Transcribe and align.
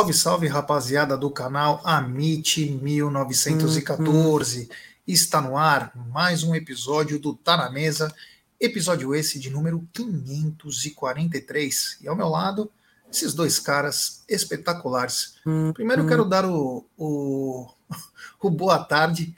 Salve, 0.00 0.14
salve, 0.14 0.46
rapaziada 0.46 1.14
do 1.14 1.30
canal 1.30 1.82
Amit 1.84 2.70
1914. 2.82 4.60
Uhum. 4.60 4.66
Está 5.06 5.42
no 5.42 5.58
ar 5.58 5.92
mais 5.94 6.42
um 6.42 6.54
episódio 6.54 7.18
do 7.18 7.34
Tá 7.34 7.54
na 7.54 7.68
Mesa, 7.68 8.10
episódio 8.58 9.14
esse 9.14 9.38
de 9.38 9.50
número 9.50 9.86
543. 9.92 11.98
E 12.00 12.08
ao 12.08 12.16
meu 12.16 12.30
lado, 12.30 12.72
esses 13.12 13.34
dois 13.34 13.58
caras 13.58 14.24
espetaculares. 14.26 15.34
Uhum. 15.44 15.70
Primeiro, 15.74 16.06
quero 16.06 16.24
dar 16.24 16.46
o, 16.46 16.86
o, 16.96 17.68
o, 18.40 18.48
boa 18.48 18.82
tarde 18.82 19.36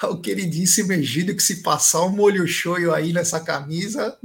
ao 0.00 0.20
queridíssimo 0.20 0.94
Egídio, 0.94 1.36
que 1.36 1.42
se 1.44 1.62
passar 1.62 2.02
um 2.02 2.10
molho 2.10 2.44
show 2.48 2.92
aí 2.92 3.12
nessa 3.12 3.38
camisa. 3.38 4.18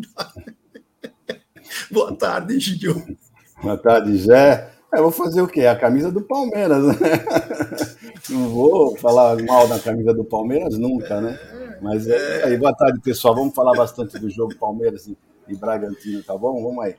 boa 1.91 2.15
tarde, 2.15 2.55
Egídio. 2.55 3.15
Boa 3.61 3.77
tarde, 3.77 4.17
Jé. 4.17 4.75
Eu 4.93 5.03
vou 5.03 5.11
fazer 5.11 5.41
o 5.41 5.47
quê? 5.47 5.65
A 5.65 5.75
camisa 5.75 6.11
do 6.11 6.21
Palmeiras, 6.21 6.83
né? 6.85 6.93
Não 8.29 8.49
vou 8.49 8.97
falar 8.97 9.41
mal 9.43 9.67
da 9.67 9.79
camisa 9.79 10.13
do 10.13 10.23
Palmeiras 10.23 10.77
nunca, 10.77 11.19
né? 11.21 11.37
Mas 11.81 12.07
é, 12.07 12.45
aí, 12.45 12.57
boa 12.57 12.75
tarde, 12.75 12.99
pessoal. 13.01 13.35
Vamos 13.35 13.53
falar 13.53 13.75
bastante 13.75 14.17
do 14.17 14.29
jogo 14.29 14.55
Palmeiras 14.55 15.07
e 15.47 15.55
Bragantino, 15.55 16.23
tá 16.23 16.37
bom? 16.37 16.63
Vamos 16.63 16.83
aí. 16.83 16.95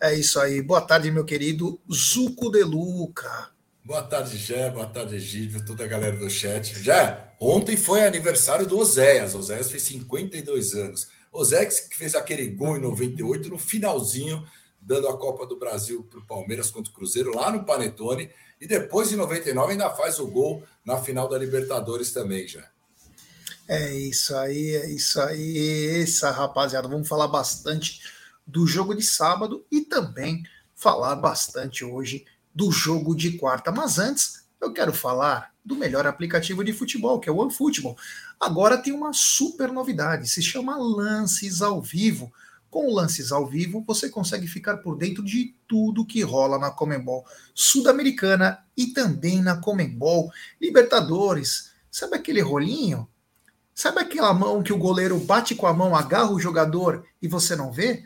É 0.00 0.14
isso 0.14 0.38
aí. 0.38 0.60
Boa 0.60 0.80
tarde, 0.80 1.10
meu 1.10 1.24
querido 1.24 1.80
Zuco 1.92 2.50
de 2.50 2.62
Luca. 2.62 3.50
Boa 3.84 4.02
tarde, 4.02 4.36
Jé. 4.36 4.68
Boa 4.70 4.86
tarde, 4.86 5.16
Egídio, 5.16 5.64
toda 5.64 5.84
a 5.84 5.86
galera 5.86 6.16
do 6.16 6.28
chat. 6.28 6.82
Já, 6.82 7.32
ontem 7.40 7.76
foi 7.76 8.04
aniversário 8.04 8.66
do 8.66 8.78
Oséias. 8.78 9.34
Oséias 9.34 9.70
fez 9.70 9.84
52 9.84 10.74
anos. 10.74 11.08
Oséias 11.32 11.80
que 11.80 11.96
fez 11.96 12.14
aquele 12.14 12.48
gol 12.48 12.76
em 12.76 12.80
98 12.80 13.48
no 13.48 13.58
finalzinho 13.58 14.44
dando 14.86 15.08
a 15.08 15.18
Copa 15.18 15.44
do 15.44 15.58
Brasil 15.58 16.04
para 16.04 16.20
o 16.20 16.26
Palmeiras 16.26 16.70
contra 16.70 16.92
o 16.92 16.94
Cruzeiro 16.94 17.34
lá 17.34 17.50
no 17.50 17.64
Panetone. 17.64 18.30
E 18.60 18.66
depois, 18.66 19.12
em 19.12 19.16
99, 19.16 19.72
ainda 19.72 19.90
faz 19.90 20.20
o 20.20 20.28
gol 20.28 20.62
na 20.84 20.96
final 20.98 21.28
da 21.28 21.36
Libertadores 21.36 22.12
também, 22.12 22.46
já. 22.46 22.64
É 23.68 23.92
isso 23.92 24.34
aí, 24.36 24.76
é 24.76 24.90
isso 24.90 25.20
aí. 25.20 26.00
Essa 26.00 26.30
rapaziada, 26.30 26.86
vamos 26.86 27.08
falar 27.08 27.26
bastante 27.26 28.00
do 28.46 28.64
jogo 28.64 28.94
de 28.94 29.02
sábado 29.02 29.66
e 29.72 29.80
também 29.80 30.44
falar 30.74 31.16
bastante 31.16 31.84
hoje 31.84 32.24
do 32.54 32.70
jogo 32.70 33.14
de 33.14 33.32
quarta. 33.32 33.72
Mas 33.72 33.98
antes, 33.98 34.46
eu 34.60 34.72
quero 34.72 34.92
falar 34.92 35.52
do 35.64 35.74
melhor 35.74 36.06
aplicativo 36.06 36.62
de 36.62 36.72
futebol, 36.72 37.18
que 37.18 37.28
é 37.28 37.32
o 37.32 37.38
OneFootball. 37.38 37.96
Agora 38.38 38.78
tem 38.78 38.92
uma 38.92 39.12
super 39.12 39.72
novidade, 39.72 40.28
se 40.28 40.40
chama 40.40 40.76
Lances 40.78 41.60
ao 41.60 41.82
Vivo. 41.82 42.32
Com 42.76 42.92
lances 42.92 43.32
ao 43.32 43.46
vivo, 43.46 43.82
você 43.86 44.10
consegue 44.10 44.46
ficar 44.46 44.76
por 44.76 44.98
dentro 44.98 45.24
de 45.24 45.54
tudo 45.66 46.04
que 46.04 46.20
rola 46.20 46.58
na 46.58 46.70
Comembol 46.70 47.24
Sul-Americana 47.54 48.62
e 48.76 48.88
também 48.88 49.40
na 49.40 49.56
Comembol 49.56 50.30
Libertadores. 50.60 51.72
Sabe 51.90 52.16
aquele 52.16 52.42
rolinho? 52.42 53.08
Sabe 53.74 54.00
aquela 54.00 54.34
mão 54.34 54.62
que 54.62 54.74
o 54.74 54.78
goleiro 54.78 55.18
bate 55.18 55.54
com 55.54 55.66
a 55.66 55.72
mão, 55.72 55.96
agarra 55.96 56.30
o 56.30 56.38
jogador 56.38 57.06
e 57.22 57.26
você 57.26 57.56
não 57.56 57.72
vê? 57.72 58.04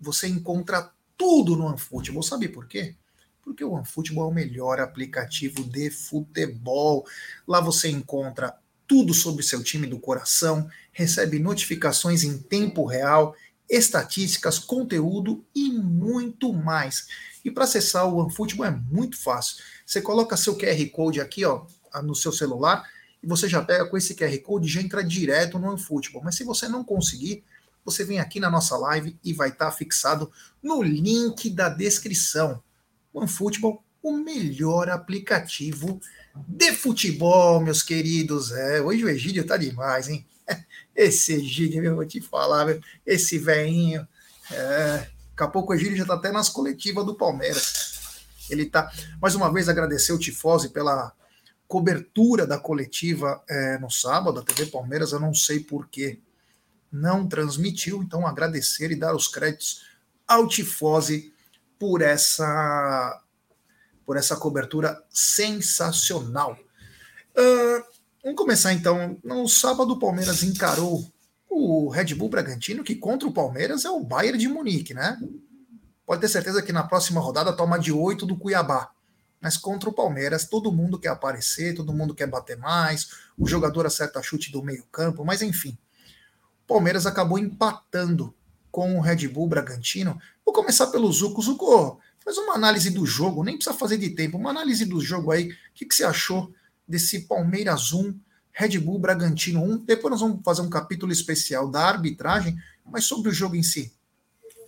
Você 0.00 0.28
encontra 0.28 0.92
tudo 1.18 1.56
no 1.56 1.66
OneFootball. 1.66 2.22
Sabe 2.22 2.46
por 2.46 2.68
quê? 2.68 2.94
Porque 3.42 3.64
o 3.64 3.72
OneFootball 3.72 4.28
é 4.28 4.30
o 4.30 4.34
melhor 4.34 4.78
aplicativo 4.78 5.64
de 5.64 5.90
futebol. 5.90 7.04
Lá 7.44 7.60
você 7.60 7.88
encontra 7.90 8.56
tudo 8.86 9.14
sobre 9.14 9.42
seu 9.42 9.64
time 9.64 9.86
do 9.86 9.98
coração, 9.98 10.68
recebe 10.92 11.40
notificações 11.40 12.22
em 12.22 12.38
tempo 12.38 12.84
real 12.84 13.34
estatísticas, 13.72 14.58
conteúdo 14.58 15.42
e 15.54 15.70
muito 15.72 16.52
mais. 16.52 17.08
E 17.42 17.50
para 17.50 17.64
acessar 17.64 18.06
o 18.06 18.18
OneFootball 18.18 18.66
é 18.66 18.70
muito 18.70 19.16
fácil. 19.16 19.64
Você 19.86 20.02
coloca 20.02 20.36
seu 20.36 20.56
QR 20.56 20.86
Code 20.90 21.20
aqui, 21.20 21.44
ó, 21.44 21.64
no 22.02 22.14
seu 22.14 22.30
celular, 22.30 22.86
e 23.22 23.26
você 23.26 23.48
já 23.48 23.62
pega 23.62 23.86
com 23.86 23.96
esse 23.96 24.14
QR 24.14 24.36
Code 24.40 24.68
e 24.68 24.70
já 24.70 24.82
entra 24.82 25.02
direto 25.02 25.58
no 25.58 25.70
OneFootball. 25.70 26.22
Mas 26.22 26.36
se 26.36 26.44
você 26.44 26.68
não 26.68 26.84
conseguir, 26.84 27.42
você 27.82 28.04
vem 28.04 28.20
aqui 28.20 28.38
na 28.38 28.50
nossa 28.50 28.76
live 28.76 29.18
e 29.24 29.32
vai 29.32 29.48
estar 29.48 29.70
tá 29.70 29.72
fixado 29.72 30.30
no 30.62 30.82
link 30.82 31.48
da 31.48 31.70
descrição. 31.70 32.62
OneFootball, 33.14 33.82
o 34.02 34.12
melhor 34.12 34.90
aplicativo 34.90 35.98
de 36.46 36.72
futebol, 36.72 37.60
meus 37.60 37.82
queridos. 37.82 38.52
É, 38.52 38.82
hoje 38.82 39.04
o 39.04 39.08
Egídio 39.08 39.46
tá 39.46 39.56
demais, 39.56 40.08
hein? 40.08 40.26
Esse 40.94 41.34
Egídio, 41.34 41.82
eu 41.82 41.96
vou 41.96 42.04
te 42.04 42.20
falar, 42.20 42.78
esse 43.06 43.38
velhinho. 43.38 44.06
É, 44.50 45.08
daqui 45.30 45.42
a 45.42 45.48
pouco 45.48 45.72
o 45.72 45.74
Egídio 45.74 45.96
já 45.96 46.02
está 46.02 46.14
até 46.14 46.30
nas 46.30 46.50
coletivas 46.50 47.06
do 47.06 47.14
Palmeiras. 47.14 48.26
Ele 48.50 48.66
tá. 48.66 48.92
Mais 49.20 49.34
uma 49.34 49.50
vez, 49.50 49.68
agradecer 49.68 50.12
o 50.12 50.18
Tifose 50.18 50.68
pela 50.68 51.12
cobertura 51.66 52.46
da 52.46 52.58
coletiva 52.58 53.42
é, 53.48 53.78
no 53.78 53.90
sábado, 53.90 54.38
a 54.38 54.42
TV 54.42 54.66
Palmeiras, 54.66 55.12
eu 55.12 55.18
não 55.18 55.32
sei 55.32 55.60
por 55.60 55.88
que 55.88 56.20
não 56.92 57.26
transmitiu, 57.26 58.02
então 58.02 58.26
agradecer 58.26 58.90
e 58.90 58.96
dar 58.96 59.16
os 59.16 59.26
créditos 59.26 59.86
ao 60.28 60.46
Tifose 60.46 61.32
por 61.78 62.02
essa 62.02 63.18
por 64.04 64.16
essa 64.18 64.36
cobertura 64.36 65.02
sensacional. 65.08 66.58
Uh, 67.34 67.91
Vamos 68.22 68.38
começar 68.38 68.72
então. 68.72 69.18
No 69.24 69.48
sábado, 69.48 69.94
o 69.94 69.98
Palmeiras 69.98 70.44
encarou 70.44 71.04
o 71.50 71.88
Red 71.88 72.14
Bull 72.14 72.28
Bragantino, 72.28 72.84
que 72.84 72.94
contra 72.94 73.28
o 73.28 73.32
Palmeiras 73.32 73.84
é 73.84 73.90
o 73.90 73.98
Bayern 73.98 74.38
de 74.38 74.46
Munique, 74.46 74.94
né? 74.94 75.20
Pode 76.06 76.20
ter 76.20 76.28
certeza 76.28 76.62
que 76.62 76.72
na 76.72 76.84
próxima 76.84 77.20
rodada 77.20 77.52
toma 77.52 77.78
de 77.78 77.90
8 77.90 78.24
do 78.24 78.36
Cuiabá. 78.36 78.90
Mas 79.40 79.56
contra 79.56 79.90
o 79.90 79.92
Palmeiras, 79.92 80.46
todo 80.46 80.70
mundo 80.70 81.00
quer 81.00 81.08
aparecer, 81.08 81.74
todo 81.74 81.92
mundo 81.92 82.14
quer 82.14 82.28
bater 82.28 82.56
mais, 82.56 83.10
o 83.36 83.46
jogador 83.48 83.86
acerta 83.86 84.22
chute 84.22 84.52
do 84.52 84.62
meio-campo, 84.62 85.24
mas 85.24 85.42
enfim. 85.42 85.76
O 86.64 86.68
Palmeiras 86.68 87.06
acabou 87.06 87.38
empatando 87.38 88.32
com 88.70 88.96
o 88.96 89.00
Red 89.00 89.26
Bull 89.26 89.48
Bragantino. 89.48 90.16
Vou 90.46 90.54
começar 90.54 90.86
pelo 90.86 91.12
Zuco. 91.12 91.42
Zuco, 91.42 91.98
faz 92.24 92.38
uma 92.38 92.54
análise 92.54 92.88
do 92.90 93.04
jogo, 93.04 93.42
nem 93.42 93.56
precisa 93.56 93.76
fazer 93.76 93.98
de 93.98 94.10
tempo, 94.10 94.38
uma 94.38 94.50
análise 94.50 94.84
do 94.84 95.00
jogo 95.00 95.32
aí. 95.32 95.50
O 95.50 95.56
que, 95.74 95.84
que 95.84 95.94
você 95.94 96.04
achou 96.04 96.52
desse 96.92 97.20
Palmeiras 97.20 97.94
1, 97.94 98.14
Red 98.52 98.78
Bull 98.78 98.98
Bragantino 98.98 99.64
1. 99.64 99.78
Depois 99.78 100.10
nós 100.10 100.20
vamos 100.20 100.40
fazer 100.44 100.60
um 100.60 100.68
capítulo 100.68 101.10
especial 101.10 101.70
da 101.70 101.86
arbitragem, 101.86 102.54
mas 102.84 103.04
sobre 103.06 103.30
o 103.30 103.32
jogo 103.32 103.56
em 103.56 103.62
si. 103.62 103.94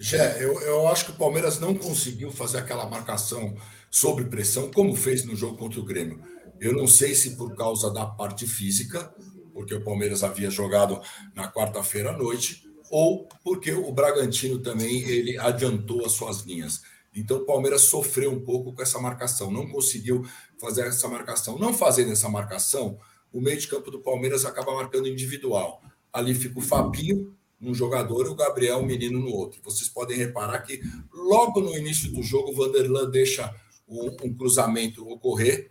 Jé, 0.01 0.43
eu, 0.43 0.59
eu 0.63 0.89
acho 0.89 1.05
que 1.05 1.11
o 1.11 1.17
Palmeiras 1.17 1.61
não 1.61 1.75
conseguiu 1.75 2.33
fazer 2.33 2.59
aquela 2.59 2.89
marcação 2.89 3.55
sob 3.91 4.25
pressão, 4.25 4.71
como 4.73 4.97
fez 4.97 5.23
no 5.25 5.37
jogo 5.37 5.59
contra 5.59 5.79
o 5.79 5.85
Grêmio. 5.85 6.21
Eu 6.59 6.73
não 6.73 6.87
sei 6.87 7.15
se 7.15 7.37
por 7.37 7.55
causa 7.55 7.93
da 7.93 8.07
parte 8.07 8.47
física, 8.47 9.15
porque 9.53 9.75
o 9.75 9.85
Palmeiras 9.85 10.25
havia 10.25 10.51
jogado 10.51 11.01
na 11.35 11.53
quarta-feira 11.53 12.11
à 12.11 12.17
noite, 12.17 12.65
ou 12.91 13.29
porque 13.45 13.71
o 13.73 13.93
Bragantino 13.93 14.59
também 14.61 15.03
ele 15.03 15.39
adiantou 15.39 16.07
as 16.07 16.13
suas 16.13 16.41
linhas. 16.41 16.81
Então 17.15 17.39
o 17.39 17.47
Palmeiras 17.47 17.83
sofreu 17.83 18.33
um 18.33 18.41
pouco 18.41 18.73
com 18.73 18.83
essa 18.83 18.99
marcação, 18.99 19.51
não 19.51 19.69
conseguiu 19.69 20.25
fazer 20.59 20.87
essa 20.87 21.07
marcação. 21.09 21.59
Não 21.59 21.73
fazendo 21.73 22.13
essa 22.13 22.29
marcação, 22.29 22.99
o 23.33 23.41
meio 23.41 23.59
de 23.59 23.69
campo 23.69 23.91
do 23.91 24.01
Palmeiras 24.01 24.45
acaba 24.45 24.75
marcando 24.75 25.09
individual. 25.09 25.83
Ali 26.13 26.35
fica 26.35 26.59
o 26.59 26.63
Fabinho, 26.63 27.35
um 27.61 27.75
jogador, 27.75 28.27
e 28.27 28.29
o 28.29 28.35
Gabriel, 28.35 28.79
um 28.79 28.87
menino 28.87 29.19
no 29.19 29.31
outro. 29.31 29.61
Vocês 29.63 29.89
podem 29.89 30.17
reparar 30.17 30.61
que 30.61 30.81
logo 31.13 31.61
no 31.61 31.77
início 31.77 32.13
do 32.13 32.23
jogo, 32.23 32.51
o 32.51 32.55
Vanderlan 32.55 33.11
deixa 33.11 33.55
um, 33.89 34.07
um 34.23 34.35
cruzamento 34.35 35.09
ocorrer. 35.09 35.71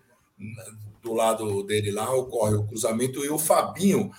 Do 1.01 1.13
lado 1.13 1.63
dele 1.63 1.91
lá 1.91 2.13
ocorre 2.13 2.55
o 2.55 2.65
cruzamento 2.65 3.23
e 3.23 3.29
o 3.29 3.37
Fabinho 3.37 4.11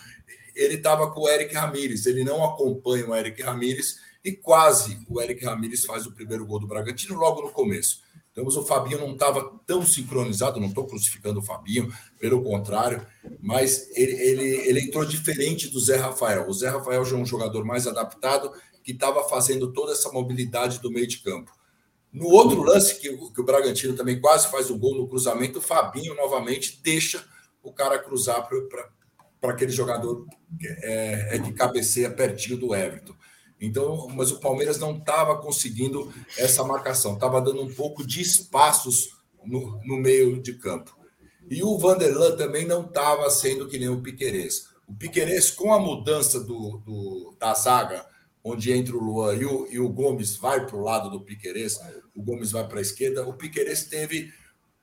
ele 0.54 0.74
estava 0.74 1.10
com 1.10 1.22
o 1.22 1.28
Eric 1.28 1.52
Ramírez, 1.54 2.06
ele 2.06 2.22
não 2.22 2.44
acompanha 2.44 3.08
o 3.08 3.14
Eric 3.14 3.42
Ramírez 3.42 3.98
e 4.24 4.32
quase 4.32 4.98
o 5.08 5.20
Eric 5.20 5.44
Ramírez 5.44 5.84
faz 5.84 6.06
o 6.06 6.12
primeiro 6.12 6.46
gol 6.46 6.58
do 6.58 6.66
Bragantino 6.66 7.14
logo 7.14 7.42
no 7.42 7.50
começo. 7.50 8.02
Então, 8.32 8.44
o 8.44 8.64
Fabinho 8.64 8.98
não 8.98 9.12
estava 9.12 9.60
tão 9.64 9.86
sincronizado, 9.86 10.58
não 10.58 10.66
estou 10.66 10.86
crucificando 10.86 11.38
o 11.38 11.42
Fabinho, 11.42 11.92
pelo 12.18 12.42
contrário, 12.42 13.06
mas 13.40 13.88
ele, 13.96 14.12
ele, 14.12 14.44
ele 14.68 14.80
entrou 14.80 15.04
diferente 15.04 15.68
do 15.68 15.78
Zé 15.78 15.96
Rafael. 15.96 16.48
O 16.48 16.52
Zé 16.52 16.68
Rafael 16.68 17.04
já 17.04 17.16
é 17.16 17.20
um 17.20 17.26
jogador 17.26 17.64
mais 17.64 17.86
adaptado, 17.86 18.50
que 18.82 18.90
estava 18.90 19.28
fazendo 19.28 19.72
toda 19.72 19.92
essa 19.92 20.10
mobilidade 20.10 20.80
do 20.80 20.90
meio 20.90 21.06
de 21.06 21.18
campo. 21.18 21.52
No 22.12 22.26
outro 22.26 22.62
lance, 22.62 23.00
que, 23.00 23.08
que 23.08 23.40
o 23.40 23.44
Bragantino 23.44 23.94
também 23.94 24.20
quase 24.20 24.50
faz 24.50 24.68
o 24.68 24.76
gol 24.76 24.96
no 24.96 25.08
cruzamento, 25.08 25.58
o 25.58 25.62
Fabinho 25.62 26.14
novamente 26.14 26.80
deixa 26.82 27.24
o 27.62 27.72
cara 27.72 27.98
cruzar 27.98 28.48
para 29.40 29.52
aquele 29.52 29.72
jogador 29.72 30.26
que 30.58 30.66
é, 30.66 31.36
é 31.36 31.38
de 31.38 31.52
cabeceia 31.52 32.10
pertinho 32.10 32.56
do 32.58 32.74
Everton. 32.74 33.14
Então, 33.60 34.08
mas 34.08 34.30
o 34.30 34.40
Palmeiras 34.40 34.78
não 34.78 34.96
estava 34.96 35.38
conseguindo 35.38 36.12
essa 36.36 36.64
marcação, 36.64 37.14
estava 37.14 37.40
dando 37.40 37.62
um 37.62 37.72
pouco 37.72 38.06
de 38.06 38.20
espaços 38.20 39.16
no, 39.44 39.80
no 39.84 39.96
meio 39.96 40.40
de 40.42 40.54
campo. 40.54 40.96
E 41.50 41.62
o 41.62 41.78
Vanderlan 41.78 42.36
também 42.36 42.66
não 42.66 42.84
estava 42.84 43.28
sendo 43.30 43.68
que 43.68 43.78
nem 43.78 43.88
o 43.88 44.00
Piquerez. 44.00 44.68
O 44.88 44.94
Piquerez, 44.94 45.50
com 45.50 45.72
a 45.72 45.78
mudança 45.78 46.40
do, 46.40 46.78
do 46.78 47.34
da 47.38 47.54
zaga, 47.54 48.06
onde 48.42 48.72
entra 48.72 48.94
o 48.96 49.02
Luan 49.02 49.34
e 49.34 49.44
o, 49.44 49.66
e 49.70 49.78
o 49.78 49.88
Gomes 49.88 50.36
vai 50.36 50.66
para 50.66 50.76
o 50.76 50.82
lado 50.82 51.10
do 51.10 51.20
Piquerez, 51.20 51.78
o 52.14 52.22
Gomes 52.22 52.52
vai 52.52 52.66
para 52.66 52.78
a 52.78 52.82
esquerda, 52.82 53.26
o 53.26 53.32
Piquerez 53.32 53.84
teve 53.84 54.32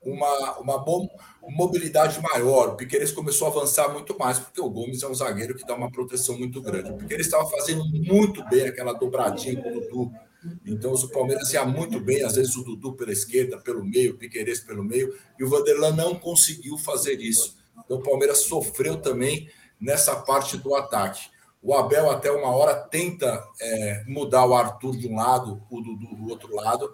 uma, 0.04 0.60
uma 0.60 0.78
bom, 0.80 1.08
mobilidade 1.42 2.20
maior. 2.22 2.70
O 2.70 2.76
Piqueires 2.76 3.12
começou 3.12 3.48
a 3.48 3.52
avançar 3.52 3.94
muito 3.94 4.18
mais, 4.18 4.40
porque 4.40 4.60
o 4.60 4.70
Gomes 4.70 5.04
é 5.04 5.08
um 5.08 5.14
zagueiro 5.14 5.56
que 5.56 5.66
dá 5.66 5.76
uma 5.76 5.92
proteção 5.92 6.38
muito 6.38 6.62
grande. 6.62 6.92
O 6.92 6.98
Piqueires 6.98 7.28
estava 7.28 7.48
fazendo 7.50 7.86
muito 7.86 8.44
bem 8.50 8.68
aquela 8.68 8.94
dobradinha 8.94 9.62
com 9.62 9.70
o 9.70 9.82
Dudu. 9.82 10.12
Então, 10.66 10.92
o 10.94 11.10
Palmeiras 11.10 11.54
ia 11.54 11.64
muito 11.66 12.00
bem, 12.00 12.24
às 12.24 12.36
vezes 12.36 12.56
o 12.56 12.64
Dudu 12.64 12.94
pela 12.94 13.12
esquerda, 13.12 13.60
pelo 13.60 13.86
meio, 13.86 14.14
o 14.14 14.18
Piqueires 14.18 14.60
pelo 14.60 14.84
meio, 14.84 15.16
e 15.40 15.44
o 15.44 15.50
Vanderlan 15.50 15.92
não 15.92 16.16
conseguiu 16.16 16.80
fazer 16.80 17.22
isso. 17.22 17.58
Então, 17.86 17.98
o 17.98 18.04
Palmeiras 18.04 18.40
sofreu 18.40 18.98
também 18.98 19.50
nessa 19.80 20.16
parte 20.16 20.58
do 20.58 20.74
ataque. 20.76 21.30
O 21.62 21.76
Abel, 21.76 22.10
até 22.10 22.32
uma 22.32 22.50
hora, 22.50 22.74
tenta 22.74 23.48
é, 23.62 24.04
mudar 24.08 24.48
o 24.48 24.56
Arthur 24.56 24.98
de 24.98 25.08
um 25.08 25.16
lado, 25.16 25.62
o 25.70 25.80
Dudu 25.80 26.16
do 26.16 26.30
outro 26.30 26.56
lado, 26.56 26.92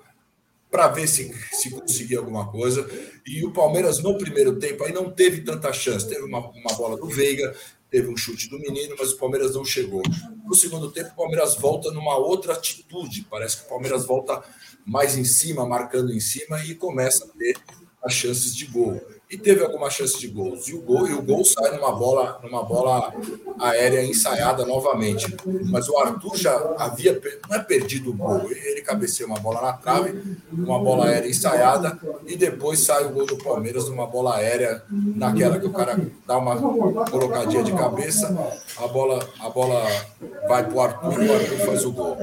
para 0.70 0.88
ver 0.90 1.08
se, 1.08 1.34
se 1.52 1.70
conseguia 1.70 2.20
alguma 2.20 2.52
coisa. 2.52 2.88
E 3.26 3.46
o 3.46 3.52
Palmeiras, 3.52 4.00
no 4.00 4.18
primeiro 4.18 4.58
tempo, 4.60 4.84
aí 4.84 4.92
não 4.92 5.12
teve 5.12 5.42
tanta 5.42 5.72
chance. 5.72 6.08
Teve 6.08 6.24
uma, 6.24 6.40
uma 6.40 6.74
bola 6.76 6.98
do 6.98 7.08
Veiga, 7.08 7.56
teve 7.90 8.10
um 8.10 8.18
chute 8.18 8.50
do 8.50 8.60
menino, 8.60 8.96
mas 8.98 9.12
o 9.12 9.18
Palmeiras 9.18 9.56
não 9.56 9.64
chegou. 9.64 10.02
No 10.46 10.56
segundo 10.56 10.92
tempo, 10.92 11.12
o 11.12 11.16
Palmeiras 11.16 11.56
volta 11.56 11.92
numa 11.92 12.18
outra 12.18 12.54
atitude. 12.54 13.26
Parece 13.30 13.58
que 13.58 13.66
o 13.66 13.70
Palmeiras 13.70 14.06
volta 14.06 14.44
mais 14.86 15.18
em 15.18 15.26
cima, 15.26 15.66
marcando 15.66 16.14
em 16.14 16.20
cima, 16.20 16.64
e 16.64 16.76
começa 16.76 17.26
a 17.26 17.28
ter 17.30 17.58
as 18.04 18.14
chances 18.14 18.56
de 18.56 18.66
gol 18.66 19.02
e 19.30 19.38
teve 19.38 19.64
alguma 19.64 19.90
chance 19.90 20.18
de 20.18 20.28
gols. 20.28 20.68
E 20.68 20.74
o 20.74 20.82
gol, 20.82 21.08
e 21.08 21.14
o 21.14 21.22
gol 21.22 21.44
sai 21.44 21.76
numa 21.76 21.92
bola, 21.92 22.40
numa 22.42 22.64
bola 22.64 23.14
aérea 23.60 24.04
ensaiada 24.06 24.66
novamente. 24.66 25.36
Mas 25.66 25.90
o 25.90 25.98
Arthur 25.98 26.38
já 26.38 26.56
havia 26.78 27.20
não 27.50 27.56
é 27.58 27.60
perdido 27.60 28.12
o 28.12 28.14
gol, 28.14 28.50
ele 28.50 28.82
cabeceou 28.82 29.30
uma 29.30 29.40
bola 29.40 29.62
na 29.62 29.74
trave, 29.74 30.22
uma 30.52 30.80
bola 30.80 31.08
aérea 31.08 31.30
ensaiada 31.30 32.00
e 32.26 32.36
depois 32.38 32.80
sai 32.80 33.06
o 33.06 33.10
gol 33.10 33.26
do 33.26 33.38
Palmeiras 33.38 33.90
numa 33.90 34.08
bola 34.08 34.38
aérea 34.38 34.84
naquela 34.90 35.60
que 35.60 35.66
o 35.66 35.74
cara 35.74 36.00
dá 36.26 36.38
uma 36.38 36.56
colocadinha 37.10 37.64
de 37.64 37.74
cabeça, 37.74 38.34
a 38.78 38.88
bola 38.88 39.28
a 39.40 39.50
bola 39.50 39.84
vai 40.48 40.64
para 40.64 40.74
o 40.74 40.82
Arthur 40.82 41.24
e 41.24 41.28
o 41.28 41.34
Arthur 41.34 41.58
faz 41.66 41.86
o 41.86 41.92
gol. 41.92 42.18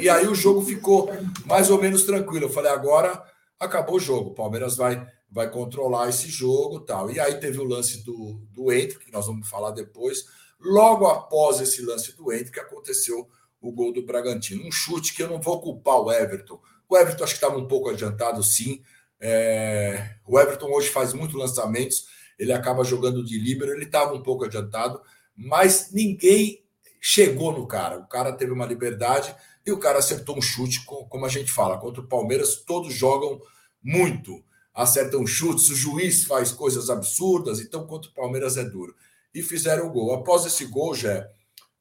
E 0.00 0.08
aí 0.08 0.26
o 0.26 0.34
jogo 0.34 0.62
ficou 0.62 1.10
mais 1.44 1.70
ou 1.70 1.80
menos 1.80 2.04
tranquilo. 2.04 2.46
Eu 2.46 2.50
falei, 2.50 2.70
agora 2.70 3.22
acabou 3.58 3.96
o 3.96 4.00
jogo. 4.00 4.30
O 4.30 4.34
Palmeiras 4.34 4.76
vai 4.76 5.06
vai 5.30 5.50
controlar 5.50 6.08
esse 6.08 6.28
jogo 6.28 6.80
tal. 6.80 7.10
E 7.10 7.20
aí 7.20 7.38
teve 7.38 7.58
o 7.58 7.64
lance 7.64 8.04
do, 8.04 8.40
do 8.50 8.72
Entre, 8.72 8.98
que 8.98 9.12
nós 9.12 9.26
vamos 9.26 9.48
falar 9.48 9.72
depois. 9.72 10.24
Logo 10.60 11.06
após 11.06 11.60
esse 11.60 11.82
lance 11.82 12.16
do 12.16 12.32
Entre, 12.32 12.50
que 12.50 12.60
aconteceu 12.60 13.28
o 13.60 13.72
gol 13.72 13.92
do 13.92 14.04
Bragantino. 14.04 14.66
Um 14.66 14.72
chute 14.72 15.14
que 15.14 15.22
eu 15.22 15.28
não 15.28 15.40
vou 15.40 15.60
culpar 15.60 16.00
o 16.00 16.10
Everton. 16.10 16.60
O 16.88 16.96
Everton 16.96 17.24
acho 17.24 17.34
que 17.34 17.44
estava 17.44 17.58
um 17.58 17.68
pouco 17.68 17.90
adiantado, 17.90 18.42
sim. 18.42 18.82
É... 19.20 20.16
O 20.26 20.38
Everton 20.38 20.70
hoje 20.70 20.88
faz 20.88 21.12
muitos 21.12 21.36
lançamentos, 21.36 22.06
ele 22.38 22.52
acaba 22.52 22.84
jogando 22.84 23.24
de 23.24 23.38
líbero, 23.38 23.72
ele 23.72 23.84
estava 23.84 24.14
um 24.14 24.22
pouco 24.22 24.44
adiantado, 24.44 25.00
mas 25.36 25.90
ninguém 25.92 26.64
chegou 27.00 27.52
no 27.52 27.66
cara. 27.66 27.98
O 27.98 28.06
cara 28.06 28.32
teve 28.32 28.52
uma 28.52 28.64
liberdade 28.64 29.34
e 29.66 29.72
o 29.72 29.78
cara 29.78 29.98
acertou 29.98 30.38
um 30.38 30.42
chute, 30.42 30.84
como 30.84 31.26
a 31.26 31.28
gente 31.28 31.50
fala. 31.50 31.78
Contra 31.78 32.00
o 32.00 32.06
Palmeiras, 32.06 32.56
todos 32.56 32.94
jogam 32.94 33.40
muito 33.82 34.42
acertam 34.78 35.26
chutes, 35.26 35.68
o 35.70 35.74
juiz 35.74 36.22
faz 36.22 36.52
coisas 36.52 36.88
absurdas, 36.88 37.58
então 37.58 37.84
contra 37.84 38.08
o 38.08 38.14
Palmeiras 38.14 38.56
é 38.56 38.62
duro. 38.62 38.94
E 39.34 39.42
fizeram 39.42 39.88
o 39.88 39.90
gol. 39.90 40.14
Após 40.14 40.46
esse 40.46 40.64
gol, 40.66 40.94
já 40.94 41.28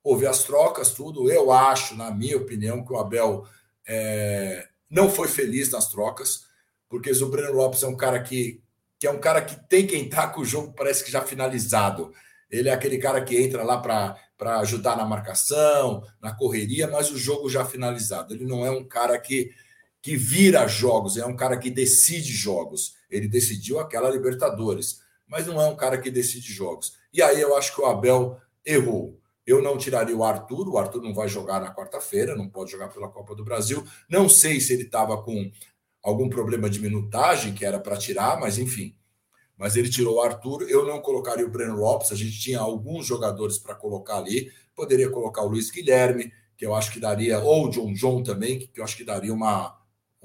houve 0.03 0.25
as 0.25 0.43
trocas, 0.43 0.89
tudo. 0.89 1.31
Eu 1.31 1.51
acho, 1.51 1.95
na 1.95 2.09
minha 2.09 2.35
opinião, 2.35 2.83
que 2.83 2.91
o 2.91 2.97
Abel 2.97 3.45
é, 3.87 4.67
não 4.89 5.11
foi 5.11 5.27
feliz 5.27 5.69
nas 5.69 5.91
trocas, 5.91 6.47
porque 6.89 7.11
o 7.11 7.29
Breno 7.29 7.53
Lopes 7.53 7.83
é 7.83 7.87
um 7.87 7.95
cara 7.95 8.19
que, 8.19 8.63
que 8.99 9.05
é 9.05 9.11
um 9.11 9.19
cara 9.19 9.43
que 9.43 9.55
tem 9.69 9.85
que 9.85 9.95
entrar 9.95 10.29
com 10.29 10.41
o 10.41 10.45
jogo, 10.45 10.73
parece 10.75 11.03
que 11.03 11.11
já 11.11 11.21
finalizado. 11.21 12.11
Ele 12.49 12.67
é 12.67 12.73
aquele 12.73 12.97
cara 12.97 13.21
que 13.23 13.39
entra 13.39 13.61
lá 13.61 13.77
para 13.77 14.59
ajudar 14.59 14.97
na 14.97 15.05
marcação, 15.05 16.01
na 16.19 16.33
correria, 16.33 16.87
mas 16.87 17.11
o 17.11 17.17
jogo 17.17 17.47
já 17.47 17.63
finalizado. 17.63 18.33
Ele 18.33 18.45
não 18.45 18.65
é 18.65 18.71
um 18.71 18.83
cara 18.83 19.19
que 19.19 19.51
que 20.07 20.15
vira 20.15 20.65
jogos, 20.69 21.17
é 21.17 21.25
um 21.25 21.35
cara 21.35 21.57
que 21.57 21.69
decide 21.69 22.31
jogos. 22.31 22.93
Ele 23.09 23.27
decidiu 23.27 23.77
aquela 23.77 24.09
Libertadores, 24.09 25.01
mas 25.27 25.45
não 25.45 25.61
é 25.61 25.67
um 25.67 25.75
cara 25.75 25.97
que 25.97 26.09
decide 26.09 26.49
jogos. 26.53 26.93
E 27.11 27.21
aí 27.21 27.41
eu 27.41 27.57
acho 27.57 27.75
que 27.75 27.81
o 27.81 27.85
Abel 27.85 28.37
errou. 28.65 29.19
Eu 29.45 29.61
não 29.61 29.77
tiraria 29.77 30.15
o 30.15 30.23
Arthur, 30.23 30.69
o 30.69 30.77
Arthur 30.77 31.01
não 31.01 31.13
vai 31.13 31.27
jogar 31.27 31.59
na 31.59 31.75
quarta-feira, 31.75 32.37
não 32.37 32.47
pode 32.47 32.71
jogar 32.71 32.87
pela 32.87 33.09
Copa 33.09 33.35
do 33.35 33.43
Brasil. 33.43 33.83
Não 34.09 34.29
sei 34.29 34.61
se 34.61 34.71
ele 34.71 34.83
estava 34.83 35.21
com 35.21 35.51
algum 36.01 36.29
problema 36.29 36.69
de 36.69 36.79
minutagem 36.79 37.53
que 37.53 37.65
era 37.65 37.77
para 37.77 37.97
tirar, 37.97 38.39
mas 38.39 38.57
enfim. 38.57 38.95
Mas 39.57 39.75
ele 39.75 39.89
tirou 39.89 40.15
o 40.15 40.21
Arthur, 40.21 40.69
eu 40.69 40.87
não 40.87 41.01
colocaria 41.01 41.45
o 41.45 41.51
Breno 41.51 41.75
Lopes, 41.75 42.13
a 42.13 42.15
gente 42.15 42.39
tinha 42.39 42.61
alguns 42.61 43.05
jogadores 43.05 43.57
para 43.57 43.75
colocar 43.75 44.19
ali, 44.19 44.49
poderia 44.73 45.09
colocar 45.09 45.41
o 45.41 45.49
Luiz 45.49 45.69
Guilherme, 45.69 46.31
que 46.55 46.65
eu 46.65 46.73
acho 46.73 46.93
que 46.93 46.99
daria, 47.01 47.39
ou 47.39 47.65
o 47.65 47.69
John 47.69 47.91
John 47.91 48.23
também, 48.23 48.57
que 48.57 48.79
eu 48.79 48.85
acho 48.85 48.95
que 48.95 49.03
daria 49.03 49.33
uma, 49.33 49.76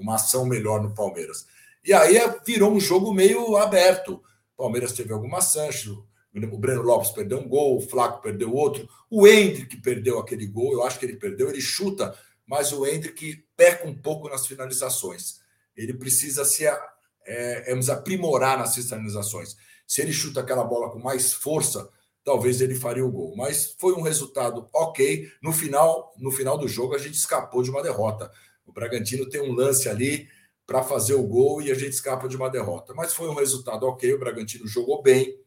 uma 0.03 0.15
ação 0.15 0.45
melhor 0.45 0.83
no 0.83 0.93
Palmeiras. 0.93 1.47
E 1.83 1.93
aí 1.93 2.17
é, 2.17 2.39
virou 2.45 2.71
um 2.71 2.79
jogo 2.79 3.13
meio 3.13 3.57
aberto. 3.57 4.21
Palmeiras 4.55 4.93
teve 4.93 5.11
algumas 5.11 5.51
chances, 5.51 5.87
o 5.87 6.57
Breno 6.57 6.81
Lopes 6.81 7.11
perdeu 7.11 7.39
um 7.39 7.47
gol, 7.47 7.77
o 7.77 7.81
Flaco 7.81 8.21
perdeu 8.21 8.53
outro, 8.53 8.87
o 9.09 9.27
Hendrick 9.27 9.77
perdeu 9.77 10.19
aquele 10.19 10.45
gol, 10.45 10.71
eu 10.73 10.83
acho 10.83 10.99
que 10.99 11.05
ele 11.05 11.15
perdeu, 11.15 11.49
ele 11.49 11.61
chuta, 11.61 12.17
mas 12.45 12.71
o 12.71 12.85
Hendrick 12.85 13.45
peca 13.55 13.87
um 13.87 13.95
pouco 13.95 14.29
nas 14.29 14.45
finalizações. 14.45 15.41
Ele 15.75 15.93
precisa 15.93 16.45
se 16.45 16.65
é, 16.65 16.79
é, 17.25 17.73
aprimorar 17.91 18.57
nas 18.57 18.75
finalizações. 18.75 19.55
Se 19.87 20.01
ele 20.01 20.13
chuta 20.13 20.39
aquela 20.39 20.63
bola 20.63 20.91
com 20.91 20.99
mais 20.99 21.33
força, 21.33 21.89
talvez 22.23 22.61
ele 22.61 22.75
faria 22.75 23.05
o 23.05 23.11
gol. 23.11 23.35
Mas 23.35 23.75
foi 23.77 23.93
um 23.93 24.01
resultado 24.01 24.67
ok. 24.73 25.29
No 25.41 25.51
final, 25.51 26.13
no 26.17 26.31
final 26.31 26.57
do 26.57 26.67
jogo, 26.67 26.95
a 26.95 26.99
gente 26.99 27.15
escapou 27.15 27.63
de 27.63 27.69
uma 27.69 27.83
derrota. 27.83 28.31
O 28.65 28.71
Bragantino 28.71 29.29
tem 29.29 29.41
um 29.41 29.53
lance 29.53 29.89
ali 29.89 30.27
para 30.65 30.83
fazer 30.83 31.13
o 31.13 31.23
gol 31.23 31.61
e 31.61 31.71
a 31.71 31.75
gente 31.75 31.91
escapa 31.91 32.27
de 32.27 32.35
uma 32.35 32.49
derrota. 32.49 32.93
Mas 32.93 33.13
foi 33.13 33.27
um 33.29 33.35
resultado 33.35 33.85
ok. 33.85 34.13
O 34.13 34.19
Bragantino 34.19 34.67
jogou 34.67 35.01
bem. 35.01 35.37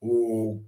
O, 0.00 0.62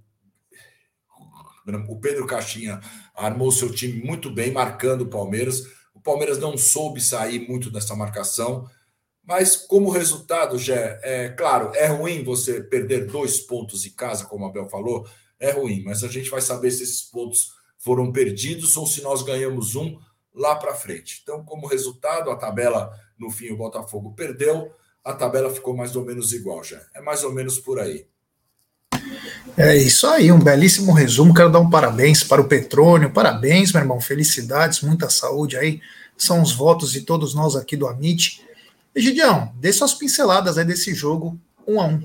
o 1.87 1.99
Pedro 1.99 2.25
Caixinha 2.25 2.79
armou 3.15 3.51
seu 3.51 3.71
time 3.71 4.03
muito 4.03 4.31
bem, 4.31 4.51
marcando 4.51 5.01
o 5.01 5.09
Palmeiras. 5.09 5.63
O 5.93 5.99
Palmeiras 5.99 6.37
não 6.37 6.57
soube 6.57 6.99
sair 6.99 7.47
muito 7.47 7.69
dessa 7.69 7.95
marcação. 7.95 8.69
Mas 9.25 9.55
como 9.55 9.89
resultado, 9.89 10.57
já 10.57 10.75
é 10.75 11.29
claro, 11.29 11.71
é 11.75 11.87
ruim 11.87 12.23
você 12.23 12.61
perder 12.61 13.05
dois 13.07 13.39
pontos 13.39 13.85
em 13.85 13.91
casa, 13.91 14.25
como 14.25 14.45
a 14.45 14.49
Abel 14.49 14.67
falou, 14.67 15.07
é 15.39 15.51
ruim, 15.51 15.81
mas 15.83 16.03
a 16.03 16.09
gente 16.09 16.29
vai 16.29 16.41
saber 16.41 16.71
se 16.71 16.83
esses 16.83 17.03
pontos 17.03 17.53
foram 17.77 18.11
perdidos 18.11 18.75
ou 18.75 18.85
se 18.85 19.01
nós 19.01 19.23
ganhamos 19.23 19.75
um 19.75 19.97
lá 20.33 20.55
para 20.55 20.73
frente. 20.73 21.19
Então, 21.21 21.43
como 21.43 21.67
resultado, 21.67 22.31
a 22.31 22.35
tabela, 22.35 22.91
no 23.17 23.29
fim, 23.29 23.51
o 23.51 23.57
Botafogo 23.57 24.13
perdeu, 24.15 24.71
a 25.03 25.13
tabela 25.13 25.53
ficou 25.53 25.75
mais 25.75 25.95
ou 25.95 26.03
menos 26.03 26.33
igual 26.33 26.63
já. 26.63 26.81
É 26.93 27.01
mais 27.01 27.23
ou 27.23 27.31
menos 27.31 27.59
por 27.59 27.79
aí. 27.79 28.07
É 29.57 29.75
isso 29.75 30.07
aí, 30.07 30.31
um 30.31 30.39
belíssimo 30.39 30.93
resumo. 30.93 31.33
Quero 31.33 31.51
dar 31.51 31.59
um 31.59 31.69
parabéns 31.69 32.23
para 32.23 32.41
o 32.41 32.47
Petrônio. 32.47 33.11
Parabéns, 33.11 33.71
meu 33.71 33.81
irmão. 33.81 34.01
Felicidades, 34.01 34.81
muita 34.81 35.09
saúde 35.09 35.57
aí. 35.57 35.81
São 36.17 36.41
os 36.41 36.53
votos 36.53 36.91
de 36.91 37.01
todos 37.01 37.35
nós 37.35 37.55
aqui 37.55 37.75
do 37.75 37.87
Amit. 37.87 38.43
Egidião, 38.95 39.53
dê 39.55 39.71
suas 39.73 39.93
pinceladas 39.93 40.57
aí 40.57 40.65
desse 40.65 40.93
jogo, 40.93 41.37
um 41.67 41.81
a 41.81 41.85
um. 41.85 42.01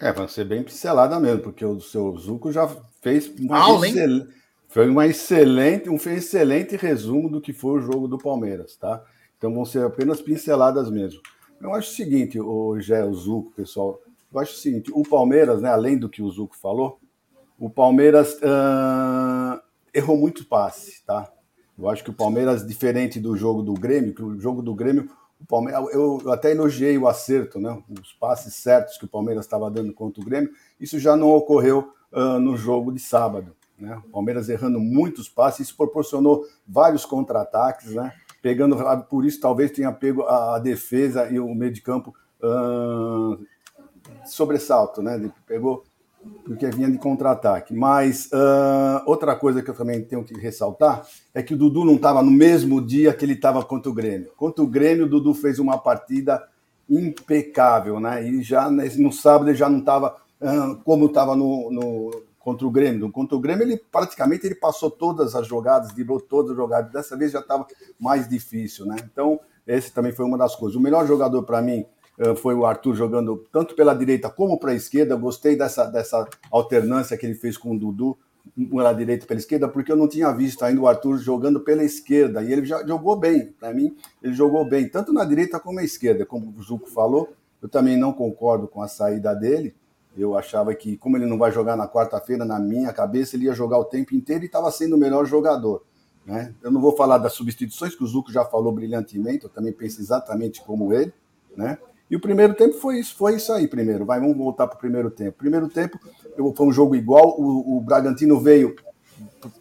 É, 0.00 0.12
vai 0.12 0.28
ser 0.28 0.44
bem 0.44 0.62
pincelada 0.62 1.18
mesmo, 1.20 1.42
porque 1.42 1.64
o 1.64 1.80
seu 1.80 2.16
Zuco 2.16 2.50
já 2.50 2.68
fez 3.02 3.30
uma 3.38 3.58
Aula, 3.58 3.86
excelente 3.86 4.43
foi 4.74 4.90
uma 4.90 5.06
excelente, 5.06 5.88
um 5.88 5.94
excelente 5.94 6.74
resumo 6.74 7.30
do 7.30 7.40
que 7.40 7.52
foi 7.52 7.78
o 7.78 7.80
jogo 7.80 8.08
do 8.08 8.18
Palmeiras, 8.18 8.74
tá? 8.74 9.04
Então 9.38 9.54
vão 9.54 9.64
ser 9.64 9.86
apenas 9.86 10.20
pinceladas 10.20 10.90
mesmo. 10.90 11.20
Eu 11.60 11.72
acho 11.72 11.92
o 11.92 11.94
seguinte, 11.94 12.40
o 12.40 12.80
Gé, 12.80 13.04
o 13.04 13.14
Zuco, 13.14 13.52
pessoal, 13.52 14.00
eu 14.32 14.40
acho 14.40 14.54
o 14.54 14.56
seguinte, 14.56 14.90
o 14.92 15.04
Palmeiras, 15.04 15.62
né, 15.62 15.68
além 15.68 15.96
do 15.96 16.08
que 16.08 16.20
o 16.20 16.28
Zuco 16.28 16.56
falou, 16.56 16.98
o 17.56 17.70
Palmeiras 17.70 18.34
uh, 18.38 19.62
errou 19.94 20.16
muito 20.16 20.44
passe, 20.44 21.04
tá? 21.06 21.32
Eu 21.78 21.88
acho 21.88 22.02
que 22.02 22.10
o 22.10 22.14
Palmeiras, 22.14 22.66
diferente 22.66 23.20
do 23.20 23.36
jogo 23.36 23.62
do 23.62 23.74
Grêmio, 23.74 24.12
que 24.12 24.24
o 24.24 24.40
jogo 24.40 24.60
do 24.60 24.74
Grêmio, 24.74 25.08
o 25.40 25.46
Palmeiras, 25.46 25.86
eu, 25.94 26.20
eu 26.24 26.32
até 26.32 26.50
elogiei 26.50 26.98
o 26.98 27.06
acerto, 27.06 27.60
né? 27.60 27.80
Os 27.88 28.12
passes 28.14 28.54
certos 28.54 28.98
que 28.98 29.04
o 29.04 29.08
Palmeiras 29.08 29.44
estava 29.44 29.70
dando 29.70 29.94
contra 29.94 30.20
o 30.20 30.24
Grêmio, 30.24 30.50
isso 30.80 30.98
já 30.98 31.16
não 31.16 31.30
ocorreu 31.30 31.92
uh, 32.12 32.40
no 32.40 32.56
jogo 32.56 32.90
de 32.90 32.98
sábado. 32.98 33.54
Né? 33.78 34.00
O 34.06 34.10
Palmeiras 34.10 34.48
errando 34.48 34.78
muitos 34.78 35.28
passes, 35.28 35.68
isso 35.68 35.76
proporcionou 35.76 36.44
vários 36.66 37.04
contra-ataques, 37.04 37.94
né? 37.94 38.12
pegando, 38.44 38.76
por 39.08 39.24
isso 39.24 39.40
talvez 39.40 39.70
tenha 39.70 39.90
pego 39.90 40.24
a, 40.24 40.58
defesa 40.58 41.30
e 41.30 41.40
o 41.40 41.54
meio 41.54 41.72
de 41.72 41.80
campo 41.80 42.14
uh, 42.42 43.42
sobressalto, 44.26 45.00
né? 45.00 45.32
Pegou 45.46 45.82
porque 46.44 46.66
vinha 46.66 46.90
de 46.90 46.98
contra-ataque. 46.98 47.72
Mas 47.72 48.26
uh, 48.26 49.02
outra 49.06 49.34
coisa 49.34 49.62
que 49.62 49.70
eu 49.70 49.74
também 49.74 50.04
tenho 50.04 50.22
que 50.22 50.34
ressaltar 50.34 51.06
é 51.32 51.42
que 51.42 51.54
o 51.54 51.56
Dudu 51.56 51.86
não 51.86 51.94
estava 51.94 52.22
no 52.22 52.30
mesmo 52.30 52.84
dia 52.84 53.14
que 53.14 53.24
ele 53.24 53.32
estava 53.32 53.64
contra 53.64 53.90
o 53.90 53.94
Grêmio. 53.94 54.30
Contra 54.36 54.62
o 54.62 54.66
Grêmio, 54.68 55.06
o 55.06 55.08
Dudu 55.08 55.32
fez 55.32 55.58
uma 55.58 55.78
partida 55.78 56.46
impecável, 56.86 57.98
né? 57.98 58.28
E 58.28 58.42
já 58.42 58.70
no 58.70 59.10
sábado 59.10 59.48
ele 59.48 59.56
já 59.56 59.70
não 59.70 59.78
estava 59.78 60.16
como 60.84 61.06
estava 61.06 61.34
no, 61.34 61.70
no, 61.70 62.10
contra 62.44 62.66
o 62.66 62.70
Grêmio. 62.70 63.10
Contra 63.10 63.36
o 63.36 63.40
Grêmio 63.40 63.64
ele 63.64 63.80
praticamente 63.90 64.46
ele 64.46 64.54
passou 64.54 64.90
todas 64.90 65.34
as 65.34 65.46
jogadas, 65.46 65.92
driblou 65.92 66.20
todas 66.20 66.50
as 66.50 66.56
jogadas. 66.56 66.92
Dessa 66.92 67.16
vez 67.16 67.32
já 67.32 67.40
estava 67.40 67.66
mais 67.98 68.28
difícil, 68.28 68.84
né? 68.84 68.96
Então 69.10 69.40
esse 69.66 69.90
também 69.92 70.12
foi 70.12 70.26
uma 70.26 70.36
das 70.36 70.54
coisas. 70.54 70.76
O 70.76 70.80
melhor 70.80 71.06
jogador 71.06 71.42
para 71.42 71.62
mim 71.62 71.86
foi 72.36 72.54
o 72.54 72.64
Arthur 72.64 72.94
jogando 72.94 73.44
tanto 73.50 73.74
pela 73.74 73.94
direita 73.94 74.28
como 74.28 74.58
para 74.58 74.72
a 74.72 74.74
esquerda. 74.74 75.14
Eu 75.14 75.18
gostei 75.18 75.56
dessa, 75.56 75.86
dessa 75.86 76.28
alternância 76.50 77.16
que 77.16 77.26
ele 77.26 77.34
fez 77.34 77.56
com 77.56 77.74
o 77.74 77.78
Dudu 77.78 78.16
pela 78.70 78.92
direita 78.92 79.26
pela 79.26 79.40
esquerda, 79.40 79.68
porque 79.68 79.90
eu 79.90 79.96
não 79.96 80.06
tinha 80.06 80.30
visto 80.30 80.62
ainda 80.64 80.80
o 80.80 80.86
Arthur 80.86 81.16
jogando 81.16 81.60
pela 81.60 81.82
esquerda, 81.82 82.42
e 82.42 82.52
ele 82.52 82.66
já 82.66 82.86
jogou 82.86 83.16
bem, 83.16 83.52
para 83.58 83.72
mim, 83.72 83.96
ele 84.22 84.34
jogou 84.34 84.68
bem, 84.68 84.86
tanto 84.86 85.12
na 85.14 85.24
direita 85.24 85.58
como 85.58 85.76
na 85.76 85.82
esquerda, 85.82 86.26
como 86.26 86.52
o 86.54 86.62
Zuco 86.62 86.88
falou, 86.90 87.32
eu 87.62 87.68
também 87.70 87.96
não 87.96 88.12
concordo 88.12 88.68
com 88.68 88.82
a 88.82 88.86
saída 88.86 89.34
dele, 89.34 89.74
eu 90.16 90.36
achava 90.36 90.74
que, 90.74 90.96
como 90.96 91.16
ele 91.16 91.26
não 91.26 91.38
vai 91.38 91.50
jogar 91.50 91.76
na 91.76 91.88
quarta-feira, 91.88 92.44
na 92.44 92.58
minha 92.58 92.92
cabeça, 92.92 93.36
ele 93.36 93.46
ia 93.46 93.54
jogar 93.54 93.78
o 93.78 93.84
tempo 93.84 94.14
inteiro 94.14 94.44
e 94.44 94.46
estava 94.46 94.70
sendo 94.70 94.96
o 94.96 94.98
melhor 94.98 95.26
jogador. 95.26 95.82
Né? 96.24 96.54
Eu 96.62 96.70
não 96.70 96.80
vou 96.80 96.96
falar 96.96 97.18
das 97.18 97.32
substituições, 97.32 97.94
que 97.94 98.02
o 98.04 98.06
Zuco 98.06 98.32
já 98.32 98.44
falou 98.44 98.72
brilhantemente, 98.72 99.44
eu 99.44 99.50
também 99.50 99.72
penso 99.72 100.00
exatamente 100.00 100.62
como 100.62 100.92
ele, 100.92 101.12
né? 101.56 101.78
E 102.10 102.16
o 102.16 102.20
primeiro 102.20 102.54
tempo 102.54 102.74
foi 102.74 103.00
isso, 103.00 103.16
foi 103.16 103.36
isso 103.36 103.52
aí 103.52 103.66
primeiro. 103.66 104.04
Vai, 104.04 104.20
vamos 104.20 104.36
voltar 104.36 104.66
para 104.66 104.76
o 104.76 104.78
primeiro 104.78 105.10
tempo. 105.10 105.38
Primeiro 105.38 105.68
tempo 105.68 105.98
foi 106.54 106.66
um 106.66 106.72
jogo 106.72 106.94
igual, 106.94 107.34
o, 107.40 107.76
o 107.76 107.80
Bragantino 107.80 108.38
veio 108.38 108.76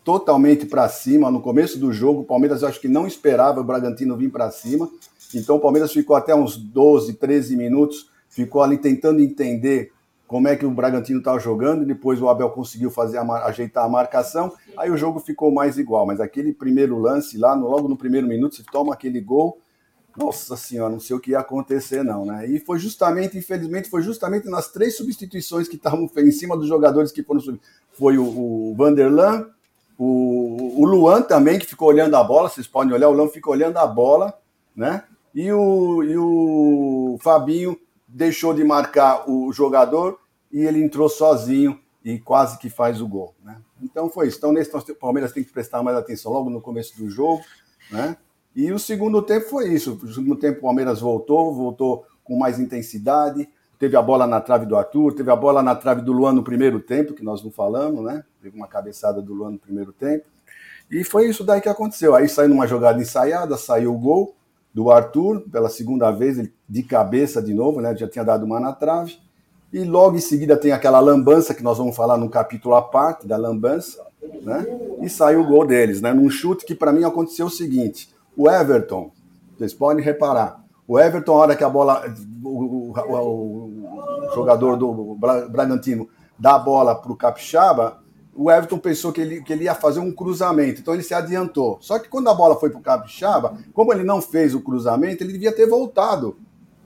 totalmente 0.04 0.66
para 0.66 0.88
cima 0.90 1.32
no 1.32 1.42
começo 1.42 1.80
do 1.80 1.92
jogo. 1.92 2.22
O 2.22 2.26
Palmeiras 2.26 2.62
eu 2.62 2.68
acho 2.68 2.82
que 2.82 2.88
não 2.88 3.08
esperava 3.08 3.62
o 3.62 3.64
Bragantino 3.64 4.18
vir 4.18 4.30
para 4.30 4.52
cima. 4.52 4.90
Então 5.34 5.56
o 5.56 5.60
Palmeiras 5.60 5.92
ficou 5.92 6.16
até 6.16 6.36
uns 6.36 6.58
12, 6.58 7.14
13 7.14 7.56
minutos, 7.56 8.10
ficou 8.30 8.62
ali 8.62 8.78
tentando 8.78 9.22
entender 9.22 9.92
como 10.34 10.48
é 10.48 10.56
que 10.56 10.66
o 10.66 10.72
Bragantino 10.72 11.20
estava 11.20 11.38
jogando, 11.38 11.86
depois 11.86 12.20
o 12.20 12.28
Abel 12.28 12.50
conseguiu 12.50 12.90
fazer 12.90 13.20
a, 13.20 13.46
ajeitar 13.46 13.86
a 13.86 13.88
marcação, 13.88 14.52
aí 14.75 14.90
o 14.90 14.98
jogo 14.98 15.20
ficou 15.20 15.52
mais 15.52 15.78
igual. 15.78 16.08
Mas 16.08 16.20
aquele 16.20 16.52
primeiro 16.52 16.98
lance 16.98 17.38
lá, 17.38 17.56
no, 17.56 17.70
logo 17.70 17.88
no 17.88 17.96
primeiro 17.96 18.25
minuto, 18.25 18.56
se 18.56 18.63
toma 18.63 18.96
aquele 18.96 19.22
gol, 19.22 19.60
nossa 20.18 20.58
senhora, 20.58 20.92
não 20.92 21.00
sei 21.00 21.16
o 21.16 21.20
que 21.20 21.30
ia 21.30 21.40
acontecer, 21.40 22.04
não, 22.04 22.25
né? 22.25 22.48
E 22.50 22.58
foi 22.58 22.80
justamente, 22.80 23.38
infelizmente, 23.38 23.92
foi 23.92 24.02
justamente 24.02 24.50
nas 24.50 24.72
três 24.72 24.98
substituições 24.98 25.68
que 25.68 25.75
estavam 25.75 26.10
em 26.18 26.32
cima 26.32 26.58
dos 26.58 26.68
jogadores 26.68 27.12
que 27.12 27.22
foram 27.22 27.40
Foi 27.92 28.18
o, 28.18 28.24
o 28.24 28.74
Vanderlan, 28.75 29.46
o, 30.00 30.82
o 30.82 30.84
Luan 30.84 31.22
também, 31.22 31.60
que 31.60 31.68
ficou 31.68 31.90
olhando 31.90 32.16
a 32.16 32.24
bola, 32.24 32.50
vocês 32.50 32.66
podem 32.66 32.92
olhar, 32.92 33.08
o 33.08 33.13
Luan 33.13 33.28
ficou 33.28 33.54
olhando 33.54 33.78
a 33.78 33.86
bola, 33.86 34.34
né? 34.75 35.04
E 35.36 35.52
o, 35.52 36.04
e 36.04 36.18
o 36.18 37.20
Fabinho 37.22 37.78
deixou 38.08 38.52
de 38.52 38.63
marcar 38.63 39.30
o 39.30 39.54
jogador 39.54 40.23
e 40.54 40.62
ele 40.62 40.82
entrou 40.82 41.10
sozinho 41.10 41.80
e 42.06 42.20
quase 42.20 42.60
que 42.60 42.70
faz 42.70 43.02
o 43.02 43.08
gol, 43.08 43.34
né? 43.44 43.58
Então 43.82 44.08
foi 44.08 44.28
isso. 44.28 44.38
Então, 44.38 44.54
nesse 44.54 44.74
o 44.76 44.96
Palmeiras 44.96 45.32
tem 45.34 45.44
que 45.44 45.52
prestar 45.52 45.82
mais 45.82 45.98
atenção 45.98 46.32
logo 46.32 46.50
no 46.50 46.62
começo 46.62 46.96
do 46.96 47.10
jogo, 47.10 47.44
né? 47.90 48.16
E 48.56 48.72
o 48.72 48.78
segundo 48.78 49.20
tempo 49.24 49.50
foi 49.50 49.74
isso. 49.74 50.00
O 50.04 50.14
segundo 50.14 50.36
tempo 50.36 50.60
o 50.60 50.62
Palmeiras 50.62 51.00
voltou, 51.00 51.54
voltou 51.56 52.06
com 52.24 52.38
mais 52.38 52.60
intensidade. 52.60 53.50
Teve 53.80 53.98
a 53.98 54.02
bola 54.02 54.28
na 54.28 54.40
trave 54.40 54.66
do 54.68 54.78
Arthur, 54.78 55.14
teve 55.14 55.32
a 55.32 55.36
bola 55.36 55.64
na 55.64 55.76
trave 55.76 56.02
do 56.02 56.14
Luan 56.14 56.34
no 56.34 56.44
primeiro 56.44 56.80
tempo, 56.80 57.14
que 57.14 57.24
nós 57.24 57.44
não 57.44 57.50
falamos, 57.50 58.04
né? 58.04 58.24
Teve 58.42 58.56
uma 58.56 58.68
cabeçada 58.68 59.22
do 59.22 59.34
Luan 59.34 59.52
no 59.52 59.60
primeiro 59.60 59.92
tempo. 59.92 60.26
E 60.92 61.04
foi 61.04 61.28
isso 61.28 61.44
daí 61.44 61.60
que 61.60 61.68
aconteceu. 61.68 62.16
Aí 62.16 62.30
saiu 62.30 62.50
numa 62.50 62.68
jogada 62.68 63.02
ensaiada, 63.02 63.58
saiu 63.58 63.94
o 63.94 63.98
gol 63.98 64.36
do 64.74 64.92
Arthur, 64.92 65.42
pela 65.52 65.70
segunda 65.70 66.12
vez, 66.12 66.38
ele 66.38 66.54
de 66.70 66.84
cabeça 66.84 67.42
de 67.42 67.54
novo, 67.54 67.82
né? 67.82 67.96
Já 67.96 68.08
tinha 68.08 68.24
dado 68.24 68.46
uma 68.46 68.60
na 68.60 68.72
trave. 68.72 69.18
E 69.74 69.84
logo 69.84 70.15
em 70.15 70.22
seguida 70.22 70.56
tem 70.56 70.72
aquela 70.72 71.00
lambança 71.00 71.51
que 71.51 71.63
nós 71.63 71.80
vamos 71.80 71.96
falar 71.96 72.15
num 72.15 72.30
capítulo 72.30 72.75
à 72.75 72.82
parte 72.84 73.25
da 73.25 73.36
lambança, 73.36 74.06
né? 74.44 74.68
E 75.01 75.10
saiu 75.10 75.42
o 75.42 75.48
gol 75.48 75.65
deles, 75.65 76.00
né? 76.00 76.13
Num 76.13 76.30
chute 76.30 76.63
que 76.63 76.75
para 76.75 76.94
mim 76.94 77.03
aconteceu 77.03 77.48
o 77.48 77.50
seguinte: 77.50 78.13
o 78.38 78.48
Everton, 78.48 79.10
vocês 79.58 79.74
podem 79.74 80.06
reparar, 80.06 80.63
o 80.88 81.00
Everton, 81.00 81.34
a 81.34 81.38
hora 81.38 81.56
que 81.56 81.63
a 81.63 81.70
bola, 81.70 82.06
o, 82.44 82.50
o, 82.50 82.94
o, 82.94 84.27
o 84.27 84.36
jogador 84.36 84.77
do 84.77 85.15
Bragantino 85.50 86.08
dá 86.38 86.53
a 86.53 86.60
bola 86.60 86.94
para 86.94 87.12
o 87.12 87.15
Capixaba, 87.15 87.98
o 88.36 88.51
Everton 88.51 88.77
pensou 88.77 89.12
que 89.12 89.22
ele, 89.22 89.42
que 89.42 89.51
ele 89.51 89.63
ia 89.63 89.74
fazer 89.74 90.01
um 90.01 90.12
cruzamento, 90.12 90.82
então 90.82 90.94
ele 90.94 91.01
se 91.01 91.15
adiantou. 91.15 91.80
Só 91.82 91.98
que 91.98 92.10
quando 92.10 92.30
a 92.30 92.34
bola 92.36 92.60
foi 92.60 92.70
para 92.70 92.80
o 92.80 92.84
Capixaba, 92.84 93.58
como 93.74 93.92
ele 93.92 94.03
não 94.03 94.22
fez 94.22 94.53
o 94.53 94.62
cruzamento, 94.62 95.24
ele 95.24 95.34
devia 95.34 95.51
ter 95.51 95.68
voltado. 95.68 96.38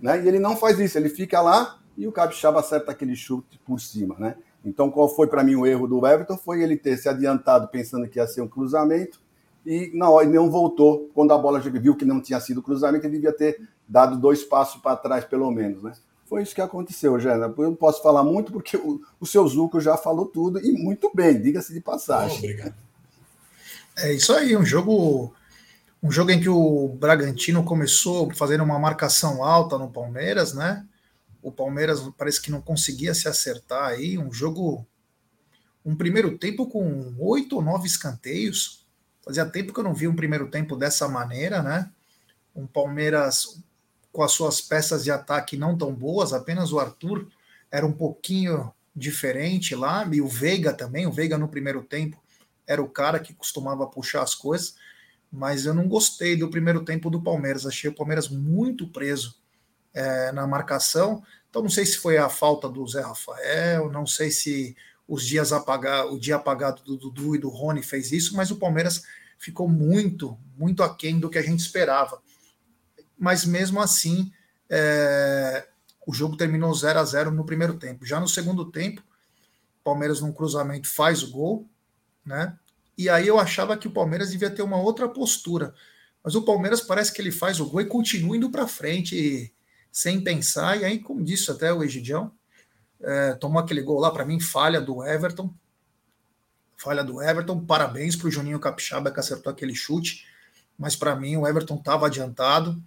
Né? 0.01 0.24
E 0.24 0.27
ele 0.27 0.39
não 0.39 0.56
faz 0.56 0.79
isso, 0.79 0.98
ele 0.98 1.10
fica 1.10 1.41
lá 1.41 1.79
e 1.98 2.08
o 2.08 2.12
Capixaba 2.12 2.60
acerta 2.60 2.92
aquele 2.92 3.16
chute 3.16 3.60
por 3.66 3.82
cima. 3.82 4.16
Né? 4.20 4.36
Então, 4.63 4.92
qual 4.92 5.10
foi 5.10 5.27
para 5.27 5.44
mim 5.44 5.56
o 5.56 5.66
erro 5.66 5.88
do 5.88 6.06
Everton? 6.06 6.38
Foi 6.38 6.62
ele 6.62 6.77
ter 6.77 6.98
se 6.98 7.10
adiantado 7.10 7.68
pensando 7.70 8.08
que 8.08 8.20
ia 8.20 8.27
ser 8.27 8.42
um 8.42 8.48
cruzamento 8.48 9.20
e 9.66 9.92
na 9.94 10.10
hora 10.10 10.27
não 10.27 10.50
voltou. 10.50 11.10
Quando 11.13 11.34
a 11.34 11.38
bola 11.38 11.60
viu 11.60 11.96
que 11.96 12.06
não 12.06 12.22
tinha 12.22 12.39
sido 12.39 12.62
cruzamento, 12.62 13.06
ele 13.06 13.16
devia 13.16 13.34
ter 13.34 13.68
dado 13.88 14.18
dois 14.18 14.44
passos 14.44 14.82
para 14.82 14.96
trás, 14.96 15.25
pelo 15.25 15.50
menos, 15.51 15.84
né? 15.84 15.94
Foi 16.25 16.44
isso 16.44 16.54
que 16.54 16.62
aconteceu, 16.62 17.18
Jana. 17.20 17.54
Eu 17.58 17.63
não 17.63 17.75
posso 17.75 18.04
falar 18.04 18.24
muito 18.24 18.51
porque 18.51 18.75
o, 18.75 19.01
o 19.20 19.25
seu 19.25 19.48
Zuco 19.48 19.80
já 19.80 19.96
falou 19.96 20.25
tudo 20.25 20.60
e 20.60 20.74
muito 20.74 21.10
bem, 21.13 21.42
diga-se 21.42 21.74
de 21.74 21.80
passagem. 21.80 22.38
obrigado. 22.38 22.75
É 23.98 24.13
isso 24.13 24.34
aí, 24.34 24.56
um 24.56 24.66
jogo 24.66 25.34
um 26.04 26.12
jogo 26.12 26.30
em 26.30 26.39
que 26.39 26.50
o 26.50 26.89
Bragantino 27.00 27.63
começou 27.63 28.32
fazendo 28.36 28.63
uma 28.63 28.77
marcação 28.77 29.44
alta 29.44 29.77
no 29.77 29.89
Palmeiras, 29.89 30.54
né? 30.54 30.86
O 31.48 31.51
Palmeiras 31.51 32.01
parece 32.18 32.42
que 32.42 32.51
não 32.51 32.62
conseguia 32.62 33.13
se 33.13 33.27
acertar 33.27 33.86
aí, 33.86 34.18
um 34.18 34.32
jogo 34.32 34.86
um 35.86 35.96
primeiro 35.96 36.38
tempo 36.38 36.68
com 36.68 37.16
oito 37.18 37.56
ou 37.56 37.62
nove 37.62 37.88
escanteios, 37.88 38.88
Fazia 39.27 39.46
tempo 39.46 39.74
que 39.74 39.80
eu 39.82 39.84
não 39.84 39.94
vi 39.94 40.08
um 40.08 40.16
primeiro 40.16 40.50
tempo 40.50 40.77
dessa 40.77 41.06
maneira, 41.06 41.62
né? 41.62 41.92
Um 42.56 42.66
Palmeiras 42.66 43.62
com 44.10 44.24
as 44.24 44.32
suas 44.32 44.62
peças 44.62 45.04
de 45.04 45.12
ataque 45.12 45.58
não 45.58 45.77
tão 45.77 45.94
boas, 45.94 46.32
apenas 46.32 46.72
o 46.72 46.80
Arthur 46.80 47.27
era 47.70 47.86
um 47.86 47.92
pouquinho 47.92 48.72
diferente 48.96 49.75
lá, 49.75 50.08
e 50.10 50.22
o 50.22 50.30
Veiga 50.30 50.72
também, 50.72 51.06
o 51.06 51.12
Veiga 51.12 51.38
no 51.38 51.50
primeiro 51.50 51.84
tempo 51.84 52.18
era 52.66 52.82
o 52.82 52.88
cara 52.88 53.20
que 53.20 53.34
costumava 53.34 53.86
puxar 53.86 54.24
as 54.24 54.34
coisas, 54.34 54.75
mas 55.30 55.66
eu 55.66 55.74
não 55.74 55.89
gostei 55.89 56.38
do 56.38 56.50
primeiro 56.50 56.86
tempo 56.86 57.10
do 57.10 57.22
Palmeiras, 57.22 57.66
achei 57.66 57.89
o 57.89 57.96
Palmeiras 57.96 58.30
muito 58.30 58.88
preso 58.88 59.36
é, 59.98 60.32
na 60.32 60.46
marcação, 60.46 61.24
então 61.50 61.63
não 61.63 61.70
sei 61.72 61.84
se 61.84 61.98
foi 61.98 62.20
a 62.20 62.30
falta 62.30 62.70
do 62.70 62.88
Zé 62.88 63.01
Rafael, 63.01 63.92
não 63.92 64.06
sei 64.06 64.30
se 64.30 64.77
os 65.08 65.25
dias 65.25 65.51
apagar, 65.51 66.06
o 66.06 66.20
dia 66.20 66.36
apagado 66.36 66.84
do 66.84 66.98
Dudu 66.98 67.36
e 67.36 67.39
do 67.39 67.50
Rony 67.50 67.82
fez 67.82 68.12
isso, 68.12 68.36
mas 68.36 68.51
o 68.51 68.58
Palmeiras 68.58 69.01
ficou 69.39 69.68
muito, 69.68 70.38
muito 70.56 70.84
aquém 70.84 71.20
do 71.20 71.32
que 71.32 71.38
a 71.39 71.42
gente 71.42 71.62
esperava. 71.62 72.22
Mas 73.18 73.44
mesmo 73.44 73.82
assim, 73.82 74.32
é, 74.70 75.68
o 76.06 76.13
jogo 76.13 76.38
terminou 76.38 76.72
0 76.72 77.00
a 77.00 77.04
0 77.04 77.32
no 77.32 77.44
primeiro 77.44 77.80
tempo. 77.80 78.06
Já 78.06 78.20
no 78.20 78.27
segundo 78.27 78.70
tempo, 78.70 79.01
o 79.01 79.84
Palmeiras 79.84 80.22
num 80.22 80.32
cruzamento 80.32 80.88
faz 80.88 81.24
o 81.24 81.32
gol, 81.32 81.68
né? 82.24 82.56
E 82.96 83.10
aí 83.10 83.27
eu 83.27 83.39
achava 83.39 83.75
que 83.75 83.88
o 83.88 83.92
Palmeiras 83.92 84.30
devia 84.30 84.51
ter 84.51 84.62
uma 84.62 84.77
outra 84.77 85.10
postura. 85.10 85.74
Mas 86.24 86.36
o 86.36 86.44
Palmeiras 86.44 86.82
parece 86.82 87.12
que 87.12 87.20
ele 87.20 87.32
faz 87.32 87.60
o 87.60 87.66
gol 87.66 87.82
e 87.82 87.86
continua 87.86 88.38
indo 88.38 88.51
para 88.51 88.68
frente 88.68 89.51
sem 89.98 90.22
pensar. 90.22 90.80
E 90.80 90.86
aí, 90.86 91.00
como 91.00 91.24
disse 91.24 91.50
até 91.50 91.74
o 91.74 91.84
Egidião, 91.84 92.32
é, 93.01 93.34
tomou 93.34 93.60
aquele 93.60 93.82
gol 93.82 94.00
lá, 94.00 94.12
para 94.12 94.24
mim, 94.24 94.39
falha 94.39 94.80
do 94.80 95.04
Everton. 95.04 95.51
Falha 96.77 97.04
do 97.04 97.20
Everton. 97.20 97.66
Parabéns 97.66 98.16
para 98.16 98.27
o 98.27 98.32
Juninho 98.32 98.60
Capixaba 98.60 99.10
que 99.10 99.20
acertou 99.20 99.51
aquele 99.51 99.74
chute. 99.74 100.27
Mas 100.77 100.96
para 100.96 101.16
mim, 101.16 101.36
o 101.36 101.48
Everton 101.48 101.77
estava 101.77 102.06
adiantado. 102.06 102.80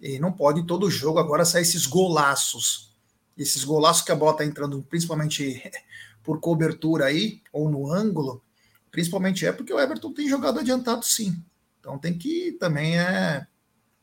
E 0.00 0.18
não 0.18 0.32
pode 0.32 0.66
todo 0.66 0.90
jogo 0.90 1.20
agora 1.20 1.44
sair 1.44 1.62
esses 1.62 1.86
golaços. 1.86 2.92
Esses 3.38 3.62
golaços 3.62 4.02
que 4.02 4.10
a 4.10 4.16
bola 4.16 4.32
está 4.32 4.44
entrando, 4.44 4.82
principalmente 4.90 5.62
por 6.20 6.40
cobertura 6.40 7.04
aí, 7.04 7.42
ou 7.52 7.70
no 7.70 7.92
ângulo, 7.92 8.42
principalmente 8.90 9.46
é 9.46 9.52
porque 9.52 9.72
o 9.72 9.78
Everton 9.78 10.12
tem 10.12 10.28
jogado 10.28 10.58
adiantado 10.58 11.04
sim. 11.04 11.40
Então 11.78 11.96
tem 11.96 12.18
que 12.18 12.56
também 12.58 12.98
é 12.98 13.46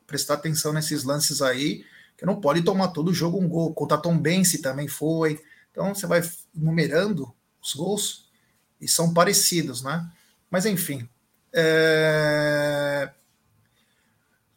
prestar 0.08 0.36
atenção 0.36 0.72
nesses 0.72 1.03
lances 1.03 1.41
aí, 1.41 1.84
não 2.25 2.39
pode 2.39 2.62
tomar 2.62 2.89
todo 2.89 3.13
jogo 3.13 3.39
um 3.39 3.48
gol. 3.48 3.74
Contra 3.74 3.98
Tom 3.98 4.18
Bense 4.18 4.62
também 4.62 4.88
foi. 4.88 5.42
Então 5.72 5.94
você 5.94 6.08
vai 6.08 6.22
numerando 6.53 7.34
os 7.62 7.74
gols 7.74 8.30
e 8.80 8.88
são 8.88 9.13
parecidos, 9.13 9.82
né? 9.84 10.10
Mas 10.50 10.65
enfim. 10.65 11.08
É... 11.53 13.10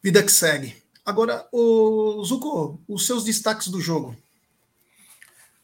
Vida 0.01 0.23
que 0.23 0.31
segue. 0.31 0.75
Agora, 1.05 1.47
o 1.51 2.23
Zuko, 2.23 2.81
os 2.87 3.05
seus 3.05 3.23
destaques 3.23 3.67
do 3.67 3.79
jogo. 3.79 4.15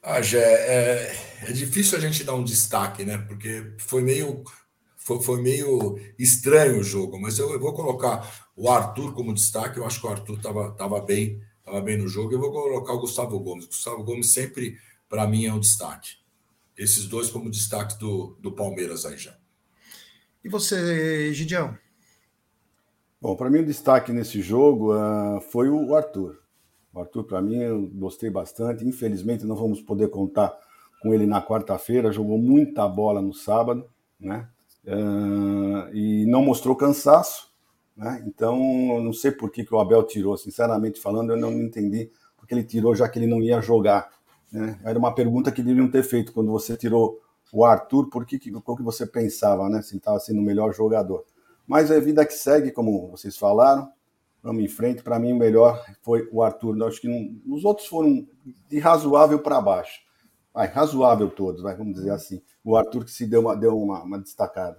Ah, 0.01 0.22
Gé, 0.22 0.39
é, 0.39 1.15
é 1.43 1.51
difícil 1.51 1.98
a 1.98 2.01
gente 2.01 2.24
dar 2.24 2.36
um 2.36 2.43
destaque, 2.43 3.05
né? 3.05 3.17
Porque 3.17 3.74
foi 3.77 4.01
meio 4.01 4.43
foi, 4.98 5.22
foi, 5.22 5.41
meio 5.41 6.00
estranho 6.17 6.79
o 6.79 6.83
jogo, 6.83 7.19
mas 7.19 7.38
eu, 7.39 7.51
eu, 7.51 7.60
vou 7.60 7.74
colocar 7.74 8.50
o 8.55 8.69
Arthur 8.69 9.13
como 9.13 9.33
destaque. 9.33 9.77
Eu 9.77 9.86
acho 9.86 10.00
que 10.00 10.07
o 10.07 10.10
Arthur 10.10 10.38
estava 10.38 10.72
tava 10.72 11.01
bem 11.01 11.41
estava 11.63 11.82
bem 11.82 11.98
no 11.98 12.08
jogo. 12.08 12.34
Eu 12.34 12.39
vou 12.39 12.51
colocar 12.51 12.93
o 12.93 13.00
Gustavo 13.00 13.39
Gomes. 13.39 13.65
Gustavo 13.65 14.03
Gomes 14.03 14.34
sempre, 14.34 14.77
para 15.10 15.25
mim, 15.25 15.46
é 15.46 15.53
um 15.53 15.60
destaque. 15.60 16.17
Esses 16.77 17.05
dois 17.05 17.29
como 17.29 17.50
destaque 17.50 17.98
do, 17.98 18.38
do 18.39 18.51
Palmeiras 18.51 19.05
aí 19.05 19.17
já. 19.17 19.36
E 20.43 20.50
você, 20.50 21.34
Gidião? 21.34 21.77
Bom, 23.22 23.38
para 23.38 23.50
mim 23.50 23.60
o 23.60 23.65
destaque 23.65 24.12
nesse 24.12 24.41
jogo 24.41 24.93
uh, 24.93 25.39
foi 25.39 25.70
o 25.70 25.96
Arthur. 25.96 26.41
O 26.93 27.00
Arthur, 27.00 27.24
para 27.24 27.41
mim, 27.41 27.55
eu 27.55 27.88
gostei 27.88 28.29
bastante. 28.29 28.86
Infelizmente, 28.86 29.46
não 29.46 29.55
vamos 29.55 29.79
poder 29.82 30.10
contar 30.10 30.53
com 31.01 31.13
ele 31.13 31.25
na 31.25 31.41
quarta-feira. 31.41 32.12
Jogou 32.12 32.38
muita 32.38 32.88
bola 32.88 33.22
no 33.22 33.34
sábado, 33.34 33.89
né? 34.20 34.50
Uh, 34.86 35.96
e 35.96 36.25
não 36.25 36.43
mostrou 36.43 36.75
cansaço, 36.75 37.52
né? 37.95 38.23
Então, 38.27 38.57
não 39.01 39.13
sei 39.13 39.31
por 39.31 39.51
que, 39.51 39.63
que 39.63 39.73
o 39.73 39.79
Abel 39.79 40.03
tirou. 40.03 40.35
Sinceramente 40.38 41.00
falando, 41.00 41.31
eu 41.31 41.38
não 41.38 41.51
entendi 41.51 42.12
porque 42.38 42.53
ele 42.53 42.63
tirou, 42.63 42.93
já 42.93 43.07
que 43.07 43.17
ele 43.17 43.27
não 43.27 43.41
ia 43.41 43.62
jogar. 43.62 44.12
Né? 44.51 44.79
Era 44.83 45.00
uma 45.00 45.15
pergunta 45.15 45.51
que 45.51 45.63
deveriam 45.63 45.89
ter 45.89 46.03
feito 46.03 46.33
quando 46.33 46.51
você 46.51 46.75
tirou 46.75 47.21
o 47.51 47.63
Arthur, 47.63 48.09
por 48.09 48.25
que, 48.25 48.35
o 48.53 48.75
que 48.75 48.83
você 48.83 49.05
pensava, 49.05 49.69
né? 49.69 49.81
Se 49.81 49.93
ele 49.93 50.00
estava 50.00 50.19
sendo 50.19 50.39
o 50.39 50.43
melhor 50.43 50.73
jogador. 50.73 51.23
Mas 51.67 51.91
é 51.91 52.00
vida 52.00 52.25
que 52.25 52.33
segue, 52.33 52.71
como 52.71 53.09
vocês 53.09 53.38
falaram. 53.38 53.89
Vamos 54.41 54.63
em 54.63 54.67
frente. 54.67 55.03
Para 55.03 55.19
mim, 55.19 55.31
o 55.31 55.38
melhor 55.38 55.85
foi 56.01 56.27
o 56.31 56.41
Arthur. 56.41 56.77
Eu 56.77 56.88
acho 56.88 57.00
que 57.00 57.07
não, 57.07 57.39
os 57.47 57.63
outros 57.63 57.88
foram 57.88 58.27
de 58.67 58.79
razoável 58.79 59.39
para 59.39 59.62
baixo. 59.62 60.01
Vai, 60.53 60.67
razoável 60.67 61.29
todos, 61.29 61.62
vai, 61.62 61.75
vamos 61.75 61.93
dizer 61.93 62.12
assim. 62.12 62.41
O 62.63 62.75
Arthur 62.75 63.05
que 63.05 63.12
se 63.12 63.25
deu 63.25 63.41
uma, 63.41 63.55
deu 63.55 63.79
uma, 63.79 64.03
uma 64.03 64.19
destacada. 64.19 64.77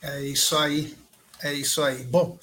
É 0.00 0.22
isso 0.22 0.56
aí. 0.56 0.96
É 1.42 1.52
isso 1.52 1.82
aí. 1.82 2.04
Bom, 2.04 2.38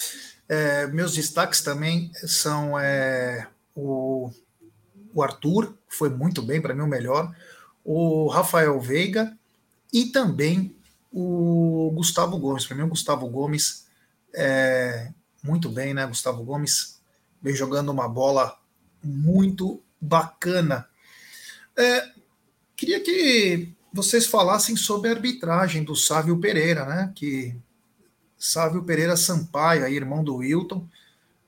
é, 0.48 0.88
meus 0.88 1.14
destaques 1.14 1.62
também 1.62 2.12
são 2.16 2.78
é, 2.78 3.48
o, 3.74 4.30
o 5.14 5.24
Arthur, 5.24 5.74
que 5.90 5.96
foi 5.96 6.10
muito 6.10 6.42
bem, 6.42 6.62
para 6.62 6.74
mim 6.76 6.82
o 6.82 6.88
melhor, 6.88 7.34
o 7.84 8.28
Rafael 8.28 8.80
Veiga 8.80 9.38
e 9.92 10.08
também 10.08 10.76
o 11.12 11.92
Gustavo 11.96 12.38
Gomes. 12.38 12.66
Para 12.66 12.76
mim, 12.76 12.84
o 12.84 12.90
Gustavo 12.90 13.28
Gomes 13.30 13.88
é 14.36 15.12
muito 15.42 15.70
bem, 15.70 15.94
né? 15.94 16.06
Gustavo 16.06 16.44
Gomes 16.44 17.00
vem 17.42 17.56
jogando 17.56 17.90
uma 17.90 18.08
bola 18.08 18.58
muito 19.04 19.82
bacana. 20.00 20.88
É, 21.78 22.12
queria 22.76 23.00
que 23.00 23.74
vocês 23.94 24.28
falassem 24.28 24.76
sobre 24.76 25.10
a 25.10 25.14
arbitragem 25.14 25.84
do 25.84 25.96
Sávio 25.96 26.40
Pereira, 26.40 26.86
né? 26.86 27.12
Que 27.16 27.56
Sávio 28.40 28.82
Pereira 28.82 29.18
Sampaio, 29.18 29.86
aí, 29.86 29.96
irmão 29.96 30.24
do 30.24 30.38
Wilton. 30.38 30.78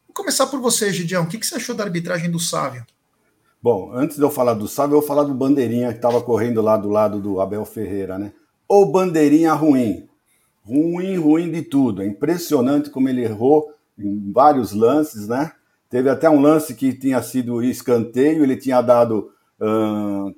Vou 0.07 0.13
começar 0.13 0.45
por 0.47 0.59
você, 0.59 0.91
Gidião. 0.91 1.23
O 1.23 1.27
que, 1.27 1.39
que 1.39 1.45
você 1.47 1.55
achou 1.55 1.73
da 1.73 1.83
arbitragem 1.83 2.29
do 2.29 2.39
Sávio? 2.39 2.85
Bom, 3.63 3.91
antes 3.93 4.17
de 4.17 4.23
eu 4.23 4.29
falar 4.29 4.53
do 4.53 4.67
Sávio, 4.67 4.95
eu 4.95 4.99
vou 4.99 5.07
falar 5.07 5.23
do 5.23 5.33
Bandeirinha 5.33 5.89
que 5.91 5.99
estava 5.99 6.21
correndo 6.21 6.61
lá 6.61 6.75
do 6.75 6.89
lado 6.89 7.19
do 7.19 7.39
Abel 7.39 7.63
Ferreira, 7.63 8.19
né? 8.19 8.33
ou 8.71 8.89
bandeirinha 8.89 9.51
ruim. 9.51 10.07
Ruim, 10.63 11.17
ruim 11.17 11.51
de 11.51 11.61
tudo. 11.61 12.01
É 12.01 12.07
impressionante 12.07 12.89
como 12.89 13.09
ele 13.09 13.21
errou 13.21 13.73
em 13.99 14.31
vários 14.31 14.71
lances, 14.71 15.27
né? 15.27 15.51
Teve 15.89 16.09
até 16.09 16.29
um 16.29 16.39
lance 16.39 16.73
que 16.73 16.93
tinha 16.93 17.21
sido 17.21 17.61
escanteio, 17.61 18.43
ele 18.43 18.55
tinha 18.55 18.81
dado 18.81 19.29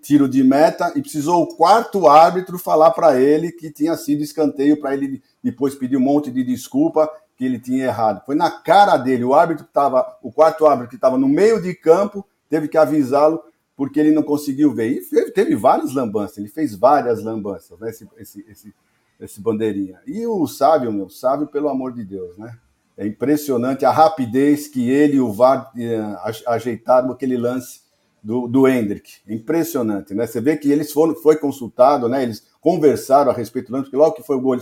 tiro 0.01 0.27
de 0.27 0.43
meta 0.43 0.91
e 0.95 1.01
precisou 1.01 1.43
o 1.43 1.55
quarto 1.55 2.07
árbitro 2.07 2.59
falar 2.59 2.91
para 2.91 3.19
ele 3.19 3.51
que 3.51 3.71
tinha 3.71 3.95
sido 3.95 4.21
escanteio, 4.21 4.79
para 4.79 4.93
ele 4.93 5.21
depois 5.41 5.75
pedir 5.75 5.95
um 5.95 6.01
monte 6.01 6.29
de 6.29 6.43
desculpa 6.43 7.09
que 7.37 7.45
ele 7.45 7.57
tinha 7.57 7.85
errado. 7.85 8.23
Foi 8.25 8.35
na 8.35 8.51
cara 8.51 8.97
dele. 8.97 9.23
O 9.23 9.33
árbitro 9.33 9.63
que 9.63 9.69
estava, 9.69 10.17
o 10.21 10.31
quarto 10.31 10.65
árbitro 10.65 10.89
que 10.89 10.95
estava 10.95 11.17
no 11.17 11.27
meio 11.27 11.61
de 11.61 11.73
campo, 11.73 12.25
teve 12.49 12.67
que 12.67 12.77
avisá-lo 12.77 13.41
porque 13.75 13.99
ele 13.99 14.11
não 14.11 14.23
conseguiu 14.23 14.73
ver. 14.73 14.91
E 14.91 15.31
teve 15.31 15.55
várias 15.55 15.93
lambanças, 15.93 16.37
ele 16.37 16.49
fez 16.49 16.75
várias 16.75 17.23
lambanças, 17.23 17.79
né? 17.79 17.89
Esse, 17.89 18.07
esse, 18.17 18.45
esse, 18.49 18.73
esse 19.19 19.41
bandeirinha. 19.41 19.99
E 20.05 20.27
o 20.27 20.45
Sábio, 20.47 20.91
meu, 20.91 21.09
Sábio, 21.09 21.47
pelo 21.47 21.69
amor 21.69 21.93
de 21.93 22.03
Deus, 22.03 22.37
né? 22.37 22.55
É 22.95 23.07
impressionante 23.07 23.85
a 23.85 23.91
rapidez 23.91 24.67
que 24.67 24.87
ele 24.89 25.15
e 25.15 25.19
o 25.19 25.31
VAR 25.31 25.71
eh, 25.75 26.15
ajeitaram 26.45 27.11
aquele 27.11 27.37
lance 27.37 27.81
do, 28.23 28.47
do 28.47 28.67
Hendrick. 28.67 29.11
Impressionante, 29.27 30.13
né? 30.13 30.25
Você 30.25 30.39
vê 30.39 30.55
que 30.55 30.71
eles 30.71 30.91
foram, 30.91 31.13
foi 31.15 31.35
consultado, 31.35 32.07
né? 32.07 32.23
Eles 32.23 32.43
conversaram 32.61 33.31
a 33.31 33.33
respeito 33.33 33.67
do 33.67 33.73
lance, 33.73 33.85
porque 33.85 33.97
logo 33.97 34.15
que 34.15 34.23
foi 34.23 34.37
o 34.37 34.41
gol, 34.41 34.55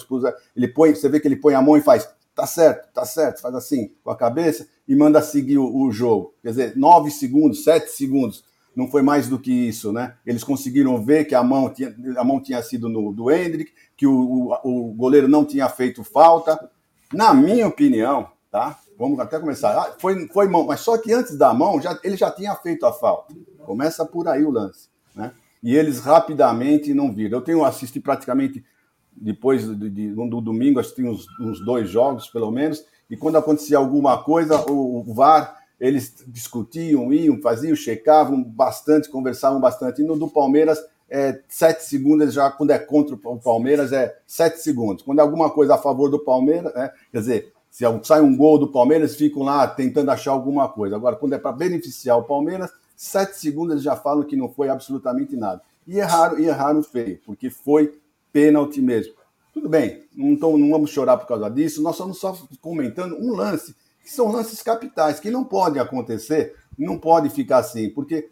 ele 0.56 0.68
põe, 0.68 0.96
você 0.96 1.08
vê 1.08 1.20
que 1.20 1.28
ele 1.28 1.36
põe 1.36 1.54
a 1.54 1.62
mão 1.62 1.78
e 1.78 1.82
faz, 1.82 2.10
tá 2.34 2.48
certo, 2.48 2.92
tá 2.92 3.06
certo, 3.06 3.42
faz 3.42 3.54
assim, 3.54 3.92
com 4.04 4.10
a 4.10 4.16
cabeça 4.16 4.68
e 4.88 4.96
manda 4.96 5.22
seguir 5.22 5.60
o, 5.60 5.84
o 5.84 5.92
jogo. 5.92 6.34
Quer 6.42 6.50
dizer, 6.50 6.76
nove 6.76 7.12
segundos, 7.12 7.64
sete 7.64 7.92
segundos 7.92 8.44
não 8.76 8.88
foi 8.88 9.02
mais 9.02 9.28
do 9.28 9.38
que 9.38 9.52
isso, 9.52 9.92
né? 9.92 10.16
Eles 10.26 10.44
conseguiram 10.44 11.04
ver 11.04 11.26
que 11.26 11.36
a 11.36 11.44
mão 11.44 11.70
tinha, 11.70 11.94
a 12.18 12.24
mão 12.24 12.42
tinha 12.42 12.62
sido 12.64 12.88
no, 12.88 13.12
do 13.12 13.30
Hendrick, 13.30 13.72
que 13.98 14.08
o, 14.08 14.58
o, 14.64 14.90
o 14.90 14.94
goleiro 14.94 15.28
não 15.28 15.46
tinha 15.46 15.68
feito 15.70 16.04
falta. 16.04 16.70
Na 17.14 17.34
minha 17.34 17.68
opinião, 17.68 18.30
tá? 18.50 18.80
Vamos 19.02 19.20
até 19.20 19.40
começar. 19.40 19.76
Ah, 19.76 19.96
foi, 19.98 20.28
foi 20.28 20.48
mão, 20.48 20.64
mas 20.64 20.82
só 20.82 20.96
que 20.96 21.12
antes 21.12 21.36
da 21.36 21.52
mão, 21.56 21.82
já, 21.82 22.00
ele 22.04 22.16
já 22.16 22.30
tinha 22.30 22.54
feito 22.54 22.86
a 22.86 22.94
falta. 22.94 23.34
Começa 23.66 24.06
por 24.06 24.28
aí 24.28 24.46
o 24.46 24.52
lance, 24.52 24.90
né? 25.16 25.32
E 25.64 25.76
eles 25.76 26.00
rapidamente 26.02 26.94
não 26.94 27.12
viram. 27.12 27.40
Eu 27.40 27.44
tenho 27.44 27.66
assistido 27.66 28.04
praticamente 28.04 28.64
depois 29.12 29.68
de, 29.68 29.90
de, 29.90 30.14
do 30.14 30.40
domingo, 30.40 30.80
assisti 30.80 31.04
uns, 31.04 31.26
uns 31.40 31.66
dois 31.66 31.90
jogos, 31.90 32.28
pelo 32.28 32.52
menos, 32.52 32.86
e 33.10 33.18
quando 33.18 33.38
acontecia 33.38 33.80
alguma 33.80 34.24
coisa, 34.24 34.62
o, 34.70 35.00
o 35.00 35.14
VAR 35.16 35.58
eles 35.80 36.24
discutiam, 36.28 37.12
iam, 37.12 37.42
faziam, 37.42 37.76
checavam 37.76 38.44
bastante, 38.44 39.10
conversavam 39.10 39.60
bastante. 39.60 40.04
E 40.04 40.06
no 40.06 40.16
do 40.16 40.30
Palmeiras, 40.30 40.78
é, 41.10 41.42
sete 41.50 41.84
segundos, 41.86 42.36
já 42.36 42.52
quando 42.52 42.70
é 42.70 42.78
contra 42.78 43.16
o 43.16 43.40
Palmeiras, 43.40 43.92
é 43.92 44.16
sete 44.28 44.60
segundos. 44.60 45.04
Quando 45.04 45.18
é 45.18 45.22
alguma 45.24 45.50
coisa 45.50 45.74
a 45.74 45.80
favor 45.80 46.08
do 46.08 46.24
Palmeiras, 46.24 46.72
é, 46.76 46.94
quer 47.12 47.20
dizer, 47.20 47.54
se 47.72 47.86
sai 48.04 48.22
um 48.22 48.36
gol 48.36 48.60
do 48.60 48.68
Palmeiras, 48.68 49.16
ficam 49.16 49.44
lá 49.44 49.66
tentando 49.66 50.12
achar 50.12 50.32
alguma 50.32 50.68
coisa. 50.68 50.98
Agora, 50.98 51.16
quando 51.16 51.34
é 51.34 51.40
para 51.40 51.54
beneficiar 51.54 52.18
o 52.18 52.24
Palmeiras, 52.24 52.70
sete 52.98 53.40
segundos 53.40 53.72
eles 53.72 53.84
já 53.84 53.96
falam 53.96 54.24
que 54.24 54.36
não 54.36 54.50
foi 54.50 54.68
absolutamente 54.68 55.38
nada. 55.38 55.62
E 55.88 55.98
erraram, 55.98 56.38
e 56.38 56.46
erraram 56.46 56.84
feio, 56.84 57.20
porque 57.26 57.50
foi 57.50 57.98
pênalti 58.32 58.82
mesmo. 58.82 59.14
Tudo 59.54 59.70
bem, 59.70 60.04
não, 60.14 60.36
tô, 60.36 60.58
não 60.58 60.70
vamos 60.70 60.90
chorar 60.90 61.18
por 61.18 61.28
causa 61.28 61.50
disso, 61.50 61.82
nós 61.82 61.96
estamos 61.96 62.20
só 62.20 62.38
comentando 62.62 63.16
um 63.16 63.32
lance 63.32 63.74
que 64.04 64.12
são 64.12 64.32
lances 64.32 64.62
capitais, 64.62 65.20
que 65.20 65.32
não 65.32 65.44
podem 65.44 65.82
acontecer, 65.82 66.56
não 66.78 66.98
pode 66.98 67.30
ficar 67.30 67.60
assim, 67.60 67.90
porque 67.90 68.30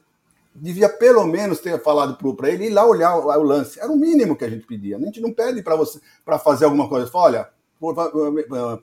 devia 0.53 0.89
pelo 0.89 1.25
menos 1.25 1.59
ter 1.59 1.81
falado 1.81 2.17
para 2.35 2.49
ele 2.49 2.65
ir 2.65 2.69
lá 2.71 2.85
olhar 2.85 3.15
o, 3.15 3.27
o, 3.27 3.43
lance. 3.43 3.79
Era 3.79 3.91
o 3.91 3.95
mínimo 3.95 4.35
que 4.35 4.43
a 4.43 4.49
gente 4.49 4.65
pedia. 4.65 4.97
A 4.97 4.99
gente 4.99 5.21
não 5.21 5.31
pede 5.31 5.61
para 5.61 5.75
você 5.75 5.99
para 6.25 6.37
fazer 6.37 6.65
alguma 6.65 6.89
coisa. 6.89 7.07
Fala, 7.07 7.25
olha, 7.25 7.49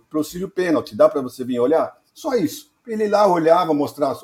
procídio 0.08 0.48
pênalti, 0.48 0.96
dá 0.96 1.08
para 1.08 1.20
você 1.20 1.44
vir 1.44 1.60
olhar? 1.60 1.96
Só 2.14 2.34
isso. 2.34 2.70
Ele 2.86 3.08
lá 3.08 3.26
olhava, 3.26 3.74
mostrar 3.74 4.16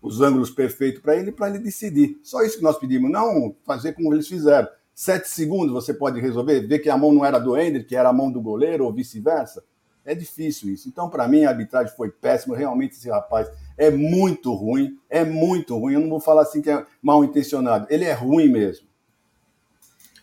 os 0.00 0.20
ângulos 0.20 0.50
perfeitos 0.50 1.02
para 1.02 1.16
ele, 1.16 1.32
para 1.32 1.48
ele 1.48 1.58
decidir. 1.58 2.18
Só 2.22 2.42
isso 2.42 2.58
que 2.58 2.62
nós 2.62 2.78
pedimos, 2.78 3.10
não 3.10 3.54
fazer 3.64 3.92
como 3.92 4.12
eles 4.14 4.28
fizeram. 4.28 4.68
Sete 4.94 5.28
segundos 5.28 5.74
você 5.74 5.92
pode 5.92 6.20
resolver, 6.20 6.66
ver 6.66 6.78
que 6.78 6.88
a 6.88 6.96
mão 6.96 7.12
não 7.12 7.24
era 7.24 7.38
do 7.38 7.56
Ender, 7.56 7.86
que 7.86 7.94
era 7.94 8.08
a 8.08 8.12
mão 8.12 8.32
do 8.32 8.40
goleiro, 8.40 8.84
ou 8.84 8.92
vice-versa. 8.92 9.62
É 10.06 10.14
difícil 10.14 10.72
isso. 10.72 10.88
Então, 10.88 11.10
para 11.10 11.26
mim, 11.26 11.44
a 11.44 11.50
arbitragem 11.50 11.92
foi 11.96 12.10
péssima. 12.10 12.56
Realmente, 12.56 12.92
esse 12.92 13.10
rapaz 13.10 13.50
é 13.76 13.90
muito 13.90 14.54
ruim. 14.54 14.96
É 15.10 15.24
muito 15.24 15.76
ruim. 15.76 15.94
Eu 15.94 16.00
não 16.00 16.08
vou 16.08 16.20
falar 16.20 16.42
assim 16.42 16.62
que 16.62 16.70
é 16.70 16.86
mal 17.02 17.24
intencionado. 17.24 17.88
Ele 17.90 18.04
é 18.04 18.12
ruim 18.12 18.48
mesmo. 18.48 18.86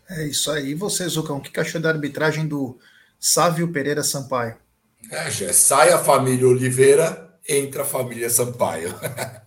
É 0.10 0.26
isso 0.26 0.50
aí. 0.50 0.70
E 0.70 0.74
você, 0.74 1.08
Zucão, 1.08 1.38
o 1.38 1.42
que 1.42 1.60
achou 1.60 1.82
da 1.82 1.90
arbitragem 1.90 2.48
do 2.48 2.78
Sávio 3.26 3.72
Pereira 3.72 4.04
Sampaio? 4.04 4.58
É, 5.10 5.32
já 5.32 5.54
sai 5.54 5.94
a 5.94 5.98
família 5.98 6.46
Oliveira, 6.46 7.40
entra 7.48 7.84
a 7.84 7.86
família 7.86 8.30
Sampaio. 8.30 8.94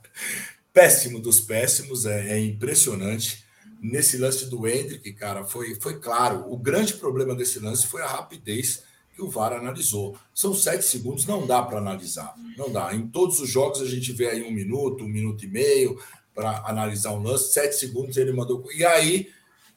Péssimo 0.73 1.21
dos 1.21 1.41
péssimos, 1.41 2.07
é, 2.07 2.33
é, 2.33 2.41
impressionante. 2.41 3.45
Nesse 3.79 4.17
lance 4.17 4.47
do 4.47 4.67
Hendrick, 4.67 5.13
cara, 5.13 5.45
foi, 5.45 5.75
foi 5.75 6.01
claro. 6.01 6.51
O 6.51 6.57
grande 6.57 6.95
problema 6.95 7.35
desse 7.35 7.59
lance 7.59 7.87
foi 7.87 8.01
a 8.01 8.07
rapidez 8.07 8.83
que 9.15 9.21
o 9.21 9.29
VAR 9.29 9.53
analisou. 9.53 10.17
São 10.35 10.55
sete 10.55 10.87
segundos, 10.87 11.27
não 11.27 11.47
dá 11.47 11.61
para 11.61 11.77
analisar. 11.77 12.35
Não 12.57 12.73
dá. 12.73 12.95
Em 12.95 13.07
todos 13.07 13.41
os 13.41 13.51
jogos 13.51 13.83
a 13.83 13.87
gente 13.87 14.11
vê 14.11 14.31
aí 14.31 14.43
um 14.43 14.51
minuto, 14.51 15.05
um 15.05 15.09
minuto 15.09 15.45
e 15.45 15.49
meio 15.49 16.01
para 16.35 16.63
analisar 16.65 17.13
um 17.13 17.23
lance. 17.23 17.53
Sete 17.53 17.77
segundos 17.77 18.17
ele 18.17 18.33
mandou. 18.33 18.67
E 18.75 18.87
aí, 18.87 19.29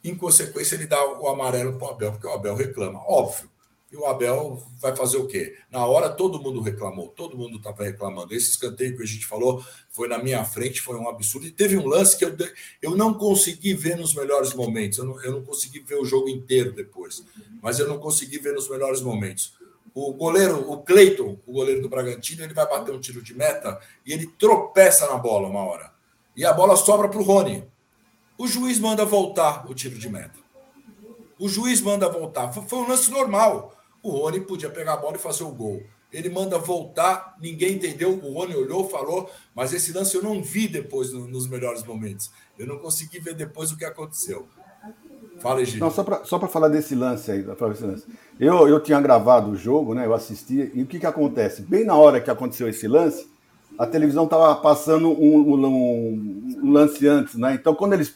em 0.01 0.15
consequência, 0.15 0.75
ele 0.75 0.87
dá 0.87 1.05
o 1.19 1.27
amarelo 1.27 1.77
para 1.77 1.87
o 1.89 1.91
Abel, 1.91 2.11
porque 2.13 2.27
o 2.27 2.31
Abel 2.31 2.55
reclama. 2.55 3.01
Óbvio. 3.05 3.48
E 3.91 3.97
o 3.97 4.05
Abel 4.05 4.61
vai 4.79 4.95
fazer 4.95 5.17
o 5.17 5.25
quê? 5.25 5.57
Na 5.71 5.83
hora 5.85 6.09
todo 6.09 6.39
mundo 6.39 6.61
reclamou, 6.61 7.07
todo 7.07 7.35
mundo 7.35 7.57
estava 7.57 7.83
reclamando. 7.83 8.35
Esse 8.35 8.51
escanteio 8.51 8.95
que 8.95 9.01
a 9.01 9.05
gente 9.05 9.25
falou 9.25 9.63
foi 9.89 10.07
na 10.07 10.19
minha 10.19 10.45
frente, 10.45 10.79
foi 10.79 10.95
um 10.95 11.09
absurdo. 11.09 11.47
E 11.47 11.51
teve 11.51 11.75
um 11.75 11.87
lance 11.87 12.15
que 12.15 12.23
eu, 12.23 12.35
eu 12.83 12.95
não 12.95 13.15
consegui 13.15 13.73
ver 13.73 13.97
nos 13.97 14.13
melhores 14.13 14.53
momentos, 14.53 14.99
eu 14.99 15.05
não, 15.05 15.23
eu 15.23 15.31
não 15.31 15.43
consegui 15.43 15.79
ver 15.79 15.95
o 15.95 16.05
jogo 16.05 16.29
inteiro 16.29 16.71
depois, 16.71 17.23
mas 17.63 17.79
eu 17.79 17.87
não 17.87 17.97
consegui 17.97 18.37
ver 18.37 18.53
nos 18.53 18.69
melhores 18.69 19.01
momentos. 19.01 19.53
o 19.95 20.13
goleiro, 20.13 20.71
o 20.71 20.83
Cleiton, 20.83 21.39
o 21.47 21.53
goleiro 21.53 21.81
do 21.81 21.89
Bragantino, 21.89 22.43
ele 22.43 22.53
vai 22.53 22.69
bater 22.69 22.93
um 22.93 22.99
tiro 22.99 23.23
de 23.23 23.33
meta 23.33 23.79
e 24.05 24.13
ele 24.13 24.27
tropeça 24.27 25.07
na 25.07 25.17
bola 25.17 25.47
uma 25.47 25.63
hora. 25.63 25.91
E 26.35 26.45
a 26.45 26.53
bola 26.53 26.77
sobra 26.77 27.09
para 27.09 27.19
o 27.19 27.23
Rony. 27.23 27.63
O 28.37 28.47
juiz 28.47 28.77
manda 28.77 29.03
voltar 29.03 29.69
o 29.69 29.73
tiro 29.73 29.97
de 29.97 30.07
meta. 30.07 30.39
O 31.39 31.49
juiz 31.49 31.81
manda 31.81 32.07
voltar. 32.07 32.51
Foi 32.51 32.79
um 32.79 32.87
lance 32.87 33.09
normal. 33.09 33.78
O 34.01 34.09
Rony 34.11 34.41
podia 34.41 34.69
pegar 34.69 34.93
a 34.93 34.97
bola 34.97 35.15
e 35.15 35.19
fazer 35.19 35.43
o 35.43 35.51
gol. 35.51 35.81
Ele 36.11 36.29
manda 36.29 36.57
voltar, 36.57 37.35
ninguém 37.39 37.75
entendeu. 37.75 38.11
O 38.23 38.33
Rony 38.33 38.55
olhou, 38.55 38.89
falou, 38.89 39.29
mas 39.53 39.73
esse 39.73 39.93
lance 39.93 40.15
eu 40.15 40.23
não 40.23 40.41
vi 40.41 40.67
depois 40.67 41.13
no, 41.13 41.27
nos 41.27 41.47
melhores 41.47 41.83
momentos. 41.83 42.31
Eu 42.57 42.65
não 42.65 42.79
consegui 42.79 43.19
ver 43.19 43.35
depois 43.35 43.71
o 43.71 43.77
que 43.77 43.85
aconteceu. 43.85 44.47
Fala, 45.39 45.61
Egídio. 45.61 45.81
Não, 45.81 45.91
só 45.91 46.39
para 46.39 46.47
falar 46.47 46.67
desse 46.67 46.95
lance 46.95 47.31
aí, 47.31 47.43
desse 47.43 47.83
lance. 47.83 48.05
Eu, 48.39 48.67
eu 48.67 48.79
tinha 48.81 48.99
gravado 48.99 49.51
o 49.51 49.55
jogo, 49.55 49.93
né? 49.93 50.05
Eu 50.05 50.13
assistia, 50.13 50.69
e 50.73 50.81
o 50.81 50.85
que, 50.85 50.99
que 50.99 51.05
acontece? 51.05 51.61
Bem 51.61 51.85
na 51.85 51.95
hora 51.95 52.19
que 52.19 52.29
aconteceu 52.29 52.67
esse 52.67 52.87
lance, 52.87 53.29
a 53.77 53.87
televisão 53.87 54.25
estava 54.25 54.53
passando 54.55 55.09
um, 55.09 55.53
um, 55.53 55.65
um, 55.65 56.71
lance 56.71 57.07
antes, 57.07 57.35
né? 57.35 57.53
Então, 57.53 57.73
quando 57.73 57.93
eles 57.93 58.15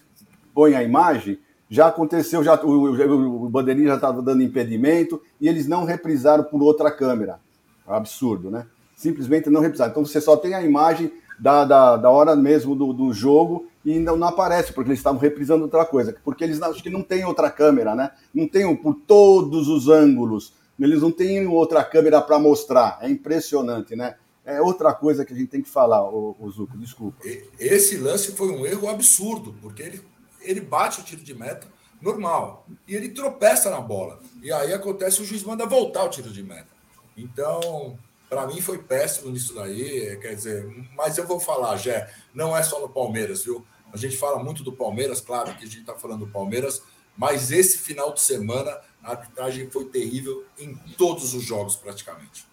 põem 0.53 0.75
a 0.75 0.83
imagem, 0.83 1.39
já 1.73 1.87
aconteceu, 1.87 2.43
já, 2.43 2.53
o, 2.63 3.45
o, 3.45 3.49
bandeirinho 3.49 3.87
já 3.87 3.95
estava 3.95 4.21
dando 4.21 4.43
impedimento, 4.43 5.19
e 5.41 5.49
eles 5.49 5.67
não 5.67 5.85
reprisaram 5.85 6.43
por 6.43 6.61
outra 6.61 6.91
câmera. 6.91 7.39
Absurdo, 7.87 8.51
né? 8.51 8.67
Simplesmente 8.95 9.49
não 9.49 9.59
reprisaram. 9.59 9.89
Então, 9.89 10.05
você 10.05 10.21
só 10.21 10.37
tem 10.37 10.53
a 10.53 10.61
imagem 10.61 11.11
da, 11.39 11.65
da, 11.65 11.97
da 11.97 12.11
hora 12.11 12.35
mesmo 12.35 12.75
do, 12.75 12.93
do 12.93 13.11
jogo 13.11 13.65
e 13.83 13.97
não, 13.97 14.15
não 14.15 14.27
aparece, 14.27 14.71
porque 14.71 14.91
eles 14.91 14.99
estavam 14.99 15.19
reprisando 15.19 15.63
outra 15.63 15.83
coisa. 15.83 16.15
Porque 16.23 16.43
eles 16.43 16.61
acho 16.61 16.83
que 16.83 16.91
não 16.91 17.01
tem 17.01 17.25
outra 17.25 17.49
câmera, 17.49 17.95
né? 17.95 18.11
Não 18.31 18.47
tem 18.47 18.75
por 18.75 18.93
todos 18.93 19.67
os 19.67 19.89
ângulos. 19.89 20.53
Eles 20.79 21.01
não 21.01 21.11
têm 21.11 21.47
outra 21.47 21.83
câmera 21.83 22.21
para 22.21 22.37
mostrar. 22.37 22.99
É 23.01 23.09
impressionante, 23.09 23.95
né? 23.95 24.13
É 24.45 24.61
outra 24.61 24.93
coisa 24.93 25.25
que 25.25 25.33
a 25.33 25.35
gente 25.35 25.49
tem 25.49 25.61
que 25.63 25.69
falar, 25.69 26.07
o, 26.07 26.35
o 26.39 26.51
Zuco, 26.51 26.77
desculpa. 26.77 27.17
Esse 27.59 27.97
lance 27.97 28.33
foi 28.33 28.49
um 28.49 28.63
erro 28.63 28.89
absurdo, 28.89 29.55
porque 29.59 29.81
ele, 29.81 30.01
ele 30.43 30.61
bate 30.61 30.99
o 30.99 31.03
tiro 31.03 31.21
de 31.21 31.33
meta 31.33 31.67
normal 32.01 32.67
e 32.87 32.95
ele 32.95 33.09
tropeça 33.09 33.69
na 33.69 33.79
bola. 33.79 34.19
E 34.41 34.51
aí 34.51 34.73
acontece 34.73 35.21
o 35.21 35.25
juiz 35.25 35.43
manda 35.43 35.65
voltar 35.65 36.03
o 36.03 36.09
tiro 36.09 36.29
de 36.29 36.43
meta. 36.43 36.73
Então, 37.15 37.97
para 38.29 38.47
mim 38.47 38.61
foi 38.61 38.77
péssimo 38.77 39.31
nisso 39.31 39.53
daí, 39.53 40.17
quer 40.21 40.35
dizer, 40.35 40.65
mas 40.95 41.17
eu 41.17 41.25
vou 41.25 41.39
falar, 41.39 41.77
Jé, 41.77 42.11
não 42.33 42.55
é 42.55 42.63
só 42.63 42.79
no 42.79 42.89
Palmeiras, 42.89 43.43
viu? 43.43 43.65
A 43.93 43.97
gente 43.97 44.17
fala 44.17 44.43
muito 44.43 44.63
do 44.63 44.73
Palmeiras, 44.73 45.21
claro 45.21 45.55
que 45.55 45.63
a 45.63 45.67
gente 45.67 45.81
está 45.81 45.93
falando 45.93 46.25
do 46.25 46.31
Palmeiras, 46.31 46.81
mas 47.15 47.51
esse 47.51 47.77
final 47.77 48.11
de 48.11 48.21
semana 48.21 48.79
a 49.03 49.11
arbitragem 49.11 49.69
foi 49.69 49.85
terrível 49.85 50.43
em 50.57 50.73
todos 50.97 51.33
os 51.33 51.43
jogos 51.43 51.75
praticamente. 51.75 52.45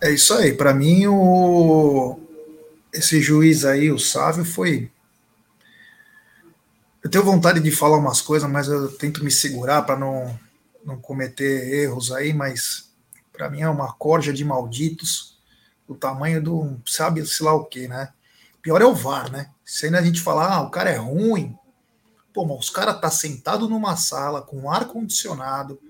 É 0.00 0.10
isso 0.10 0.32
aí. 0.32 0.54
Para 0.54 0.72
mim, 0.72 1.06
o... 1.08 2.18
esse 2.92 3.20
juiz 3.20 3.64
aí, 3.64 3.90
o 3.90 3.98
Sávio, 3.98 4.44
foi. 4.44 4.90
Eu 7.02 7.08
tenho 7.08 7.24
vontade 7.24 7.60
de 7.60 7.70
falar 7.70 7.96
umas 7.96 8.20
coisas, 8.20 8.50
mas 8.50 8.66
eu 8.66 8.90
tento 8.96 9.22
me 9.22 9.30
segurar 9.30 9.82
para 9.82 9.96
não, 9.96 10.38
não 10.84 10.98
cometer 10.98 11.72
erros 11.82 12.10
aí, 12.10 12.32
mas 12.32 12.92
para 13.32 13.48
mim 13.48 13.60
é 13.60 13.68
uma 13.68 13.92
corja 13.92 14.32
de 14.32 14.44
malditos 14.44 15.38
do 15.86 15.94
tamanho 15.94 16.42
do 16.42 16.80
sabe-se 16.84 17.42
lá 17.42 17.54
o 17.54 17.64
que, 17.64 17.86
né? 17.86 18.12
Pior 18.60 18.82
é 18.82 18.84
o 18.84 18.94
VAR, 18.94 19.30
né? 19.30 19.50
Se 19.64 19.86
ainda 19.86 20.00
a 20.00 20.02
gente 20.02 20.20
falar, 20.20 20.52
ah, 20.52 20.62
o 20.62 20.70
cara 20.70 20.90
é 20.90 20.96
ruim. 20.96 21.56
Pô, 22.34 22.44
mas 22.44 22.58
os 22.58 22.70
caras 22.70 23.00
tá 23.00 23.10
sentado 23.10 23.68
numa 23.68 23.96
sala 23.96 24.42
com 24.42 24.70
ar 24.70 24.86
condicionado, 24.86 25.80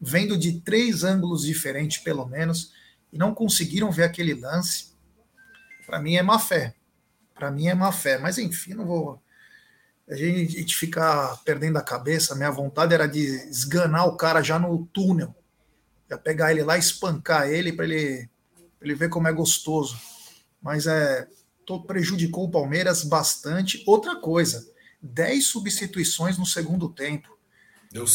vendo 0.00 0.36
de 0.36 0.60
três 0.60 1.04
ângulos 1.04 1.42
diferentes, 1.42 1.98
pelo 1.98 2.26
menos, 2.26 2.72
e 3.12 3.16
não 3.16 3.32
conseguiram 3.32 3.90
ver 3.92 4.04
aquele 4.04 4.34
lance. 4.34 4.92
Para 5.86 6.00
mim 6.00 6.16
é 6.16 6.22
má 6.22 6.38
fé. 6.38 6.74
Para 7.34 7.50
mim 7.50 7.68
é 7.68 7.74
má 7.74 7.92
fé. 7.92 8.18
Mas 8.18 8.38
enfim, 8.38 8.74
não 8.74 8.84
vou. 8.84 9.22
A 10.10 10.16
gente, 10.16 10.74
ficar 10.74 11.36
perdendo 11.44 11.76
a 11.76 11.82
cabeça. 11.82 12.34
Minha 12.34 12.50
vontade 12.50 12.94
era 12.94 13.06
de 13.06 13.20
esganar 13.20 14.06
o 14.06 14.16
cara 14.16 14.42
já 14.42 14.58
no 14.58 14.86
túnel. 14.86 15.34
Já 16.08 16.16
pegar 16.16 16.50
ele 16.50 16.62
lá, 16.62 16.78
espancar 16.78 17.48
ele 17.48 17.72
para 17.72 17.84
ele, 17.84 18.28
ele 18.80 18.94
ver 18.94 19.10
como 19.10 19.28
é 19.28 19.32
gostoso. 19.32 19.98
Mas 20.62 20.86
é, 20.86 21.28
prejudicou 21.86 22.44
o 22.46 22.50
Palmeiras 22.50 23.04
bastante. 23.04 23.82
Outra 23.86 24.16
coisa, 24.16 24.66
10 25.02 25.46
substituições 25.46 26.38
no 26.38 26.46
segundo 26.46 26.88
tempo. 26.88 27.38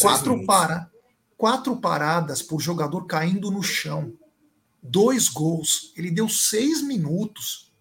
quatro, 0.00 0.44
para, 0.44 0.90
quatro 1.36 1.76
paradas 1.76 2.42
por 2.42 2.60
jogador 2.60 3.06
caindo 3.06 3.52
no 3.52 3.62
chão. 3.62 4.12
Dois 4.82 5.28
gols. 5.28 5.92
Ele 5.96 6.10
deu 6.10 6.28
seis 6.28 6.82
minutos. 6.82 7.72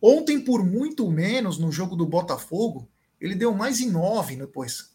Ontem, 0.00 0.38
por 0.38 0.62
muito 0.62 1.10
menos, 1.10 1.56
no 1.56 1.72
jogo 1.72 1.96
do 1.96 2.06
Botafogo, 2.06 2.88
ele 3.20 3.34
deu 3.34 3.54
mais 3.54 3.80
em 3.80 3.90
nove 3.90 4.36
depois. 4.36 4.94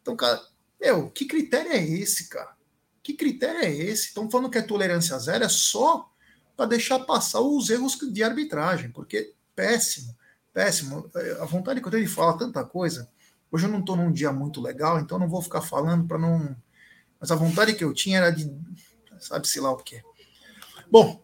Então, 0.00 0.16
cara, 0.16 0.40
meu, 0.80 1.10
que 1.10 1.26
critério 1.26 1.72
é 1.72 1.82
esse, 1.82 2.28
cara? 2.28 2.56
Que 3.02 3.14
critério 3.14 3.60
é 3.60 3.70
esse? 3.70 4.08
Estão 4.08 4.30
falando 4.30 4.50
que 4.50 4.58
é 4.58 4.62
tolerância 4.62 5.18
zero, 5.18 5.44
é 5.44 5.48
só 5.48 6.10
para 6.56 6.66
deixar 6.66 7.00
passar 7.00 7.40
os 7.40 7.70
erros 7.70 7.98
de 7.98 8.22
arbitragem, 8.22 8.90
porque 8.90 9.34
péssimo, 9.54 10.16
péssimo. 10.52 11.10
A 11.40 11.44
vontade 11.44 11.80
que 11.80 11.86
eu 11.86 11.90
tenho 11.90 12.04
de 12.04 12.10
falar 12.10 12.36
tanta 12.36 12.64
coisa. 12.64 13.10
Hoje 13.50 13.66
eu 13.66 13.70
não 13.70 13.80
estou 13.80 13.96
num 13.96 14.12
dia 14.12 14.32
muito 14.32 14.60
legal, 14.60 15.00
então 15.00 15.18
não 15.18 15.28
vou 15.28 15.42
ficar 15.42 15.60
falando 15.60 16.06
para 16.06 16.18
não. 16.18 16.54
Mas 17.18 17.30
a 17.30 17.34
vontade 17.34 17.74
que 17.74 17.84
eu 17.84 17.92
tinha 17.92 18.18
era 18.18 18.30
de. 18.30 18.50
Sabe-se 19.18 19.60
lá 19.60 19.70
o 19.70 19.76
quê. 19.76 20.02
Bom, 20.90 21.22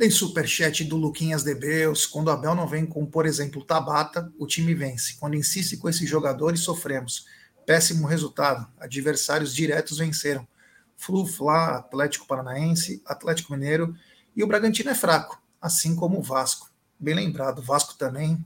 tem 0.00 0.10
superchat 0.10 0.82
do 0.84 0.96
Luquinhas 0.96 1.42
de 1.42 1.54
Beus. 1.54 2.06
Quando 2.06 2.30
Abel 2.30 2.54
não 2.54 2.66
vem 2.66 2.86
com, 2.86 3.04
por 3.04 3.26
exemplo, 3.26 3.62
Tabata, 3.62 4.32
o 4.38 4.46
time 4.46 4.74
vence. 4.74 5.16
Quando 5.20 5.36
insiste 5.36 5.76
com 5.76 5.90
esses 5.90 6.08
jogadores, 6.08 6.60
sofremos. 6.60 7.26
Péssimo 7.66 8.06
resultado. 8.06 8.66
Adversários 8.80 9.54
diretos 9.54 9.98
venceram. 9.98 10.48
Flu, 10.96 11.26
Fla, 11.26 11.76
Atlético 11.76 12.26
Paranaense, 12.26 13.02
Atlético 13.04 13.52
Mineiro 13.52 13.94
e 14.34 14.42
o 14.42 14.46
Bragantino 14.46 14.88
é 14.88 14.94
fraco, 14.94 15.38
assim 15.60 15.94
como 15.94 16.18
o 16.18 16.22
Vasco. 16.22 16.70
Bem 16.98 17.14
lembrado, 17.14 17.60
Vasco 17.60 17.94
também. 17.94 18.42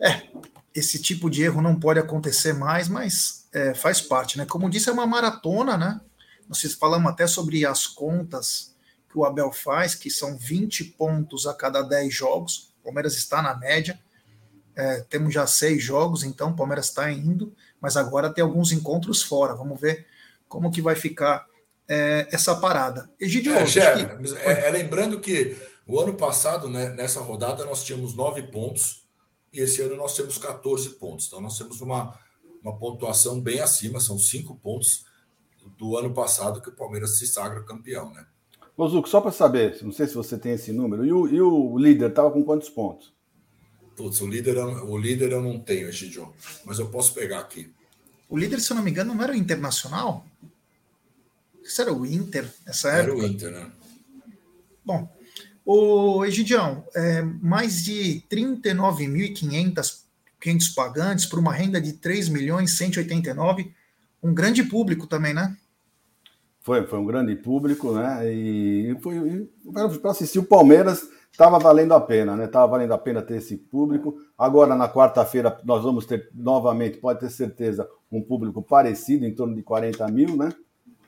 É, 0.00 0.28
esse 0.74 0.98
tipo 0.98 1.28
de 1.28 1.42
erro 1.42 1.60
não 1.60 1.78
pode 1.78 1.98
acontecer 1.98 2.54
mais, 2.54 2.88
mas 2.88 3.48
é, 3.52 3.74
faz 3.74 4.00
parte, 4.00 4.38
né? 4.38 4.46
Como 4.46 4.70
disse, 4.70 4.88
é 4.88 4.92
uma 4.92 5.06
maratona, 5.06 5.76
né? 5.76 6.00
Nós 6.48 6.62
falamos 6.72 7.12
até 7.12 7.26
sobre 7.26 7.66
as 7.66 7.86
contas 7.86 8.73
que 9.14 9.18
o 9.18 9.24
Abel 9.24 9.52
faz, 9.52 9.94
que 9.94 10.10
são 10.10 10.36
20 10.36 10.82
pontos 10.96 11.46
a 11.46 11.54
cada 11.54 11.82
10 11.82 12.12
jogos. 12.12 12.74
O 12.80 12.86
Palmeiras 12.86 13.14
está 13.16 13.40
na 13.40 13.54
média. 13.54 13.96
É, 14.74 15.02
temos 15.02 15.32
já 15.32 15.46
seis 15.46 15.80
jogos, 15.80 16.24
então 16.24 16.50
o 16.50 16.56
Palmeiras 16.56 16.86
está 16.86 17.12
indo, 17.12 17.54
mas 17.80 17.96
agora 17.96 18.28
tem 18.28 18.42
alguns 18.42 18.72
encontros 18.72 19.22
fora. 19.22 19.54
Vamos 19.54 19.80
ver 19.80 20.04
como 20.48 20.68
que 20.68 20.82
vai 20.82 20.96
ficar 20.96 21.46
é, 21.88 22.26
essa 22.32 22.56
parada. 22.56 23.08
Egidio, 23.20 23.54
é, 23.54 23.64
que... 23.64 23.78
é, 23.78 24.66
é, 24.66 24.70
lembrando 24.72 25.20
que 25.20 25.56
o 25.86 26.00
ano 26.00 26.14
passado, 26.14 26.68
né, 26.68 26.88
nessa 26.90 27.20
rodada, 27.20 27.64
nós 27.64 27.84
tínhamos 27.84 28.16
nove 28.16 28.42
pontos 28.42 29.06
e 29.52 29.60
esse 29.60 29.80
ano 29.80 29.94
nós 29.94 30.16
temos 30.16 30.38
14 30.38 30.90
pontos. 30.90 31.28
Então 31.28 31.40
nós 31.40 31.56
temos 31.56 31.80
uma, 31.80 32.18
uma 32.60 32.76
pontuação 32.76 33.40
bem 33.40 33.60
acima, 33.60 34.00
são 34.00 34.18
cinco 34.18 34.56
pontos 34.56 35.06
do 35.78 35.96
ano 35.96 36.12
passado 36.12 36.60
que 36.60 36.68
o 36.68 36.74
Palmeiras 36.74 37.16
se 37.16 37.28
sagra 37.28 37.62
campeão, 37.62 38.12
né? 38.12 38.26
Ô, 38.76 38.88
Zuco, 38.88 39.08
só 39.08 39.20
para 39.20 39.30
saber, 39.30 39.78
não 39.82 39.92
sei 39.92 40.08
se 40.08 40.14
você 40.14 40.36
tem 40.36 40.52
esse 40.52 40.72
número, 40.72 41.04
e 41.04 41.12
o, 41.12 41.28
e 41.28 41.40
o 41.40 41.78
líder 41.78 42.10
estava 42.10 42.30
com 42.30 42.42
quantos 42.42 42.68
pontos? 42.68 43.14
Putz, 43.96 44.20
o 44.20 44.26
líder, 44.26 44.58
o 44.58 44.98
líder 44.98 45.30
eu 45.30 45.40
não 45.40 45.60
tenho, 45.60 45.88
Egidio, 45.88 46.34
mas 46.64 46.80
eu 46.80 46.88
posso 46.88 47.14
pegar 47.14 47.38
aqui. 47.38 47.70
O 48.28 48.36
líder, 48.36 48.60
se 48.60 48.72
eu 48.72 48.76
não 48.76 48.82
me 48.82 48.90
engano, 48.90 49.14
não 49.14 49.22
era 49.22 49.32
o 49.32 49.36
Internacional? 49.36 50.26
Isso 51.62 51.80
era 51.80 51.92
o 51.92 52.04
Inter 52.04 52.52
nessa 52.66 52.90
era 52.90 53.04
época? 53.04 53.18
Era 53.18 53.28
o 53.28 53.32
Inter, 53.32 53.52
né? 53.52 53.70
Bom, 54.84 55.08
o 55.64 56.24
Egidião, 56.24 56.84
é, 56.94 57.22
mais 57.22 57.84
de 57.84 58.24
39.500 58.28 60.74
pagantes 60.74 61.26
para 61.26 61.38
uma 61.38 61.54
renda 61.54 61.80
de 61.80 61.92
3 61.92 62.28
milhões 62.28 62.76
189, 62.76 63.72
um 64.22 64.34
grande 64.34 64.64
público 64.64 65.06
também, 65.06 65.32
né? 65.32 65.56
Foi, 66.64 66.86
foi 66.86 66.98
um 66.98 67.04
grande 67.04 67.36
público, 67.36 67.92
né? 67.92 68.26
E 68.32 68.96
foi 69.02 69.46
para 70.00 70.10
assistir 70.10 70.38
o 70.38 70.46
Palmeiras 70.46 71.06
estava 71.30 71.58
valendo 71.58 71.92
a 71.92 72.00
pena, 72.00 72.34
né? 72.34 72.46
Estava 72.46 72.66
valendo 72.68 72.94
a 72.94 72.98
pena 72.98 73.20
ter 73.20 73.36
esse 73.36 73.56
público. 73.56 74.16
Agora 74.38 74.74
na 74.74 74.88
quarta-feira 74.88 75.60
nós 75.62 75.82
vamos 75.82 76.06
ter 76.06 76.30
novamente, 76.32 76.96
pode 76.96 77.20
ter 77.20 77.28
certeza, 77.28 77.86
um 78.10 78.22
público 78.22 78.62
parecido, 78.62 79.26
em 79.26 79.34
torno 79.34 79.54
de 79.54 79.62
40 79.62 80.08
mil, 80.08 80.38
né? 80.38 80.48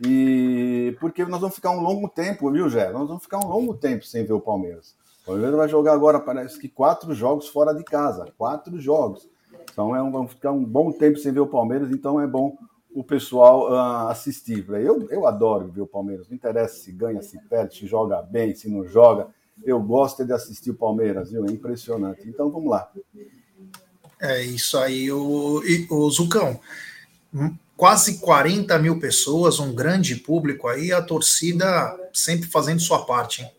E 0.04 0.94
porque 1.00 1.24
nós 1.24 1.40
vamos 1.40 1.54
ficar 1.54 1.70
um 1.70 1.80
longo 1.80 2.06
tempo, 2.06 2.52
viu, 2.52 2.68
Gé? 2.68 2.92
Nós 2.92 3.08
vamos 3.08 3.22
ficar 3.22 3.38
um 3.38 3.48
longo 3.48 3.72
tempo 3.74 4.04
sem 4.04 4.26
ver 4.26 4.34
o 4.34 4.40
Palmeiras. 4.40 4.94
O 5.22 5.26
Palmeiras 5.28 5.56
vai 5.56 5.68
jogar 5.70 5.94
agora, 5.94 6.20
parece 6.20 6.58
que 6.58 6.68
quatro 6.68 7.14
jogos 7.14 7.48
fora 7.48 7.72
de 7.72 7.82
casa. 7.82 8.26
Quatro 8.36 8.78
jogos. 8.78 9.26
Então 9.72 9.96
é 9.96 10.02
um, 10.02 10.10
vamos 10.10 10.32
ficar 10.32 10.52
um 10.52 10.62
bom 10.62 10.92
tempo 10.92 11.18
sem 11.18 11.32
ver 11.32 11.40
o 11.40 11.46
Palmeiras, 11.46 11.90
então 11.90 12.20
é 12.20 12.26
bom 12.26 12.58
o 12.96 13.04
pessoal 13.04 13.70
uh, 13.70 14.08
assistir. 14.08 14.66
Eu, 14.70 15.06
eu 15.10 15.26
adoro 15.26 15.70
ver 15.70 15.82
o 15.82 15.86
Palmeiras, 15.86 16.26
não 16.28 16.34
interessa 16.34 16.76
se 16.76 16.90
ganha, 16.90 17.20
se 17.20 17.38
perde, 17.46 17.76
se 17.76 17.86
joga 17.86 18.22
bem, 18.22 18.54
se 18.54 18.70
não 18.70 18.88
joga. 18.88 19.28
Eu 19.62 19.78
gosto 19.82 20.24
de 20.24 20.32
assistir 20.32 20.70
o 20.70 20.74
Palmeiras, 20.74 21.30
viu? 21.30 21.44
É 21.44 21.52
impressionante. 21.52 22.26
Então 22.26 22.50
vamos 22.50 22.70
lá. 22.70 22.90
É 24.18 24.42
isso 24.42 24.78
aí, 24.78 25.12
o, 25.12 25.60
o 25.90 26.10
Zucão. 26.10 26.58
Quase 27.76 28.18
40 28.18 28.78
mil 28.78 28.98
pessoas, 28.98 29.60
um 29.60 29.74
grande 29.74 30.16
público 30.16 30.66
aí, 30.66 30.90
a 30.90 31.02
torcida 31.02 31.94
sempre 32.14 32.48
fazendo 32.48 32.80
sua 32.80 33.04
parte, 33.04 33.42
hein? 33.42 33.50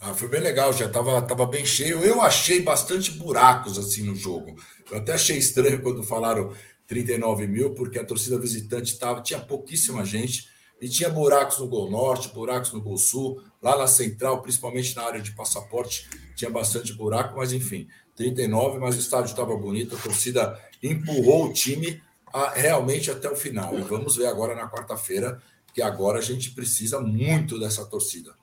Ah, 0.00 0.14
foi 0.14 0.28
bem 0.28 0.40
legal, 0.40 0.72
já 0.72 0.86
estava 0.86 1.22
tava 1.22 1.46
bem 1.46 1.64
cheio. 1.64 2.00
Eu 2.00 2.20
achei 2.22 2.62
bastante 2.62 3.12
buracos 3.12 3.78
assim 3.78 4.02
no 4.02 4.16
jogo. 4.16 4.56
Eu 4.90 4.98
até 4.98 5.12
achei 5.12 5.36
estranho 5.36 5.82
quando 5.82 6.02
falaram 6.02 6.52
39 6.90 7.46
mil, 7.46 7.72
porque 7.72 8.00
a 8.00 8.04
torcida 8.04 8.36
visitante 8.36 8.98
tava, 8.98 9.22
tinha 9.22 9.38
pouquíssima 9.38 10.04
gente 10.04 10.48
e 10.80 10.88
tinha 10.88 11.08
buracos 11.08 11.58
no 11.58 11.68
Gol 11.68 11.88
Norte, 11.88 12.34
buracos 12.34 12.72
no 12.72 12.80
Gol 12.80 12.98
Sul, 12.98 13.40
lá 13.62 13.78
na 13.78 13.86
Central, 13.86 14.42
principalmente 14.42 14.96
na 14.96 15.04
área 15.04 15.20
de 15.20 15.30
passaporte, 15.30 16.10
tinha 16.34 16.50
bastante 16.50 16.92
buraco, 16.92 17.36
mas 17.36 17.52
enfim, 17.52 17.86
39, 18.16 18.80
mas 18.80 18.96
o 18.96 18.98
estádio 18.98 19.30
estava 19.30 19.56
bonito, 19.56 19.94
a 19.94 19.98
torcida 20.00 20.58
empurrou 20.82 21.46
o 21.46 21.52
time 21.52 22.02
a, 22.32 22.50
realmente 22.50 23.08
até 23.08 23.30
o 23.30 23.36
final. 23.36 23.78
E 23.78 23.82
vamos 23.82 24.16
ver 24.16 24.26
agora 24.26 24.56
na 24.56 24.68
quarta-feira, 24.68 25.40
que 25.72 25.80
agora 25.80 26.18
a 26.18 26.22
gente 26.22 26.50
precisa 26.50 27.00
muito 27.00 27.56
dessa 27.60 27.86
torcida. 27.86 28.34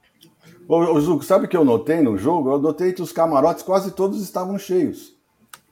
Ô, 0.69 0.97
Zuco, 1.01 1.23
sabe 1.25 1.47
o 1.47 1.49
que 1.49 1.57
eu 1.57 1.65
notei 1.65 2.01
no 2.01 2.17
jogo? 2.17 2.51
Eu 2.51 2.59
notei 2.59 2.93
que 2.93 3.01
os 3.01 3.11
camarotes 3.11 3.63
quase 3.63 3.91
todos 3.91 4.21
estavam 4.21 4.57
cheios, 4.57 5.13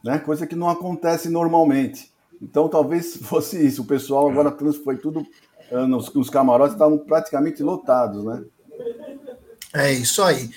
né? 0.03 0.19
Coisa 0.19 0.45
que 0.45 0.55
não 0.57 0.67
acontece 0.69 1.29
normalmente. 1.29 2.13
Então 2.41 2.67
talvez 2.67 3.17
fosse 3.17 3.65
isso. 3.65 3.81
O 3.81 3.85
pessoal 3.85 4.29
agora 4.29 4.55
foi 4.83 4.97
tudo. 4.97 5.25
Ah, 5.71 5.87
nos, 5.87 6.13
os 6.13 6.29
camarotes 6.29 6.73
estavam 6.73 6.97
praticamente 6.97 7.63
lotados, 7.63 8.23
né? 8.23 8.43
É 9.73 9.91
isso 9.91 10.23
aí. 10.23 10.49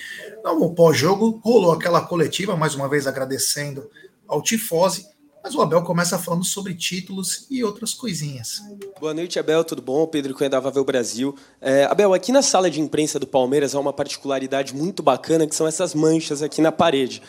No 0.45 0.75
pós-jogo 0.75 1.41
rolou 1.43 1.73
aquela 1.73 2.01
coletiva, 2.03 2.57
mais 2.57 2.75
uma 2.75 2.89
vez 2.89 3.07
agradecendo 3.07 3.89
ao 4.29 4.41
Tifose 4.43 5.07
mas 5.49 5.55
o 5.55 5.63
Abel 5.63 5.83
começa 5.83 6.19
falando 6.19 6.45
sobre 6.45 6.75
títulos 6.75 7.47
e 7.51 7.65
outras 7.65 7.95
coisinhas. 7.95 8.61
Boa 9.01 9.15
noite, 9.15 9.39
Abel, 9.39 9.65
tudo 9.65 9.81
bom? 9.81 10.07
Pedro 10.07 10.35
Cunha 10.35 10.51
da 10.51 10.61
Vavel 10.61 10.85
Brasil. 10.85 11.35
É, 11.61 11.85
Abel, 11.85 12.13
aqui 12.13 12.33
na 12.33 12.43
sala 12.43 12.71
de 12.71 12.81
imprensa 12.81 13.19
do 13.19 13.27
Palmeiras 13.27 13.75
há 13.75 13.81
uma 13.81 13.93
particularidade 13.93 14.75
muito 14.75 15.03
bacana, 15.03 15.47
que 15.47 15.55
são 15.55 15.67
essas 15.67 15.95
manchas 15.95 16.43
aqui 16.43 16.61
na 16.61 16.71
parede. 16.71 17.23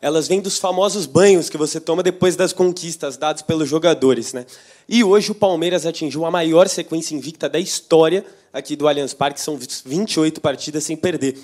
Elas 0.00 0.28
vêm 0.28 0.40
dos 0.40 0.58
famosos 0.58 1.06
banhos 1.06 1.48
que 1.48 1.56
você 1.56 1.80
toma 1.80 2.02
depois 2.02 2.36
das 2.36 2.52
conquistas 2.52 3.16
dadas 3.16 3.42
pelos 3.42 3.68
jogadores. 3.68 4.32
Né? 4.32 4.46
E 4.88 5.02
hoje 5.02 5.30
o 5.30 5.34
Palmeiras 5.34 5.86
atingiu 5.86 6.24
a 6.24 6.30
maior 6.30 6.68
sequência 6.68 7.14
invicta 7.14 7.48
da 7.48 7.58
história 7.58 8.24
aqui 8.52 8.74
do 8.74 8.88
Allianz 8.88 9.12
Parque, 9.12 9.40
são 9.40 9.58
28 9.84 10.40
partidas 10.40 10.84
sem 10.84 10.96
perder. 10.96 11.38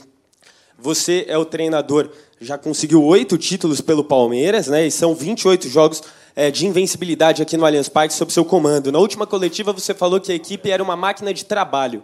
Você 0.78 1.26
é 1.28 1.36
o 1.36 1.44
treinador, 1.44 2.10
já 2.40 2.58
conseguiu 2.58 3.04
oito 3.04 3.38
títulos 3.38 3.80
pelo 3.80 4.02
Palmeiras, 4.02 4.66
né? 4.66 4.86
E 4.86 4.90
são 4.90 5.14
28 5.14 5.68
jogos 5.68 6.02
é, 6.34 6.50
de 6.50 6.66
invencibilidade 6.66 7.42
aqui 7.42 7.56
no 7.56 7.64
Allianz 7.64 7.88
Parque 7.88 8.14
sob 8.14 8.32
seu 8.32 8.44
comando. 8.44 8.90
Na 8.90 8.98
última 8.98 9.26
coletiva 9.26 9.72
você 9.72 9.94
falou 9.94 10.20
que 10.20 10.32
a 10.32 10.34
equipe 10.34 10.70
era 10.70 10.82
uma 10.82 10.96
máquina 10.96 11.32
de 11.32 11.44
trabalho. 11.44 12.02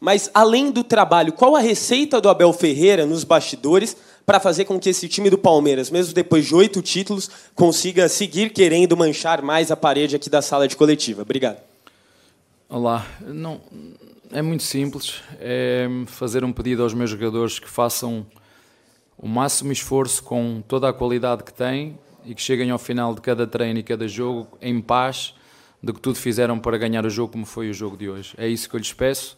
Mas, 0.00 0.30
além 0.34 0.70
do 0.70 0.84
trabalho, 0.84 1.32
qual 1.32 1.56
a 1.56 1.60
receita 1.60 2.20
do 2.20 2.28
Abel 2.28 2.52
Ferreira 2.52 3.06
nos 3.06 3.24
bastidores 3.24 3.96
para 4.26 4.40
fazer 4.40 4.64
com 4.64 4.78
que 4.78 4.88
esse 4.88 5.08
time 5.08 5.28
do 5.28 5.38
Palmeiras, 5.38 5.90
mesmo 5.90 6.14
depois 6.14 6.46
de 6.46 6.54
oito 6.54 6.80
títulos, 6.80 7.30
consiga 7.54 8.08
seguir 8.08 8.50
querendo 8.50 8.96
manchar 8.96 9.42
mais 9.42 9.70
a 9.70 9.76
parede 9.76 10.16
aqui 10.16 10.30
da 10.30 10.40
sala 10.40 10.66
de 10.66 10.76
coletiva? 10.76 11.22
Obrigado. 11.22 11.58
Olá. 12.68 13.06
Não, 13.20 13.60
é 14.32 14.40
muito 14.40 14.62
simples. 14.62 15.20
É 15.38 15.86
fazer 16.06 16.44
um 16.44 16.52
pedido 16.52 16.82
aos 16.82 16.94
meus 16.94 17.10
jogadores 17.10 17.58
que 17.58 17.68
façam 17.68 18.26
o 19.16 19.28
máximo 19.28 19.72
esforço 19.72 20.22
com 20.22 20.62
toda 20.66 20.88
a 20.88 20.92
qualidade 20.92 21.44
que 21.44 21.52
têm 21.52 21.98
e 22.24 22.34
que 22.34 22.40
cheguem 22.40 22.70
ao 22.70 22.78
final 22.78 23.14
de 23.14 23.20
cada 23.20 23.46
treino 23.46 23.78
e 23.78 23.82
cada 23.82 24.08
jogo 24.08 24.48
em 24.60 24.80
paz 24.80 25.34
de 25.82 25.92
que 25.92 26.00
tudo 26.00 26.16
fizeram 26.16 26.58
para 26.58 26.78
ganhar 26.78 27.04
o 27.04 27.10
jogo 27.10 27.32
como 27.32 27.44
foi 27.44 27.68
o 27.68 27.74
jogo 27.74 27.96
de 27.96 28.08
hoje. 28.08 28.34
É 28.38 28.48
isso 28.48 28.68
que 28.68 28.74
eu 28.74 28.78
lhes 28.78 28.92
peço 28.92 29.36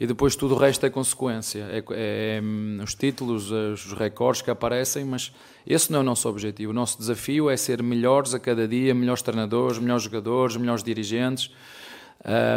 e 0.00 0.06
depois 0.06 0.36
tudo 0.36 0.54
o 0.54 0.58
resto 0.58 0.86
é 0.86 0.90
consequência. 0.90 1.66
É, 1.70 1.78
é, 1.78 2.40
é, 2.40 2.82
os 2.82 2.94
títulos, 2.94 3.50
os 3.50 3.92
recordes 3.92 4.42
que 4.42 4.50
aparecem, 4.50 5.04
mas 5.04 5.32
esse 5.66 5.90
não 5.90 5.98
é 5.98 6.02
o 6.02 6.04
nosso 6.04 6.28
objetivo. 6.28 6.70
O 6.70 6.74
nosso 6.74 6.98
desafio 6.98 7.50
é 7.50 7.56
ser 7.56 7.82
melhores 7.82 8.32
a 8.32 8.38
cada 8.38 8.68
dia, 8.68 8.94
melhores 8.94 9.22
treinadores, 9.22 9.78
melhores 9.78 10.04
jogadores, 10.04 10.56
melhores 10.56 10.82
dirigentes. 10.84 11.50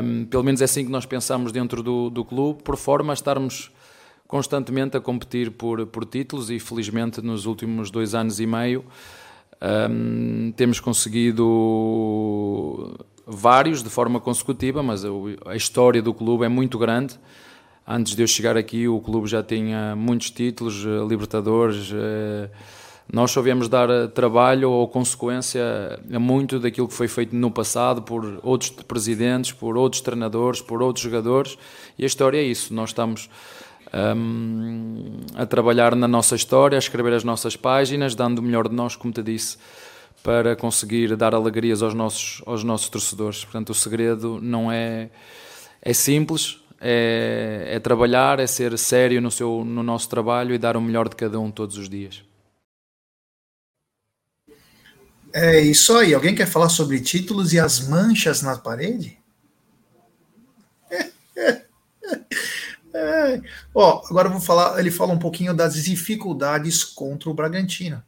Um, 0.04 0.25
pelo 0.25 0.43
menos 0.43 0.62
é 0.62 0.65
assim 0.65 0.86
que 0.86 0.91
nós 0.91 1.06
pensamos 1.06 1.51
dentro 1.51 1.82
do, 1.84 2.10
do 2.10 2.25
clube, 2.25 2.63
por 2.63 2.77
forma 2.77 3.13
a 3.13 3.15
estarmos 3.15 3.71
constantemente 4.27 4.95
a 4.95 5.01
competir 5.01 5.51
por, 5.51 5.86
por 5.88 6.06
títulos 6.06 6.49
e 6.49 6.60
felizmente 6.60 7.21
nos 7.21 7.45
últimos 7.45 7.91
dois 7.91 8.15
anos 8.15 8.39
e 8.39 8.45
meio 8.45 8.86
um, 9.62 10.51
temos 10.56 10.80
conseguido 10.80 11.45
vários 13.25 13.84
de 13.84 13.89
forma 13.89 14.19
consecutiva, 14.19 14.81
mas 14.81 15.03
a, 15.45 15.55
história 15.55 16.01
do 16.01 16.13
clube 16.13 16.45
é 16.45 16.49
muito 16.49 16.77
grande. 16.77 17.19
Antes 17.88 18.15
de 18.15 18.23
eu 18.23 18.27
chegar 18.27 18.55
aqui, 18.55 18.88
o 18.88 18.99
clube 18.99 19.27
já 19.27 19.43
tinha 19.43 19.95
muitos 19.95 20.29
títulos, 20.29 20.86
eh, 20.86 21.05
Libertadores. 21.07 21.91
Eh, 21.93 22.49
nós 23.12 23.31
só 23.31 23.41
dar 23.69 23.89
eh, 23.89 24.07
trabalho 24.07 24.71
ou 24.71 24.88
consequência 24.88 25.99
a 26.13 26.19
muito 26.19 26.60
daquilo 26.60 26.88
que 26.88 26.93
foi 26.93 27.07
feito 27.07 27.36
no 27.36 27.51
passado 27.51 28.01
por 28.01 28.39
outros 28.43 28.69
presidentes, 28.69 29.51
por 29.51 29.75
outros 29.75 30.01
treinadores, 30.01 30.62
por 30.62 30.81
outros 30.81 31.03
jogadores. 31.03 31.57
E 31.97 32.03
a 32.03 32.07
história 32.07 32.38
é 32.38 32.43
isso. 32.43 32.73
Nós 32.73 32.91
estamos 32.91 33.29
um, 33.93 35.19
a 35.36 35.45
trabalhar 35.45 35.95
na 35.95 36.07
nossa 36.07 36.36
história, 36.36 36.77
a 36.77 36.79
escrever 36.79 37.13
as 37.13 37.23
nossas 37.23 37.55
páginas, 37.55 38.15
dando 38.15 38.39
o 38.39 38.41
melhor 38.41 38.69
de 38.69 38.75
nós, 38.75 38.95
como 38.95 39.13
te 39.13 39.21
disse, 39.21 39.57
para 40.23 40.55
conseguir 40.55 41.15
dar 41.15 41.34
alegrias 41.34 41.81
aos 41.81 41.93
nossos, 41.93 42.41
aos 42.45 42.63
nossos 42.63 42.89
torcedores. 42.89 43.43
Portanto, 43.43 43.69
o 43.69 43.73
segredo 43.73 44.39
não 44.41 44.71
é, 44.71 45.10
é 45.81 45.93
simples, 45.93 46.60
é, 46.79 47.69
é 47.71 47.79
trabalhar, 47.79 48.39
é 48.39 48.47
ser 48.47 48.77
sério 48.77 49.21
no, 49.21 49.31
seu, 49.31 49.63
no 49.65 49.84
nosso 49.84 50.10
trabalho 50.10 50.53
e 50.53 50.57
dar 50.57 50.77
o 50.77 50.81
melhor 50.81 51.10
de 51.10 51.15
cada 51.15 51.39
um 51.39 51.51
todos 51.51 51.77
os 51.77 51.89
dias. 51.89 52.23
É 55.34 55.62
isso 55.62 55.95
aí. 55.95 56.13
Alguém 56.13 56.36
quer 56.36 56.47
falar 56.47 56.69
sobre 56.69 56.99
títulos 56.99 57.53
e 57.53 57.60
as 57.60 57.88
manchas 57.88 58.41
na 58.41 58.57
parede? 58.57 59.17
É. 62.93 63.41
Ó, 63.73 64.03
agora 64.10 64.27
vou 64.27 64.41
falar. 64.41 64.77
Ele 64.77 64.91
fala 64.91 65.13
um 65.13 65.17
pouquinho 65.17 65.53
das 65.53 65.75
dificuldades 65.75 66.84
contra 66.84 67.29
o 67.29 67.34
Bragantino. 67.34 68.03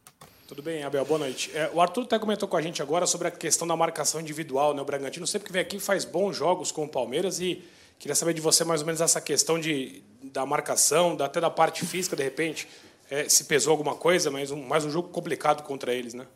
Tudo 0.46 0.62
bem, 0.62 0.82
Abel, 0.84 1.02
boa 1.06 1.20
noite. 1.20 1.50
É, 1.54 1.70
o 1.72 1.80
Arthur 1.80 2.02
até 2.02 2.18
comentou 2.18 2.46
com 2.46 2.54
a 2.54 2.60
gente 2.60 2.82
agora 2.82 3.06
sobre 3.06 3.28
a 3.28 3.30
questão 3.30 3.66
da 3.66 3.74
marcação 3.74 4.20
individual, 4.20 4.74
né? 4.74 4.82
O 4.82 4.84
Bragantino 4.84 5.26
sempre 5.26 5.46
que 5.46 5.52
vem 5.52 5.62
aqui 5.62 5.80
faz 5.80 6.04
bons 6.04 6.36
jogos 6.36 6.70
com 6.70 6.84
o 6.84 6.88
Palmeiras 6.88 7.40
e 7.40 7.64
queria 7.98 8.14
saber 8.14 8.34
de 8.34 8.42
você 8.42 8.62
mais 8.62 8.82
ou 8.82 8.86
menos 8.86 9.00
essa 9.00 9.22
questão 9.22 9.58
de, 9.58 10.02
da 10.22 10.44
marcação, 10.44 11.16
até 11.18 11.40
da 11.40 11.48
parte 11.48 11.86
física, 11.86 12.14
de 12.14 12.22
repente, 12.22 12.68
é, 13.10 13.26
se 13.26 13.44
pesou 13.44 13.70
alguma 13.70 13.94
coisa, 13.94 14.30
mas 14.30 14.50
um, 14.50 14.62
mais 14.62 14.84
um 14.84 14.90
jogo 14.90 15.08
complicado 15.08 15.62
contra 15.62 15.94
eles, 15.94 16.12
né? 16.12 16.26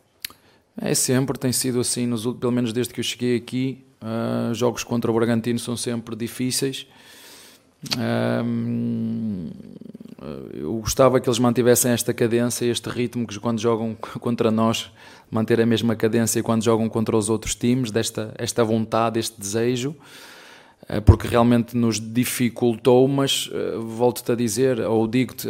É 0.81 0.95
sempre, 0.95 1.37
tem 1.37 1.51
sido 1.51 1.79
assim, 1.79 2.07
nos, 2.07 2.25
pelo 2.25 2.51
menos 2.51 2.73
desde 2.73 2.91
que 2.91 2.99
eu 2.99 3.03
cheguei 3.03 3.37
aqui, 3.37 3.85
uh, 4.01 4.55
jogos 4.55 4.83
contra 4.83 5.11
o 5.11 5.13
Bragantino 5.13 5.59
são 5.59 5.77
sempre 5.77 6.15
difíceis 6.15 6.87
eu 10.53 10.73
gostava 10.73 11.19
que 11.19 11.29
eles 11.29 11.39
mantivessem 11.39 11.91
esta 11.91 12.13
cadência, 12.13 12.65
este 12.65 12.89
ritmo 12.89 13.25
que 13.25 13.39
quando 13.39 13.59
jogam 13.59 13.95
contra 14.19 14.51
nós, 14.51 14.91
manter 15.31 15.61
a 15.61 15.65
mesma 15.65 15.95
cadência 15.95 16.41
quando 16.43 16.63
jogam 16.63 16.89
contra 16.89 17.15
os 17.15 17.29
outros 17.29 17.55
times, 17.55 17.91
desta 17.91 18.33
esta 18.37 18.63
vontade, 18.63 19.19
este 19.19 19.39
desejo, 19.39 19.95
eh, 20.87 20.99
porque 20.99 21.27
realmente 21.27 21.75
nos 21.75 21.99
dificultou, 21.99 23.07
mas 23.07 23.49
eh, 23.53 23.77
volto-te 23.77 24.31
a 24.31 24.35
dizer, 24.35 24.79
ou 24.81 25.07
digo-te, 25.07 25.47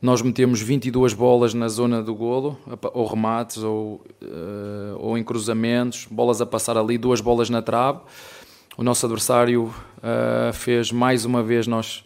nós 0.00 0.20
metemos 0.20 0.60
22 0.60 1.14
bolas 1.14 1.54
na 1.54 1.68
zona 1.68 2.02
do 2.02 2.12
golo, 2.12 2.58
ou 2.92 3.06
remates, 3.06 3.58
ou, 3.58 4.04
eh, 4.20 4.94
ou 4.98 5.16
em 5.16 5.22
cruzamentos, 5.22 6.08
bolas 6.10 6.40
a 6.40 6.46
passar 6.46 6.76
ali, 6.76 6.98
duas 6.98 7.20
bolas 7.20 7.48
na 7.48 7.62
trave, 7.62 8.00
o 8.76 8.82
nosso 8.82 9.04
adversário 9.04 9.64
uh, 9.98 10.52
fez 10.54 10.90
mais 10.90 11.26
uma 11.26 11.42
vez 11.42 11.66
nós 11.66 12.04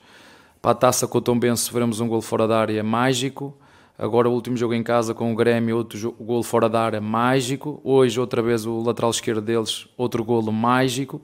para 0.66 0.72
a 0.72 0.74
taça 0.74 1.06
com 1.06 1.18
o 1.18 1.20
Tom 1.20 1.38
Benz 1.38 1.60
sofremos 1.60 2.00
um 2.00 2.08
gol 2.08 2.20
fora 2.20 2.48
da 2.48 2.58
área 2.58 2.82
mágico. 2.82 3.56
Agora 3.96 4.28
o 4.28 4.32
último 4.32 4.56
jogo 4.56 4.74
em 4.74 4.82
casa 4.82 5.14
com 5.14 5.32
o 5.32 5.36
Grêmio, 5.36 5.76
outro 5.76 6.12
gol 6.18 6.42
fora 6.42 6.68
da 6.68 6.80
área 6.80 7.00
mágico. 7.00 7.80
Hoje 7.84 8.18
outra 8.18 8.42
vez 8.42 8.66
o 8.66 8.80
lateral 8.80 9.12
esquerdo 9.12 9.40
deles, 9.40 9.86
outro 9.96 10.24
golo 10.24 10.50
mágico. 10.50 11.22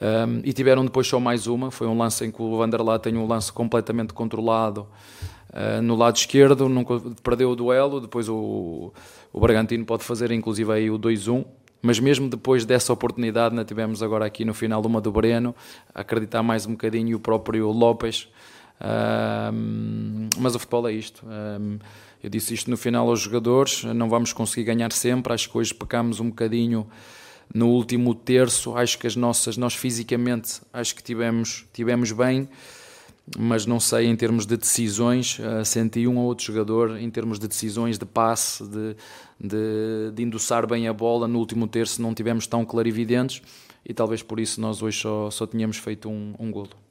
Um, 0.00 0.42
e 0.44 0.52
tiveram 0.52 0.84
depois 0.84 1.08
só 1.08 1.18
mais 1.18 1.48
uma, 1.48 1.72
foi 1.72 1.88
um 1.88 1.98
lance 1.98 2.24
em 2.24 2.30
que 2.30 2.40
o 2.40 2.56
Vanderlá 2.56 3.00
tem 3.00 3.16
um 3.16 3.26
lance 3.26 3.52
completamente 3.52 4.14
controlado 4.14 4.86
uh, 5.50 5.82
no 5.82 5.96
lado 5.96 6.14
esquerdo, 6.14 6.68
nunca 6.68 7.02
perdeu 7.20 7.50
o 7.50 7.56
duelo, 7.56 8.00
depois 8.00 8.28
o, 8.28 8.92
o 9.32 9.40
Bragantino 9.40 9.84
pode 9.84 10.04
fazer 10.04 10.30
inclusive 10.30 10.72
aí 10.72 10.88
o 10.88 10.96
2-1 10.96 11.44
Mas 11.82 11.98
mesmo 11.98 12.28
depois 12.28 12.64
dessa 12.64 12.92
oportunidade, 12.92 13.54
ainda 13.54 13.64
tivemos 13.64 14.04
agora 14.04 14.24
aqui 14.24 14.44
no 14.44 14.54
final 14.54 14.80
uma 14.82 15.00
do 15.00 15.10
Breno, 15.10 15.52
acreditar 15.92 16.44
mais 16.44 16.64
um 16.64 16.70
bocadinho 16.70 17.16
o 17.16 17.20
próprio 17.20 17.72
Lopes. 17.72 18.28
Mas 20.36 20.54
o 20.54 20.58
futebol 20.58 20.88
é 20.88 20.92
isto. 20.92 21.24
eu 22.22 22.30
disse 22.30 22.54
isto 22.54 22.70
no 22.70 22.76
final 22.76 23.08
aos 23.08 23.20
jogadores: 23.20 23.84
não 23.84 24.08
vamos 24.08 24.32
conseguir 24.32 24.64
ganhar 24.64 24.92
sempre. 24.92 25.32
Acho 25.32 25.50
que 25.50 25.58
hoje 25.58 25.74
pecamos 25.74 26.20
um 26.20 26.28
bocadinho 26.28 26.86
no 27.52 27.68
último 27.68 28.14
terço. 28.14 28.76
Acho 28.76 28.98
que 28.98 29.06
as 29.06 29.16
nossas, 29.16 29.56
nós 29.56 29.74
fisicamente, 29.74 30.60
acho 30.72 30.94
que 30.94 31.02
tivemos, 31.02 31.66
tivemos 31.72 32.12
bem 32.12 32.48
mas 33.36 33.66
não 33.66 33.80
sei 33.80 34.06
em 34.06 34.16
termos 34.16 34.46
de 34.46 34.56
decisões, 34.56 35.38
uh, 35.38 35.64
senti 35.64 36.06
um 36.06 36.16
ou 36.16 36.24
outro 36.24 36.44
jogador 36.44 36.98
em 36.98 37.10
termos 37.10 37.38
de 37.38 37.48
decisões, 37.48 37.98
de 37.98 38.06
passe, 38.06 38.64
de, 38.64 38.96
de, 39.40 40.12
de 40.14 40.22
endossar 40.22 40.66
bem 40.66 40.88
a 40.88 40.92
bola. 40.92 41.28
No 41.28 41.38
último 41.38 41.66
terço 41.66 42.00
não 42.00 42.14
tivemos 42.14 42.46
tão 42.46 42.64
clarividentes 42.64 43.42
e 43.84 43.92
talvez 43.92 44.22
por 44.22 44.40
isso 44.40 44.60
nós 44.60 44.82
hoje 44.82 45.00
só, 45.00 45.30
só 45.30 45.46
tínhamos 45.46 45.76
feito 45.76 46.08
um, 46.08 46.34
um 46.38 46.50
golo. 46.50 46.87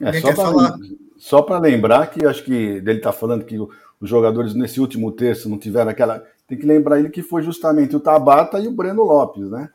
É, 0.00 0.20
só, 0.20 0.34
para, 0.34 0.78
só 1.18 1.42
para 1.42 1.58
lembrar 1.58 2.10
que 2.10 2.24
acho 2.24 2.42
que 2.42 2.80
dele 2.80 2.98
está 2.98 3.12
falando 3.12 3.44
que 3.44 3.58
os 3.58 4.08
jogadores 4.08 4.54
nesse 4.54 4.80
último 4.80 5.12
terço 5.12 5.48
não 5.48 5.58
tiveram 5.58 5.90
aquela. 5.90 6.24
Tem 6.48 6.58
que 6.58 6.66
lembrar 6.66 6.98
ele 6.98 7.10
que 7.10 7.22
foi 7.22 7.42
justamente 7.42 7.94
o 7.94 8.00
Tabata 8.00 8.58
e 8.58 8.66
o 8.66 8.72
Breno 8.72 9.04
Lopes, 9.04 9.50
né? 9.50 9.68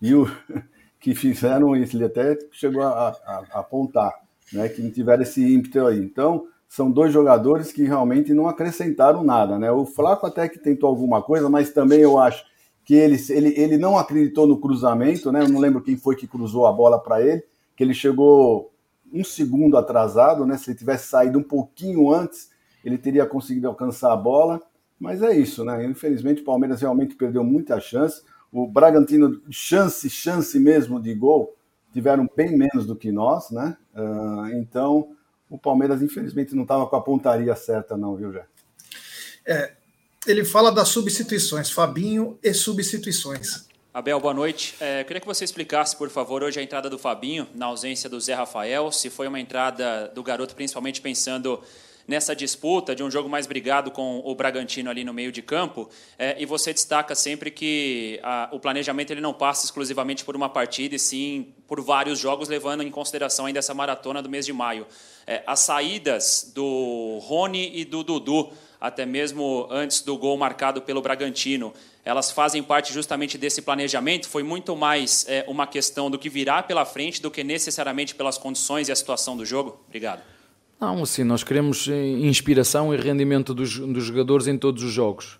E 0.00 0.14
o, 0.14 0.30
que 1.00 1.14
fizeram 1.14 1.74
isso, 1.74 1.96
ele 1.96 2.04
até 2.04 2.38
chegou 2.52 2.82
a, 2.82 3.08
a, 3.08 3.42
a 3.52 3.60
apontar, 3.60 4.12
né, 4.52 4.68
que 4.68 4.82
não 4.82 4.90
tiveram 4.90 5.22
esse 5.22 5.42
ímpeto 5.42 5.86
aí. 5.86 5.98
Então, 5.98 6.44
são 6.68 6.90
dois 6.90 7.12
jogadores 7.12 7.72
que 7.72 7.82
realmente 7.84 8.34
não 8.34 8.46
acrescentaram 8.46 9.24
nada, 9.24 9.58
né? 9.58 9.72
O 9.72 9.86
Flaco 9.86 10.26
até 10.26 10.48
que 10.48 10.58
tentou 10.58 10.88
alguma 10.88 11.22
coisa, 11.22 11.48
mas 11.48 11.72
também 11.72 12.00
eu 12.00 12.18
acho 12.18 12.44
que 12.84 12.94
ele, 12.94 13.16
ele, 13.30 13.54
ele 13.56 13.78
não 13.78 13.98
acreditou 13.98 14.46
no 14.46 14.60
cruzamento, 14.60 15.32
né? 15.32 15.42
Eu 15.42 15.48
não 15.48 15.58
lembro 15.58 15.82
quem 15.82 15.96
foi 15.96 16.14
que 16.14 16.28
cruzou 16.28 16.66
a 16.66 16.72
bola 16.72 17.02
para 17.02 17.20
ele, 17.20 17.42
que 17.74 17.82
ele 17.82 17.94
chegou 17.94 18.69
um 19.12 19.24
segundo 19.24 19.76
atrasado, 19.76 20.46
né? 20.46 20.56
Se 20.56 20.70
ele 20.70 20.78
tivesse 20.78 21.08
saído 21.08 21.38
um 21.38 21.42
pouquinho 21.42 22.12
antes, 22.12 22.50
ele 22.84 22.98
teria 22.98 23.26
conseguido 23.26 23.68
alcançar 23.68 24.12
a 24.12 24.16
bola. 24.16 24.60
Mas 24.98 25.22
é 25.22 25.36
isso, 25.36 25.64
né? 25.64 25.84
Infelizmente 25.84 26.42
o 26.42 26.44
Palmeiras 26.44 26.80
realmente 26.80 27.14
perdeu 27.14 27.42
muita 27.42 27.80
chance 27.80 28.22
o 28.52 28.66
Bragantino, 28.66 29.40
chance, 29.50 30.08
chance 30.10 30.58
mesmo 30.58 31.00
de 31.00 31.14
gol, 31.14 31.56
tiveram 31.92 32.28
bem 32.36 32.56
menos 32.56 32.86
do 32.86 32.96
que 32.96 33.12
nós, 33.12 33.50
né? 33.50 33.76
Uh, 33.94 34.56
então, 34.56 35.16
o 35.48 35.58
Palmeiras, 35.58 36.02
infelizmente, 36.02 36.54
não 36.54 36.62
estava 36.62 36.86
com 36.86 36.96
a 36.96 37.02
pontaria 37.02 37.54
certa, 37.54 37.96
não, 37.96 38.16
viu, 38.16 38.32
Jé? 38.32 38.46
É, 39.46 39.72
ele 40.26 40.44
fala 40.44 40.70
das 40.70 40.88
substituições, 40.88 41.70
Fabinho 41.70 42.38
e 42.42 42.52
substituições. 42.52 43.68
Abel, 43.92 44.20
boa 44.20 44.32
noite. 44.32 44.76
É, 44.78 45.02
queria 45.02 45.20
que 45.20 45.26
você 45.26 45.42
explicasse, 45.44 45.96
por 45.96 46.08
favor, 46.10 46.44
hoje 46.44 46.60
a 46.60 46.62
entrada 46.62 46.88
do 46.88 46.96
Fabinho, 46.96 47.48
na 47.52 47.66
ausência 47.66 48.08
do 48.08 48.20
Zé 48.20 48.34
Rafael, 48.34 48.92
se 48.92 49.10
foi 49.10 49.26
uma 49.26 49.40
entrada 49.40 50.06
do 50.14 50.22
garoto, 50.22 50.54
principalmente 50.54 51.00
pensando 51.00 51.60
nessa 52.06 52.34
disputa 52.34 52.94
de 52.94 53.02
um 53.02 53.10
jogo 53.10 53.28
mais 53.28 53.48
brigado 53.48 53.90
com 53.90 54.22
o 54.24 54.32
Bragantino 54.32 54.90
ali 54.90 55.02
no 55.02 55.12
meio 55.12 55.32
de 55.32 55.42
campo, 55.42 55.90
é, 56.16 56.40
e 56.40 56.46
você 56.46 56.72
destaca 56.72 57.16
sempre 57.16 57.50
que 57.50 58.20
a, 58.22 58.48
o 58.52 58.60
planejamento 58.60 59.10
ele 59.10 59.20
não 59.20 59.34
passa 59.34 59.64
exclusivamente 59.64 60.24
por 60.24 60.36
uma 60.36 60.48
partida, 60.48 60.94
e 60.94 60.98
sim 60.98 61.52
por 61.66 61.80
vários 61.80 62.20
jogos, 62.20 62.48
levando 62.48 62.84
em 62.84 62.92
consideração 62.92 63.46
ainda 63.46 63.58
essa 63.58 63.74
maratona 63.74 64.22
do 64.22 64.30
mês 64.30 64.46
de 64.46 64.52
maio. 64.52 64.86
É, 65.26 65.42
as 65.44 65.60
saídas 65.60 66.52
do 66.54 67.18
Rony 67.22 67.72
e 67.74 67.84
do 67.84 68.04
Dudu, 68.04 68.52
até 68.80 69.04
mesmo 69.04 69.68
antes 69.70 70.00
do 70.00 70.16
gol 70.16 70.38
marcado 70.38 70.80
pelo 70.80 71.02
Bragantino, 71.02 71.72
elas 72.04 72.30
fazem 72.30 72.62
parte 72.62 72.92
justamente 72.92 73.36
desse 73.36 73.60
planejamento? 73.60 74.28
Foi 74.28 74.42
muito 74.42 74.74
mais 74.74 75.26
é, 75.28 75.44
uma 75.46 75.66
questão 75.66 76.10
do 76.10 76.18
que 76.18 76.30
virá 76.30 76.62
pela 76.62 76.84
frente 76.84 77.20
do 77.20 77.30
que 77.30 77.44
necessariamente 77.44 78.14
pelas 78.14 78.38
condições 78.38 78.88
e 78.88 78.92
a 78.92 78.96
situação 78.96 79.36
do 79.36 79.44
jogo? 79.44 79.80
Obrigado. 79.86 80.22
Não, 80.80 81.02
assim, 81.02 81.22
nós 81.24 81.44
queremos 81.44 81.88
inspiração 81.88 82.94
e 82.94 82.96
rendimento 82.96 83.52
dos, 83.52 83.78
dos 83.78 84.04
jogadores 84.04 84.46
em 84.46 84.56
todos 84.56 84.82
os 84.82 84.90
jogos. 84.90 85.38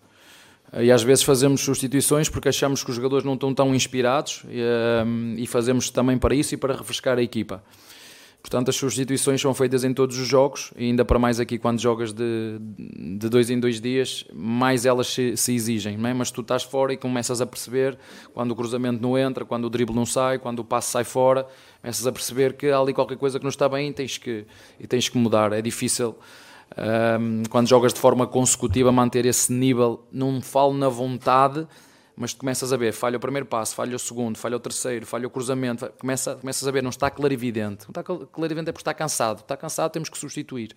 E 0.78 0.92
às 0.92 1.02
vezes 1.02 1.24
fazemos 1.24 1.62
substituições 1.62 2.28
porque 2.28 2.48
achamos 2.48 2.84
que 2.84 2.90
os 2.90 2.96
jogadores 2.96 3.24
não 3.24 3.34
estão 3.34 3.52
tão 3.52 3.74
inspirados 3.74 4.42
e, 4.48 4.62
um, 5.04 5.34
e 5.36 5.46
fazemos 5.46 5.90
também 5.90 6.16
para 6.16 6.34
isso 6.34 6.54
e 6.54 6.56
para 6.56 6.74
refrescar 6.74 7.18
a 7.18 7.22
equipa. 7.22 7.62
Portanto, 8.40 8.70
as 8.70 8.76
substituições 8.76 9.40
são 9.40 9.52
feitas 9.52 9.84
em 9.84 9.92
todos 9.92 10.18
os 10.18 10.26
jogos 10.26 10.72
e 10.74 10.84
ainda 10.84 11.04
para 11.04 11.18
mais 11.18 11.38
aqui 11.38 11.58
quando 11.58 11.78
jogas 11.78 12.12
de, 12.12 12.58
de 12.58 13.28
dois 13.28 13.50
em 13.50 13.60
dois 13.60 13.80
dias, 13.80 14.24
mais 14.32 14.86
elas 14.86 15.08
se, 15.08 15.36
se 15.36 15.54
exigem, 15.54 15.98
não 15.98 16.08
é? 16.08 16.14
Mas 16.14 16.30
tu 16.30 16.40
estás 16.40 16.62
fora 16.62 16.92
e 16.92 16.96
começas 16.96 17.40
a 17.40 17.46
perceber 17.46 17.98
quando 18.32 18.52
o 18.52 18.56
cruzamento 18.56 19.02
não 19.02 19.18
entra, 19.18 19.44
quando 19.44 19.66
o 19.66 19.70
drible 19.70 19.94
não 19.94 20.06
sai, 20.06 20.38
quando 20.38 20.60
o 20.60 20.64
passe 20.64 20.90
sai 20.90 21.04
fora, 21.04 21.46
começas 21.82 22.06
a 22.06 22.12
perceber 22.12 22.54
que 22.54 22.70
há 22.70 22.78
ali 22.78 22.94
qualquer 22.94 23.18
coisa 23.18 23.38
que 23.38 23.44
não 23.44 23.50
está 23.50 23.68
bem 23.68 23.90
e 23.90 23.92
tens 23.92 24.16
que, 24.16 24.46
e 24.78 24.86
tens 24.86 25.08
que 25.08 25.18
mudar. 25.18 25.52
É 25.52 25.60
difícil 25.60 26.16
um, 27.20 27.42
quando 27.50 27.68
jogas 27.68 27.92
de 27.92 28.00
forma 28.00 28.26
consecutiva 28.26 28.90
manter 28.90 29.26
esse 29.26 29.52
nível, 29.52 30.04
não 30.10 30.40
falo 30.40 30.72
na 30.72 30.88
vontade, 30.88 31.66
mas 32.20 32.34
tu 32.34 32.40
começas 32.40 32.70
a 32.70 32.76
ver, 32.76 32.92
falha 32.92 33.16
o 33.16 33.20
primeiro 33.20 33.46
passo, 33.46 33.74
falha 33.74 33.96
o 33.96 33.98
segundo, 33.98 34.36
falha 34.36 34.54
o 34.54 34.60
terceiro, 34.60 35.06
falha 35.06 35.26
o 35.26 35.30
cruzamento, 35.30 35.90
começa, 35.98 36.34
começas 36.34 36.68
a 36.68 36.70
ver, 36.70 36.82
não 36.82 36.90
está 36.90 37.10
clarividente. 37.10 37.86
Não 37.86 37.98
está 37.98 38.04
clarividente 38.04 38.68
é 38.68 38.72
porque 38.72 38.82
está 38.82 38.92
cansado. 38.92 39.40
Está 39.40 39.56
cansado, 39.56 39.90
temos 39.90 40.10
que 40.10 40.18
substituir. 40.18 40.76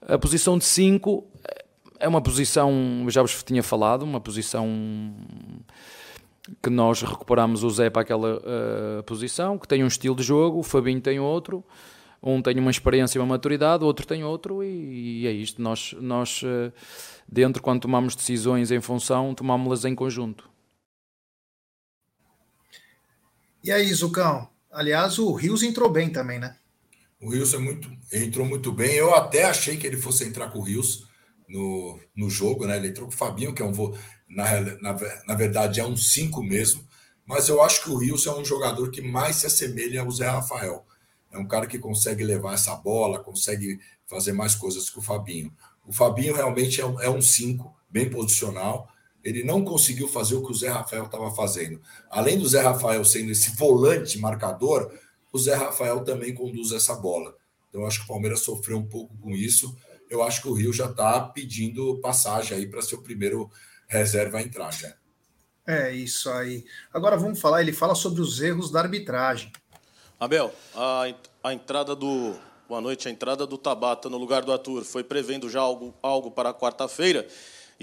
A 0.00 0.16
posição 0.16 0.56
de 0.56 0.64
5 0.64 1.22
é 2.00 2.08
uma 2.08 2.22
posição, 2.22 2.72
já 3.08 3.20
vos 3.20 3.42
tinha 3.42 3.62
falado, 3.62 4.04
uma 4.04 4.22
posição 4.22 5.14
que 6.62 6.70
nós 6.70 7.02
recuperamos 7.02 7.62
o 7.62 7.68
Zé 7.68 7.90
para 7.90 8.00
aquela 8.00 8.38
uh, 8.38 9.02
posição, 9.02 9.58
que 9.58 9.68
tem 9.68 9.84
um 9.84 9.86
estilo 9.86 10.16
de 10.16 10.22
jogo, 10.22 10.60
o 10.60 10.62
Fabinho 10.62 10.98
tem 10.98 11.20
outro, 11.20 11.62
um 12.22 12.40
tem 12.40 12.58
uma 12.58 12.70
experiência 12.70 13.18
e 13.18 13.20
uma 13.20 13.26
maturidade, 13.26 13.84
o 13.84 13.86
outro 13.86 14.06
tem 14.06 14.24
outro, 14.24 14.64
e, 14.64 15.24
e 15.24 15.26
é 15.26 15.30
isto. 15.30 15.60
Nós, 15.60 15.94
nós 16.00 16.42
uh, 16.42 16.72
dentro, 17.28 17.62
quando 17.62 17.82
tomamos 17.82 18.16
decisões 18.16 18.70
em 18.70 18.80
função, 18.80 19.34
tomámos-las 19.34 19.84
em 19.84 19.94
conjunto. 19.94 20.53
E 23.64 23.72
aí, 23.72 23.90
Zucão? 23.94 24.46
Aliás, 24.70 25.18
o 25.18 25.32
Rios 25.32 25.62
entrou 25.62 25.88
bem 25.88 26.10
também, 26.10 26.38
né? 26.38 26.54
O 27.18 27.30
Rios 27.30 27.54
é 27.54 27.56
muito, 27.56 27.90
entrou 28.12 28.44
muito 28.44 28.70
bem. 28.70 28.92
Eu 28.92 29.14
até 29.14 29.44
achei 29.44 29.78
que 29.78 29.86
ele 29.86 29.96
fosse 29.96 30.22
entrar 30.22 30.50
com 30.50 30.58
o 30.58 30.62
Rios 30.62 31.08
no, 31.48 31.98
no 32.14 32.28
jogo, 32.28 32.66
né? 32.66 32.76
Ele 32.76 32.88
entrou 32.88 33.08
com 33.08 33.14
o 33.14 33.16
Fabinho, 33.16 33.54
que 33.54 33.62
é 33.62 33.64
um 33.64 33.72
na, 34.28 34.60
na, 34.82 34.96
na 35.26 35.34
verdade 35.34 35.80
é 35.80 35.86
um 35.86 35.96
5 35.96 36.42
mesmo. 36.42 36.86
Mas 37.24 37.48
eu 37.48 37.62
acho 37.62 37.82
que 37.82 37.88
o 37.88 37.96
Rios 37.96 38.26
é 38.26 38.32
um 38.32 38.44
jogador 38.44 38.90
que 38.90 39.00
mais 39.00 39.36
se 39.36 39.46
assemelha 39.46 40.02
ao 40.02 40.10
Zé 40.10 40.28
Rafael. 40.28 40.84
É 41.32 41.38
um 41.38 41.48
cara 41.48 41.66
que 41.66 41.78
consegue 41.78 42.22
levar 42.22 42.52
essa 42.52 42.76
bola, 42.76 43.24
consegue 43.24 43.80
fazer 44.06 44.34
mais 44.34 44.54
coisas 44.54 44.90
que 44.90 44.98
o 44.98 45.02
Fabinho. 45.02 45.50
O 45.86 45.92
Fabinho 45.92 46.34
realmente 46.34 46.82
é 46.82 47.08
um 47.08 47.22
5, 47.22 47.66
é 47.66 47.72
bem 47.90 48.10
posicional 48.10 48.93
ele 49.24 49.42
não 49.42 49.64
conseguiu 49.64 50.06
fazer 50.06 50.34
o 50.34 50.44
que 50.44 50.52
o 50.52 50.54
Zé 50.54 50.68
Rafael 50.68 51.04
estava 51.04 51.30
fazendo. 51.30 51.80
Além 52.10 52.38
do 52.38 52.46
Zé 52.46 52.60
Rafael 52.60 53.02
sendo 53.04 53.32
esse 53.32 53.56
volante 53.56 54.18
marcador, 54.18 54.92
o 55.32 55.38
Zé 55.38 55.54
Rafael 55.54 56.04
também 56.04 56.34
conduz 56.34 56.72
essa 56.72 56.94
bola. 56.94 57.34
Então, 57.68 57.80
eu 57.80 57.86
acho 57.86 58.00
que 58.00 58.04
o 58.04 58.08
Palmeiras 58.08 58.40
sofreu 58.40 58.76
um 58.76 58.86
pouco 58.86 59.16
com 59.16 59.30
isso. 59.30 59.74
Eu 60.10 60.22
acho 60.22 60.42
que 60.42 60.48
o 60.48 60.52
Rio 60.52 60.72
já 60.72 60.90
está 60.90 61.20
pedindo 61.20 61.98
passagem 62.00 62.58
aí 62.58 62.66
para 62.66 62.82
ser 62.82 62.96
o 62.96 63.02
primeiro 63.02 63.50
reserva 63.88 64.38
a 64.38 64.42
entrar, 64.42 64.70
já. 64.70 64.94
É 65.66 65.90
isso 65.90 66.28
aí. 66.28 66.64
Agora 66.92 67.16
vamos 67.16 67.40
falar. 67.40 67.62
Ele 67.62 67.72
fala 67.72 67.94
sobre 67.94 68.20
os 68.20 68.40
erros 68.42 68.70
da 68.70 68.80
arbitragem. 68.80 69.50
Abel, 70.20 70.54
a, 70.74 71.14
a 71.42 71.54
entrada 71.54 71.96
do. 71.96 72.34
Boa 72.68 72.82
noite. 72.82 73.08
A 73.08 73.10
entrada 73.10 73.46
do 73.46 73.56
Tabata 73.56 74.10
no 74.10 74.18
lugar 74.18 74.44
do 74.44 74.52
Arthur 74.52 74.84
foi 74.84 75.02
prevendo 75.02 75.48
já 75.48 75.60
algo, 75.60 75.94
algo 76.02 76.30
para 76.30 76.52
quarta-feira 76.52 77.26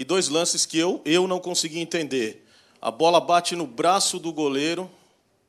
e 0.02 0.04
dois 0.04 0.28
lances 0.28 0.66
que 0.66 0.76
eu, 0.76 1.00
eu 1.04 1.28
não 1.28 1.38
consegui 1.38 1.78
entender. 1.78 2.44
A 2.80 2.90
bola 2.90 3.20
bate 3.20 3.54
no 3.54 3.68
braço 3.68 4.18
do 4.18 4.32
goleiro 4.32 4.90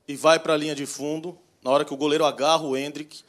e 0.08 0.16
vai 0.16 0.38
para 0.38 0.54
a 0.54 0.58
linha 0.58 0.76
de 0.76 0.86
fundo. 0.86 1.36
Na 1.64 1.72
hora 1.72 1.84
que 1.84 1.92
o 1.92 1.98
goleiro 1.98 2.24
agarra 2.24 2.62
o 2.62 2.78
Hendrick, 2.78 3.24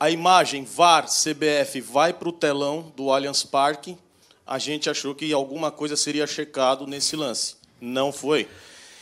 a 0.00 0.10
imagem 0.10 0.64
VAR 0.64 1.06
CBF 1.06 1.80
vai 1.80 2.12
para 2.12 2.28
o 2.28 2.32
telão 2.32 2.92
do 2.96 3.12
Allianz 3.12 3.44
Parque. 3.44 3.96
A 4.44 4.58
gente 4.58 4.90
achou 4.90 5.14
que 5.14 5.32
alguma 5.32 5.70
coisa 5.70 5.96
seria 5.96 6.26
checado 6.26 6.88
nesse 6.88 7.14
lance. 7.14 7.54
Não 7.80 8.10
foi. 8.10 8.48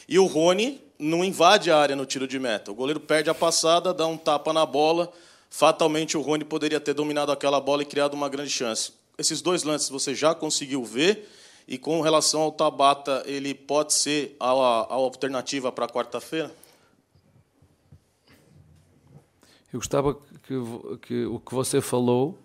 E 0.06 0.18
o 0.18 0.26
Rony 0.26 0.78
não 0.98 1.24
invade 1.24 1.70
a 1.70 1.78
área 1.78 1.96
no 1.96 2.04
tiro 2.04 2.28
de 2.28 2.38
meta. 2.38 2.70
O 2.70 2.74
goleiro 2.74 3.00
perde 3.00 3.30
a 3.30 3.34
passada, 3.34 3.94
dá 3.94 4.06
um 4.06 4.18
tapa 4.18 4.52
na 4.52 4.66
bola. 4.66 5.10
Fatalmente 5.48 6.18
o 6.18 6.20
Rony 6.20 6.44
poderia 6.44 6.78
ter 6.78 6.92
dominado 6.92 7.32
aquela 7.32 7.62
bola 7.62 7.80
e 7.80 7.86
criado 7.86 8.12
uma 8.12 8.28
grande 8.28 8.50
chance. 8.50 8.92
Esses 9.16 9.40
dois 9.40 9.62
lances 9.62 9.88
você 9.88 10.14
já 10.14 10.34
conseguiu 10.34 10.84
ver 10.84 11.26
e 11.66 11.78
com 11.78 12.00
relação 12.00 12.42
ao 12.42 12.52
Tabata, 12.52 13.22
ele 13.26 13.54
pode 13.54 13.92
ser 13.92 14.36
a, 14.38 14.50
a 14.50 14.94
alternativa 14.94 15.70
para 15.70 15.86
quarta-feira? 15.88 16.54
Eu 19.72 19.78
gostava 19.78 20.14
que, 20.14 20.54
que, 21.00 21.24
o 21.24 21.40
que 21.40 21.54
você 21.54 21.80
falou, 21.80 22.38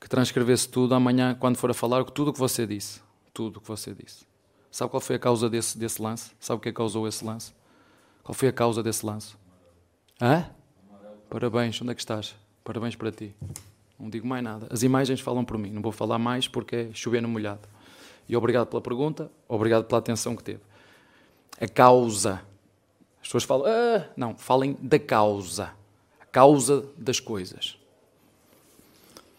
que 0.00 0.08
transcrevesse 0.08 0.68
tudo 0.68 0.94
amanhã, 0.94 1.36
quando 1.38 1.56
for 1.56 1.70
a 1.70 1.74
falar, 1.74 2.04
tudo 2.04 2.30
o 2.30 2.32
que 2.32 2.38
você 2.40 2.66
disse. 2.66 3.00
Tudo 3.32 3.58
o 3.58 3.60
que 3.60 3.68
você 3.68 3.94
disse. 3.94 4.26
Sabe 4.70 4.90
qual 4.90 5.00
foi 5.00 5.16
a 5.16 5.18
causa 5.18 5.48
desse, 5.48 5.78
desse 5.78 6.02
lance? 6.02 6.32
Sabe 6.40 6.58
o 6.58 6.60
que 6.60 6.72
causou 6.72 7.06
esse 7.06 7.24
lance? 7.24 7.52
Qual 8.24 8.34
foi 8.34 8.48
a 8.48 8.52
causa 8.52 8.82
desse 8.82 9.04
lance? 9.06 9.34
Hã? 10.20 10.50
Parabéns, 11.28 11.80
onde 11.80 11.92
é 11.92 11.94
que 11.94 12.00
estás? 12.00 12.34
Parabéns 12.64 12.96
para 12.96 13.12
ti. 13.12 13.34
Não 13.98 14.10
digo 14.10 14.26
mais 14.26 14.42
nada. 14.42 14.66
As 14.70 14.82
imagens 14.82 15.20
falam 15.20 15.44
por 15.44 15.56
mim, 15.56 15.70
não 15.70 15.80
vou 15.80 15.92
falar 15.92 16.18
mais 16.18 16.48
porque 16.48 16.76
é 16.76 16.90
chover 16.92 17.22
no 17.22 17.28
molhado. 17.28 17.68
E 18.28 18.36
obrigado 18.36 18.66
pela 18.66 18.80
pergunta, 18.80 19.30
obrigado 19.48 19.84
pela 19.84 19.98
atenção 19.98 20.36
que 20.36 20.42
teve. 20.42 20.60
A 21.60 21.68
causa. 21.68 22.42
As 23.20 23.28
pessoas 23.28 23.44
falam, 23.44 23.66
ah, 23.66 24.08
não, 24.16 24.36
falem 24.36 24.76
da 24.80 24.98
causa. 24.98 25.72
A 26.20 26.26
causa 26.26 26.86
das 26.96 27.20
coisas. 27.20 27.78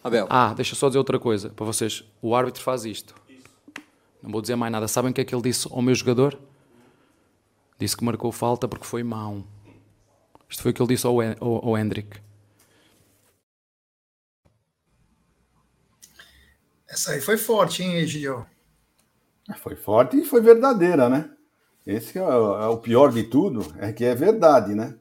Abel. 0.02 0.26
Ah, 0.28 0.52
deixa 0.54 0.74
só 0.74 0.88
dizer 0.88 0.98
outra 0.98 1.18
coisa 1.18 1.48
para 1.48 1.64
vocês. 1.64 2.04
O 2.20 2.34
árbitro 2.34 2.62
faz 2.62 2.84
isto. 2.84 3.14
Não 4.22 4.30
vou 4.30 4.40
dizer 4.40 4.56
mais 4.56 4.70
nada. 4.70 4.86
Sabem 4.86 5.10
o 5.10 5.14
que 5.14 5.20
é 5.20 5.24
que 5.24 5.34
ele 5.34 5.42
disse 5.42 5.66
ao 5.70 5.82
meu 5.82 5.94
jogador? 5.94 6.38
Disse 7.78 7.96
que 7.96 8.04
marcou 8.04 8.30
falta 8.30 8.68
porque 8.68 8.86
foi 8.86 9.02
mau. 9.02 9.42
Isto 10.48 10.62
foi 10.62 10.70
o 10.70 10.74
que 10.74 10.80
ele 10.80 10.88
disse 10.88 11.06
ao, 11.06 11.20
ao, 11.20 11.68
ao 11.68 11.78
Hendrick. 11.78 12.20
Essa 16.86 17.12
aí 17.12 17.20
foi 17.20 17.36
forte, 17.36 17.82
hein, 17.82 17.96
Egidio? 17.96 18.46
Foi 19.58 19.76
forte 19.76 20.18
e 20.18 20.24
foi 20.24 20.40
verdadeira, 20.40 21.08
né? 21.08 21.30
Esse 21.86 22.18
é 22.18 22.22
o, 22.22 22.62
é 22.62 22.66
o 22.68 22.78
pior 22.78 23.12
de 23.12 23.24
tudo, 23.24 23.64
é 23.78 23.92
que 23.92 24.04
é 24.04 24.14
verdade, 24.14 24.74
né? 24.74 24.96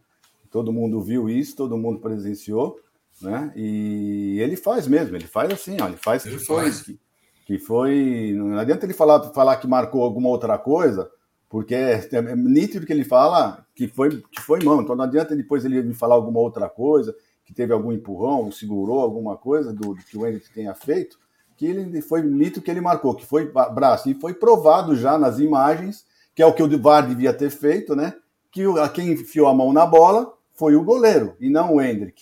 Todo 0.51 0.73
mundo 0.73 1.01
viu 1.01 1.29
isso, 1.29 1.55
todo 1.55 1.77
mundo 1.77 1.99
presenciou 1.99 2.77
né? 3.21 3.51
E 3.55 4.39
ele 4.39 4.55
faz 4.55 4.87
mesmo, 4.87 5.15
ele 5.15 5.27
faz 5.27 5.51
assim, 5.51 5.77
ó, 5.81 5.87
ele 5.87 5.97
faz 5.97 6.25
ele 6.25 6.37
que 6.37 6.45
foi, 6.45 6.63
faz. 6.63 6.81
Que, 6.81 6.99
que, 7.45 7.57
foi. 7.59 8.33
Não 8.35 8.57
adianta 8.57 8.85
ele 8.85 8.93
falar, 8.93 9.21
falar 9.33 9.57
que 9.57 9.67
marcou 9.67 10.03
alguma 10.03 10.29
outra 10.29 10.57
coisa, 10.57 11.09
porque 11.49 11.75
é, 11.75 12.07
é, 12.11 12.35
nítido 12.35 12.85
que 12.85 12.93
ele 12.93 13.03
fala 13.03 13.65
que 13.75 13.87
foi, 13.87 14.21
que 14.31 14.41
foi 14.41 14.63
mão. 14.63 14.81
Então 14.81 14.95
não 14.95 15.05
adianta 15.05 15.35
depois 15.35 15.63
ele 15.65 15.81
me 15.83 15.93
falar 15.93 16.15
alguma 16.15 16.39
outra 16.39 16.69
coisa, 16.69 17.15
que 17.45 17.53
teve 17.53 17.73
algum 17.73 17.91
empurrão, 17.91 18.51
segurou 18.51 18.99
alguma 18.99 19.37
coisa 19.37 19.71
do, 19.71 19.93
do 19.93 20.03
que 20.03 20.17
o 20.17 20.25
Henrique 20.25 20.53
tenha 20.53 20.73
feito, 20.73 21.19
que 21.63 21.67
ele 21.69 22.01
foi 22.01 22.21
nítido 22.21 22.61
que 22.61 22.69
ele 22.69 22.81
marcou, 22.81 23.15
que 23.15 23.25
foi 23.25 23.49
braço. 23.73 24.09
E 24.09 24.13
foi 24.13 24.33
provado 24.33 24.97
já 24.97 25.17
nas 25.17 25.39
imagens, 25.39 26.03
que 26.35 26.41
é 26.41 26.45
o 26.45 26.53
que 26.53 26.61
o 26.61 26.81
VAR 26.81 27.07
devia 27.07 27.33
ter 27.33 27.49
feito, 27.49 27.95
né? 27.95 28.13
Que 28.51 28.67
o, 28.67 28.75
quem 28.89 29.13
enfiou 29.13 29.47
a 29.47 29.53
mão 29.53 29.71
na 29.71 29.85
bola 29.85 30.33
foi 30.53 30.75
o 30.75 30.83
goleiro 30.83 31.35
e 31.39 31.49
não 31.49 31.75
o 31.75 31.81
Hendrick. 31.81 32.21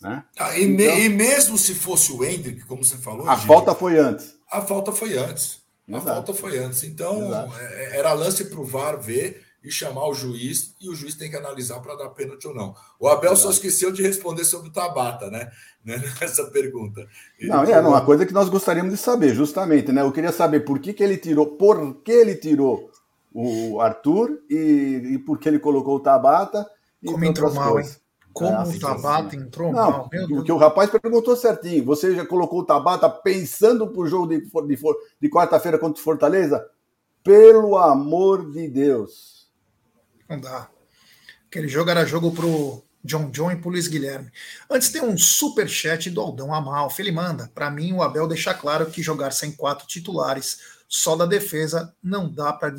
Né? 0.00 0.24
Ah, 0.36 0.58
e, 0.58 0.64
então, 0.64 0.96
me, 0.96 1.04
e, 1.04 1.08
mesmo 1.08 1.56
se 1.56 1.74
fosse 1.74 2.10
o 2.10 2.24
Hendrick, 2.24 2.66
como 2.66 2.84
você 2.84 2.96
falou. 2.96 3.28
A 3.28 3.36
falta 3.36 3.72
foi 3.72 3.98
antes. 3.98 4.34
A 4.50 4.60
falta 4.60 4.90
foi 4.90 5.16
antes. 5.16 5.62
Exato. 5.86 6.08
A 6.08 6.14
falta 6.14 6.34
foi 6.34 6.58
antes. 6.58 6.82
Então, 6.82 7.32
é, 7.32 7.84
é, 7.84 7.98
era 7.98 8.12
lance 8.14 8.46
para 8.46 8.60
o 8.60 8.64
VAR 8.64 9.00
ver 9.00 9.40
e 9.64 9.70
chamar 9.70 10.08
o 10.08 10.14
juiz, 10.14 10.74
e 10.80 10.88
o 10.88 10.94
juiz 10.94 11.14
tem 11.14 11.30
que 11.30 11.36
analisar 11.36 11.80
para 11.80 11.94
dar 11.94 12.08
pênalti 12.10 12.48
ou 12.48 12.54
não. 12.54 12.74
O 12.98 13.08
Abel 13.08 13.36
só 13.36 13.50
esqueceu 13.50 13.92
de 13.92 14.02
responder 14.02 14.44
sobre 14.44 14.68
o 14.68 14.72
Tabata, 14.72 15.30
né? 15.30 15.50
Nessa 15.84 16.44
pergunta. 16.50 17.06
Ele 17.38 17.50
não, 17.50 17.64
é 17.64 17.80
uma 17.80 18.04
coisa 18.04 18.26
que 18.26 18.32
nós 18.32 18.48
gostaríamos 18.48 18.92
de 18.92 18.98
saber, 18.98 19.34
justamente, 19.34 19.92
né? 19.92 20.02
Eu 20.02 20.12
queria 20.12 20.32
saber 20.32 20.60
por 20.60 20.78
que, 20.78 20.92
que 20.92 21.02
ele 21.02 21.16
tirou, 21.16 21.46
por 21.46 21.94
que 22.02 22.12
ele 22.12 22.34
tirou 22.34 22.90
o 23.34 23.80
Arthur 23.80 24.40
e, 24.48 25.12
e 25.12 25.18
por 25.18 25.38
que 25.38 25.48
ele 25.48 25.58
colocou 25.58 25.96
o 25.96 26.00
Tabata. 26.00 26.68
Como 27.04 27.24
entrou 27.24 27.52
mal, 27.52 27.80
hein? 27.80 27.88
Como 28.32 28.50
é, 28.50 28.62
o 28.62 28.80
Tabata 28.80 29.36
entrou 29.36 29.72
não, 29.72 29.90
mal. 29.90 30.08
Meu 30.10 30.28
porque 30.28 30.52
o 30.52 30.56
rapaz 30.56 30.90
perguntou 30.90 31.36
certinho. 31.36 31.84
Você 31.84 32.14
já 32.14 32.24
colocou 32.24 32.60
o 32.60 32.64
Tabata 32.64 33.08
pensando 33.08 33.88
para 33.88 34.02
o 34.02 34.06
jogo 34.06 34.28
de, 34.28 34.40
de, 34.40 34.78
de 35.20 35.30
quarta-feira 35.30 35.78
contra 35.78 36.00
o 36.00 36.04
Fortaleza? 36.04 36.64
Pelo 37.22 37.76
amor 37.76 38.50
de 38.50 38.68
Deus. 38.68 39.31
Não 40.28 40.40
dá. 40.40 40.68
Aquele 41.46 41.68
jogo 41.68 41.90
era 41.90 42.06
jogo 42.06 42.32
pro 42.32 42.82
John 43.04 43.30
John 43.30 43.50
e 43.50 43.56
pro 43.56 43.70
Luiz 43.70 43.88
Guilherme. 43.88 44.30
Antes 44.70 44.90
tem 44.90 45.02
um 45.02 45.18
super 45.18 45.68
chat 45.68 46.08
do 46.10 46.20
Aldão 46.20 46.54
Amalfi. 46.54 47.02
Ele 47.02 47.12
manda. 47.12 47.50
Para 47.54 47.70
mim, 47.70 47.92
o 47.92 48.02
Abel 48.02 48.28
deixa 48.28 48.54
claro 48.54 48.86
que 48.90 49.02
jogar 49.02 49.32
sem 49.32 49.52
quatro 49.52 49.86
titulares 49.86 50.58
só 50.88 51.16
da 51.16 51.26
defesa 51.26 51.94
não 52.02 52.30
dá 52.30 52.52
para 52.52 52.74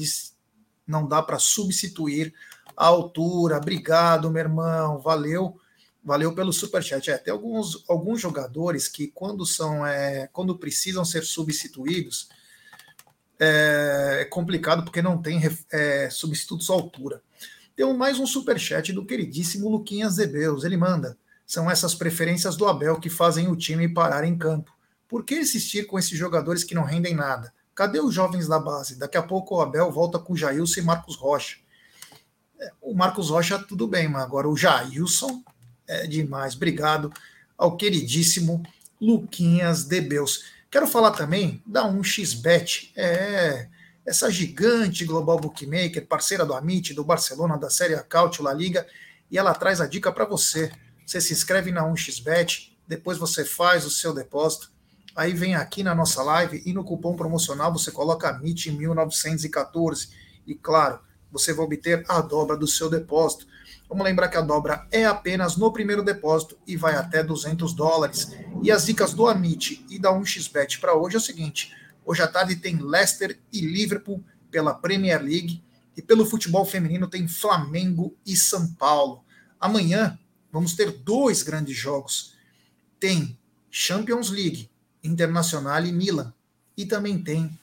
não 0.85 1.07
dá 1.07 1.21
para 1.21 1.39
substituir 1.39 2.33
a 2.75 2.85
altura. 2.85 3.57
Obrigado, 3.57 4.29
meu 4.29 4.41
irmão. 4.41 4.99
Valeu. 4.99 5.59
Valeu 6.03 6.35
pelo 6.35 6.51
superchat. 6.51 7.09
É, 7.09 7.17
tem 7.17 7.31
alguns, 7.31 7.83
alguns 7.87 8.19
jogadores 8.19 8.87
que, 8.87 9.07
quando 9.07 9.45
são 9.45 9.85
é, 9.85 10.27
quando 10.33 10.57
precisam 10.57 11.05
ser 11.05 11.23
substituídos, 11.23 12.27
é, 13.39 14.19
é 14.21 14.25
complicado 14.25 14.83
porque 14.83 15.01
não 15.01 15.21
tem 15.21 15.41
é, 15.71 16.09
substitutos 16.09 16.69
à 16.69 16.73
altura. 16.73 17.21
Tem 17.75 17.91
mais 17.93 18.19
um 18.19 18.25
superchat 18.25 18.93
do 18.93 19.05
queridíssimo 19.05 19.69
Luquinhas 19.69 20.13
Zebeus. 20.13 20.63
Ele 20.63 20.77
manda. 20.77 21.17
São 21.45 21.69
essas 21.69 21.93
preferências 21.93 22.55
do 22.55 22.67
Abel 22.67 22.99
que 22.99 23.09
fazem 23.09 23.47
o 23.47 23.55
time 23.55 23.87
parar 23.87 24.23
em 24.23 24.37
campo. 24.37 24.71
Por 25.07 25.23
que 25.23 25.39
insistir 25.39 25.85
com 25.85 25.99
esses 25.99 26.17
jogadores 26.17 26.63
que 26.63 26.75
não 26.75 26.83
rendem 26.83 27.13
nada? 27.13 27.53
Cadê 27.75 27.99
os 27.99 28.13
jovens 28.13 28.47
da 28.47 28.59
base? 28.59 28.97
Daqui 28.97 29.17
a 29.17 29.23
pouco 29.23 29.55
o 29.55 29.61
Abel 29.61 29.91
volta 29.91 30.17
com 30.19 30.33
o 30.33 30.37
Jailson 30.37 30.79
e 30.79 30.83
Marcos 30.83 31.15
Rocha 31.15 31.63
o 32.81 32.93
Marcos 32.93 33.29
Rocha, 33.29 33.59
tudo 33.59 33.87
bem, 33.87 34.07
mas 34.07 34.23
agora 34.23 34.47
o 34.47 34.55
Jailson 34.55 35.43
é 35.87 36.07
demais. 36.07 36.55
Obrigado 36.55 37.11
ao 37.57 37.75
queridíssimo 37.75 38.63
Luquinhas 38.99 39.85
Debeus. 39.85 40.45
Quero 40.69 40.87
falar 40.87 41.11
também 41.11 41.61
da 41.65 41.83
1xBet, 41.83 42.91
é 42.95 43.67
essa 44.05 44.29
gigante 44.29 45.05
global 45.05 45.39
bookmaker, 45.39 46.05
parceira 46.05 46.45
do 46.45 46.53
Amit, 46.53 46.93
do 46.93 47.03
Barcelona, 47.03 47.57
da 47.57 47.69
Série 47.69 47.95
Cautio 48.03 48.43
La 48.43 48.53
Liga, 48.53 48.85
e 49.31 49.37
ela 49.37 49.53
traz 49.53 49.79
a 49.79 49.87
dica 49.87 50.11
para 50.11 50.25
você. 50.25 50.71
Você 51.05 51.21
se 51.21 51.33
inscreve 51.33 51.71
na 51.71 51.83
1xBet, 51.83 52.73
depois 52.87 53.17
você 53.17 53.45
faz 53.45 53.85
o 53.85 53.89
seu 53.89 54.13
depósito, 54.13 54.71
aí 55.15 55.33
vem 55.33 55.55
aqui 55.55 55.83
na 55.83 55.95
nossa 55.95 56.21
live 56.21 56.61
e 56.65 56.73
no 56.73 56.83
cupom 56.83 57.15
promocional 57.15 57.71
você 57.71 57.91
coloca 57.91 58.29
AMIT 58.29 58.71
1914. 58.71 60.09
E 60.45 60.53
claro, 60.55 60.99
você 61.31 61.53
vai 61.53 61.65
obter 61.65 62.03
a 62.07 62.19
dobra 62.21 62.57
do 62.57 62.67
seu 62.67 62.89
depósito. 62.89 63.47
Vamos 63.87 64.03
lembrar 64.03 64.27
que 64.27 64.37
a 64.37 64.41
dobra 64.41 64.87
é 64.91 65.05
apenas 65.05 65.55
no 65.55 65.71
primeiro 65.71 66.03
depósito 66.03 66.57
e 66.65 66.75
vai 66.75 66.95
até 66.95 67.23
200 67.23 67.73
dólares. 67.73 68.31
E 68.61 68.71
as 68.71 68.85
dicas 68.85 69.13
do 69.13 69.27
Amit 69.27 69.85
e 69.89 69.99
da 69.99 70.11
1xBet 70.11 70.79
para 70.79 70.95
hoje 70.95 71.15
é 71.15 71.19
o 71.19 71.21
seguinte: 71.21 71.71
hoje 72.05 72.21
à 72.21 72.27
tarde 72.27 72.55
tem 72.55 72.77
Leicester 72.77 73.39
e 73.51 73.61
Liverpool 73.61 74.23
pela 74.49 74.73
Premier 74.73 75.21
League 75.21 75.63
e 75.95 76.01
pelo 76.01 76.25
futebol 76.25 76.65
feminino 76.65 77.07
tem 77.07 77.27
Flamengo 77.27 78.15
e 78.25 78.35
São 78.35 78.73
Paulo. 78.73 79.23
Amanhã 79.59 80.17
vamos 80.51 80.73
ter 80.75 80.91
dois 80.91 81.43
grandes 81.43 81.75
jogos. 81.75 82.33
Tem 82.99 83.37
Champions 83.69 84.29
League, 84.29 84.69
Internacional 85.03 85.83
e 85.85 85.91
Milan. 85.91 86.33
E 86.75 86.85
também 86.85 87.21
tem 87.21 87.57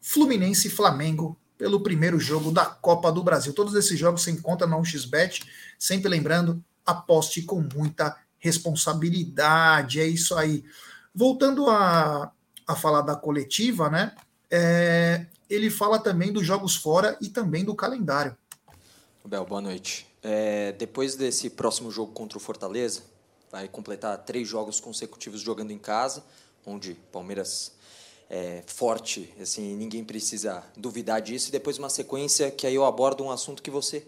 Fluminense 0.00 0.68
e 0.68 0.70
Flamengo 0.70 1.38
pelo 1.56 1.82
primeiro 1.82 2.18
jogo 2.18 2.50
da 2.50 2.66
Copa 2.66 3.10
do 3.10 3.22
Brasil. 3.22 3.52
Todos 3.52 3.74
esses 3.74 3.98
jogos 3.98 4.22
se 4.22 4.30
encontram 4.30 4.68
na 4.68 4.76
1xBet, 4.76 5.46
sempre 5.78 6.08
lembrando, 6.08 6.62
aposte 6.84 7.42
com 7.42 7.66
muita 7.74 8.16
responsabilidade, 8.38 10.00
é 10.00 10.06
isso 10.06 10.34
aí. 10.34 10.64
Voltando 11.14 11.70
a, 11.70 12.30
a 12.66 12.74
falar 12.74 13.02
da 13.02 13.14
coletiva, 13.14 13.90
né? 13.90 14.14
É, 14.50 15.26
ele 15.48 15.70
fala 15.70 15.98
também 15.98 16.32
dos 16.32 16.46
jogos 16.46 16.76
fora 16.76 17.16
e 17.20 17.28
também 17.28 17.64
do 17.64 17.74
calendário. 17.74 18.36
Bel, 19.24 19.44
boa 19.44 19.60
noite. 19.60 20.06
É, 20.22 20.72
depois 20.72 21.16
desse 21.16 21.50
próximo 21.50 21.90
jogo 21.90 22.12
contra 22.12 22.36
o 22.36 22.40
Fortaleza, 22.40 23.02
vai 23.50 23.68
completar 23.68 24.18
três 24.18 24.46
jogos 24.46 24.80
consecutivos 24.80 25.40
jogando 25.40 25.70
em 25.70 25.78
casa, 25.78 26.24
onde 26.66 26.94
Palmeiras 27.10 27.72
é, 28.28 28.62
forte, 28.66 29.32
assim, 29.40 29.76
ninguém 29.76 30.04
precisa 30.04 30.62
duvidar 30.76 31.20
disso. 31.20 31.48
E 31.48 31.52
depois 31.52 31.78
uma 31.78 31.90
sequência 31.90 32.50
que 32.50 32.66
aí 32.66 32.74
eu 32.74 32.84
abordo 32.84 33.24
um 33.24 33.30
assunto 33.30 33.62
que 33.62 33.70
você, 33.70 34.06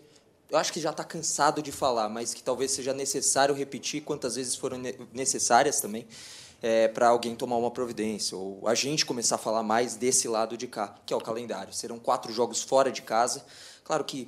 eu 0.50 0.58
acho 0.58 0.72
que 0.72 0.80
já 0.80 0.90
está 0.90 1.04
cansado 1.04 1.62
de 1.62 1.72
falar, 1.72 2.08
mas 2.08 2.34
que 2.34 2.42
talvez 2.42 2.70
seja 2.70 2.92
necessário 2.92 3.54
repetir 3.54 4.02
quantas 4.02 4.36
vezes 4.36 4.54
foram 4.54 4.78
necessárias 5.12 5.80
também 5.80 6.06
é, 6.66 6.88
para 6.88 7.06
alguém 7.06 7.36
tomar 7.36 7.56
uma 7.58 7.70
providência 7.70 8.36
ou 8.36 8.66
a 8.66 8.74
gente 8.74 9.06
começar 9.06 9.36
a 9.36 9.38
falar 9.38 9.62
mais 9.62 9.94
desse 9.94 10.26
lado 10.26 10.56
de 10.56 10.66
cá, 10.66 10.96
que 11.06 11.14
é 11.14 11.16
o 11.16 11.20
calendário. 11.20 11.72
Serão 11.72 11.96
quatro 11.96 12.32
jogos 12.32 12.60
fora 12.60 12.90
de 12.90 13.02
casa, 13.02 13.46
claro 13.84 14.02
que 14.02 14.26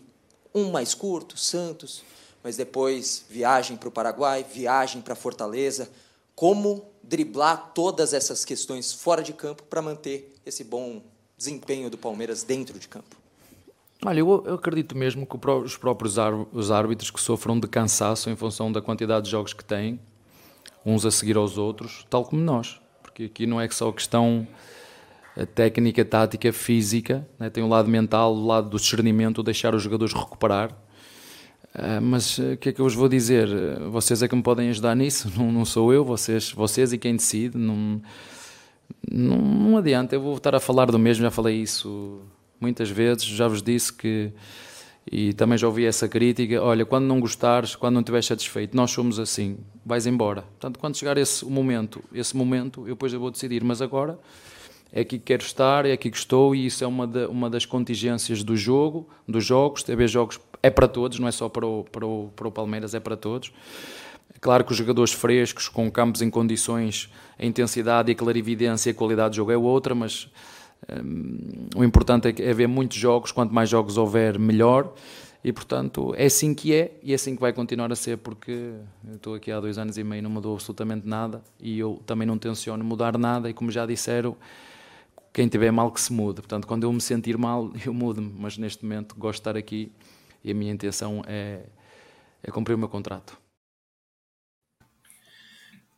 um 0.55 0.71
mais 0.71 0.95
curto, 0.95 1.37
Santos, 1.37 2.05
mas 2.41 2.57
depois 2.57 3.25
viagem 3.29 3.77
para 3.77 3.89
o 3.89 3.91
Paraguai, 3.93 4.47
viagem 4.49 5.03
para 5.03 5.17
Fortaleza. 5.17 5.91
Como 6.37 6.85
driblar 7.03 7.73
todas 7.75 8.13
essas 8.13 8.45
questões 8.45 8.93
fora 8.93 9.21
de 9.21 9.33
campo 9.33 9.65
para 9.65 9.83
manter 9.83 10.33
esse 10.47 10.63
bom 10.63 11.03
desempenho 11.37 11.91
do 11.91 11.99
Palmeiras 11.99 12.45
dentro 12.45 12.79
de 12.79 12.87
campo? 12.87 13.17
Olha, 14.05 14.21
eu, 14.21 14.45
eu 14.47 14.55
acredito 14.55 14.97
mesmo 14.97 15.27
que 15.27 15.37
os 15.51 15.77
próprios 15.77 16.15
os 16.53 16.71
árbitros 16.71 17.11
que 17.11 17.21
sofram 17.21 17.59
de 17.59 17.67
cansaço 17.67 18.31
em 18.31 18.37
função 18.37 18.71
da 18.71 18.81
quantidade 18.81 19.25
de 19.25 19.33
jogos 19.33 19.53
que 19.53 19.65
têm, 19.65 19.99
uns 20.89 21.05
a 21.05 21.11
seguir 21.11 21.37
aos 21.37 21.59
outros, 21.59 22.07
tal 22.09 22.25
como 22.25 22.43
nós, 22.43 22.81
porque 23.03 23.25
aqui 23.25 23.47
não 23.47 23.61
é 23.61 23.69
só 23.69 23.91
questão 23.93 24.47
técnica, 25.47 26.05
tática, 26.05 26.53
física, 26.53 27.27
né? 27.39 27.51
tem 27.51 27.63
o 27.63 27.69
lado 27.69 27.89
mental, 27.89 28.35
o 28.35 28.47
lado 28.47 28.69
do 28.71 28.77
discernimento, 28.79 29.43
deixar 29.43 29.75
os 29.75 29.83
jogadores 29.83 30.15
recuperar. 30.15 30.73
Uh, 31.75 32.01
mas 32.03 32.39
o 32.39 32.57
que 32.57 32.71
é 32.71 32.73
que 32.73 32.81
eu 32.81 32.85
vos 32.85 32.95
vou 32.95 33.09
dizer? 33.09 33.49
Vocês 33.91 34.23
é 34.23 34.29
que 34.29 34.35
me 34.35 34.43
podem 34.43 34.71
ajudar 34.71 34.97
nisso, 34.97 35.31
não, 35.37 35.53
não 35.53 35.65
sou 35.65 35.93
eu, 35.93 36.05
vocês, 36.05 36.51
vocês 36.51 36.93
e 36.93 36.99
quem 36.99 37.15
decide. 37.15 37.57
Não, 37.57 38.01
não, 39.11 39.37
não 39.37 39.77
adianta, 39.77 40.17
eu 40.17 40.21
vou 40.21 40.37
estar 40.37 40.55
a 40.55 40.61
falar 40.61 40.87
do 40.87 40.99
mesmo, 40.99 41.23
já 41.23 41.31
falei 41.31 41.61
isso 41.61 42.21
muitas 42.61 42.91
vezes, 42.91 43.25
já 43.25 43.47
vos 43.47 43.63
disse 43.63 43.93
que 43.93 44.33
e 45.11 45.33
também 45.33 45.57
já 45.57 45.67
ouvi 45.67 45.87
essa 45.87 46.09
crítica, 46.09 46.63
olha, 46.63 46.85
quando 46.85 47.05
não 47.07 47.21
gostares, 47.21 47.75
quando 47.75 47.95
não 47.95 48.01
estiveres 48.01 48.27
satisfeito, 48.27 48.77
nós 48.77 48.91
somos 48.91 49.19
assim, 49.19 49.59
vais 49.85 50.07
embora. 50.07 50.43
Portanto, 50.43 50.79
quando 50.79 50.97
chegar 50.97 51.17
esse 51.17 51.45
momento, 51.45 52.03
esse 52.13 52.37
momento, 52.37 52.81
eu 52.83 52.95
depois 52.95 53.13
vou 53.13 53.31
decidir, 53.31 53.65
mas 53.65 53.81
agora 53.81 54.19
é 54.93 55.01
aqui 55.01 55.19
que 55.19 55.25
quero 55.25 55.43
estar, 55.43 55.87
é 55.87 55.93
aqui 55.93 56.11
que 56.11 56.17
estou 56.17 56.55
e 56.55 56.67
isso 56.67 56.83
é 56.83 56.87
uma, 56.87 57.07
uma 57.29 57.51
das 57.51 57.65
contingências 57.65 58.43
do 58.43 58.57
jogo, 58.57 59.09
dos 59.27 59.45
jogos, 59.45 59.83
TV 59.83 60.07
jogos 60.09 60.41
é 60.63 60.71
para 60.71 60.89
todos, 60.89 61.19
não 61.19 61.29
é 61.29 61.33
só 61.33 61.49
para 61.49 61.67
o, 61.67 61.85
para 61.85 62.07
o, 62.07 62.31
para 62.35 62.49
o 62.49 62.51
Palmeiras, 62.53 62.95
é 62.95 63.01
para 63.01 63.17
todos. 63.17 63.53
É 64.35 64.39
claro 64.39 64.65
que 64.65 64.73
os 64.73 64.79
jogadores 64.79 65.13
frescos, 65.13 65.69
com 65.69 65.91
campos 65.91 66.23
em 66.23 66.31
condições, 66.31 67.11
a 67.39 67.45
intensidade 67.45 68.11
e 68.11 68.13
a 68.13 68.15
clarividência 68.15 68.91
e 68.91 68.93
a 68.93 68.95
qualidade 68.95 69.33
de 69.33 69.37
jogo 69.37 69.53
é 69.53 69.57
outra, 69.57 69.95
mas 69.95 70.31
um, 71.03 71.69
o 71.77 71.85
importante 71.85 72.29
é, 72.29 72.51
é 72.51 72.55
ver 72.55 72.67
muitos 72.67 72.97
jogos, 72.97 73.33
quanto 73.33 73.53
mais 73.53 73.69
jogos 73.69 73.97
houver, 73.97 74.39
melhor. 74.39 74.95
E 75.43 75.53
portanto 75.53 76.15
é 76.17 76.27
assim 76.27 76.53
que 76.53 76.75
é 76.75 76.99
e 77.01 77.13
é 77.13 77.15
assim 77.15 77.37
que 77.37 77.41
vai 77.41 77.53
continuar 77.53 77.93
a 77.93 77.97
ser, 77.97 78.19
porque 78.19 78.73
eu 79.07 79.15
estou 79.15 79.35
aqui 79.35 79.53
há 79.53 79.61
dois 79.61 79.79
anos 79.79 79.97
e 79.97 80.03
meio, 80.03 80.23
não 80.23 80.31
mudou 80.31 80.55
absolutamente 80.55 81.07
nada 81.07 81.43
e 81.61 81.79
eu 81.79 82.03
também 82.05 82.27
não 82.27 82.37
tenciono 82.37 82.85
mudar 82.85 83.17
nada. 83.17 83.49
E 83.49 83.55
como 83.55 83.71
já 83.71 83.87
disseram, 83.87 84.37
quem 85.33 85.49
tiver 85.49 85.71
mal 85.71 85.93
que 85.93 86.01
se 86.01 86.13
mude. 86.13 86.41
Portanto, 86.41 86.67
quando 86.67 86.85
eu 86.85 86.93
me 86.93 87.01
sentir 87.01 87.39
mal, 87.39 87.73
eu 87.87 87.95
mudo-me, 87.95 88.33
mas 88.37 88.59
neste 88.59 88.85
momento 88.85 89.15
gosto 89.17 89.39
de 89.39 89.41
estar 89.41 89.57
aqui 89.57 89.93
e 90.43 90.51
a 90.51 90.55
minha 90.55 90.73
intenção 90.73 91.23
é, 91.27 91.67
é 92.43 92.51
cumprir 92.51 92.75
o 92.75 92.79
meu 92.79 92.89
contrato. 92.89 93.39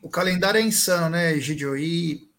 O 0.02 0.08
calendário 0.08 0.58
é 0.58 0.62
insano, 0.62 1.10
né, 1.10 1.38
Gidio? 1.38 1.76
E 1.76 2.29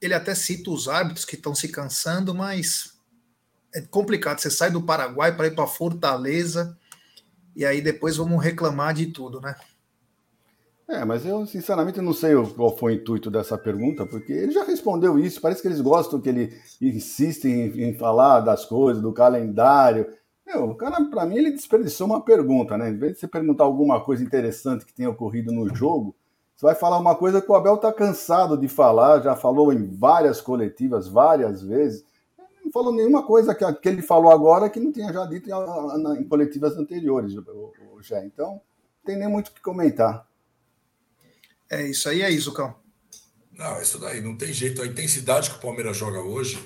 ele 0.00 0.14
até 0.14 0.34
cita 0.34 0.70
os 0.70 0.88
árbitros 0.88 1.24
que 1.24 1.34
estão 1.34 1.54
se 1.54 1.68
cansando, 1.68 2.34
mas 2.34 2.98
é 3.74 3.80
complicado. 3.80 4.38
Você 4.38 4.50
sai 4.50 4.70
do 4.70 4.82
Paraguai 4.82 5.34
para 5.36 5.46
ir 5.46 5.54
para 5.54 5.66
Fortaleza 5.66 6.76
e 7.54 7.64
aí 7.64 7.80
depois 7.80 8.16
vamos 8.16 8.42
reclamar 8.42 8.94
de 8.94 9.06
tudo, 9.06 9.40
né? 9.40 9.54
É, 10.88 11.04
mas 11.04 11.26
eu 11.26 11.44
sinceramente 11.44 12.00
não 12.00 12.14
sei 12.14 12.32
qual 12.56 12.74
foi 12.74 12.94
o 12.94 12.96
intuito 12.96 13.30
dessa 13.30 13.58
pergunta, 13.58 14.06
porque 14.06 14.32
ele 14.32 14.52
já 14.52 14.64
respondeu 14.64 15.18
isso. 15.18 15.38
Parece 15.38 15.60
que 15.60 15.68
eles 15.68 15.82
gostam 15.82 16.18
que 16.18 16.30
ele 16.30 16.58
insiste 16.80 17.44
em, 17.44 17.90
em 17.90 17.94
falar 17.94 18.40
das 18.40 18.64
coisas, 18.64 19.02
do 19.02 19.12
calendário. 19.12 20.06
Meu, 20.46 20.70
o 20.70 20.74
cara, 20.74 21.04
para 21.10 21.26
mim, 21.26 21.36
ele 21.36 21.50
desperdiçou 21.50 22.06
uma 22.06 22.24
pergunta, 22.24 22.78
né? 22.78 22.88
Em 22.88 22.96
vez 22.96 23.12
de 23.12 23.18
você 23.18 23.28
perguntar 23.28 23.64
alguma 23.64 24.02
coisa 24.02 24.24
interessante 24.24 24.86
que 24.86 24.94
tenha 24.94 25.10
ocorrido 25.10 25.52
no 25.52 25.74
jogo, 25.74 26.16
você 26.58 26.66
vai 26.66 26.74
falar 26.74 26.98
uma 26.98 27.14
coisa 27.14 27.40
que 27.40 27.48
o 27.48 27.54
Abel 27.54 27.76
está 27.76 27.92
cansado 27.92 28.58
de 28.58 28.66
falar, 28.66 29.22
já 29.22 29.36
falou 29.36 29.72
em 29.72 29.86
várias 29.86 30.40
coletivas, 30.40 31.06
várias 31.06 31.62
vezes. 31.62 32.04
Não 32.64 32.72
falou 32.72 32.92
nenhuma 32.92 33.24
coisa 33.24 33.54
que, 33.54 33.72
que 33.74 33.88
ele 33.88 34.02
falou 34.02 34.32
agora 34.32 34.68
que 34.68 34.80
não 34.80 34.90
tinha 34.90 35.12
já 35.12 35.24
dito 35.24 35.48
em, 35.48 36.20
em 36.20 36.24
coletivas 36.24 36.76
anteriores, 36.76 37.32
Jé. 38.00 38.26
Então, 38.26 38.54
não 38.54 38.60
tem 39.06 39.16
nem 39.16 39.28
muito 39.28 39.48
o 39.48 39.52
que 39.52 39.60
comentar. 39.60 40.26
É 41.70 41.86
isso 41.86 42.08
aí, 42.08 42.22
é 42.22 42.30
isso, 42.30 42.52
Cão. 42.52 42.74
Não, 43.52 43.80
isso 43.80 44.00
daí 44.00 44.20
não 44.20 44.36
tem 44.36 44.52
jeito. 44.52 44.82
A 44.82 44.86
intensidade 44.86 45.50
que 45.50 45.58
o 45.58 45.60
Palmeiras 45.60 45.96
joga 45.96 46.18
hoje 46.18 46.58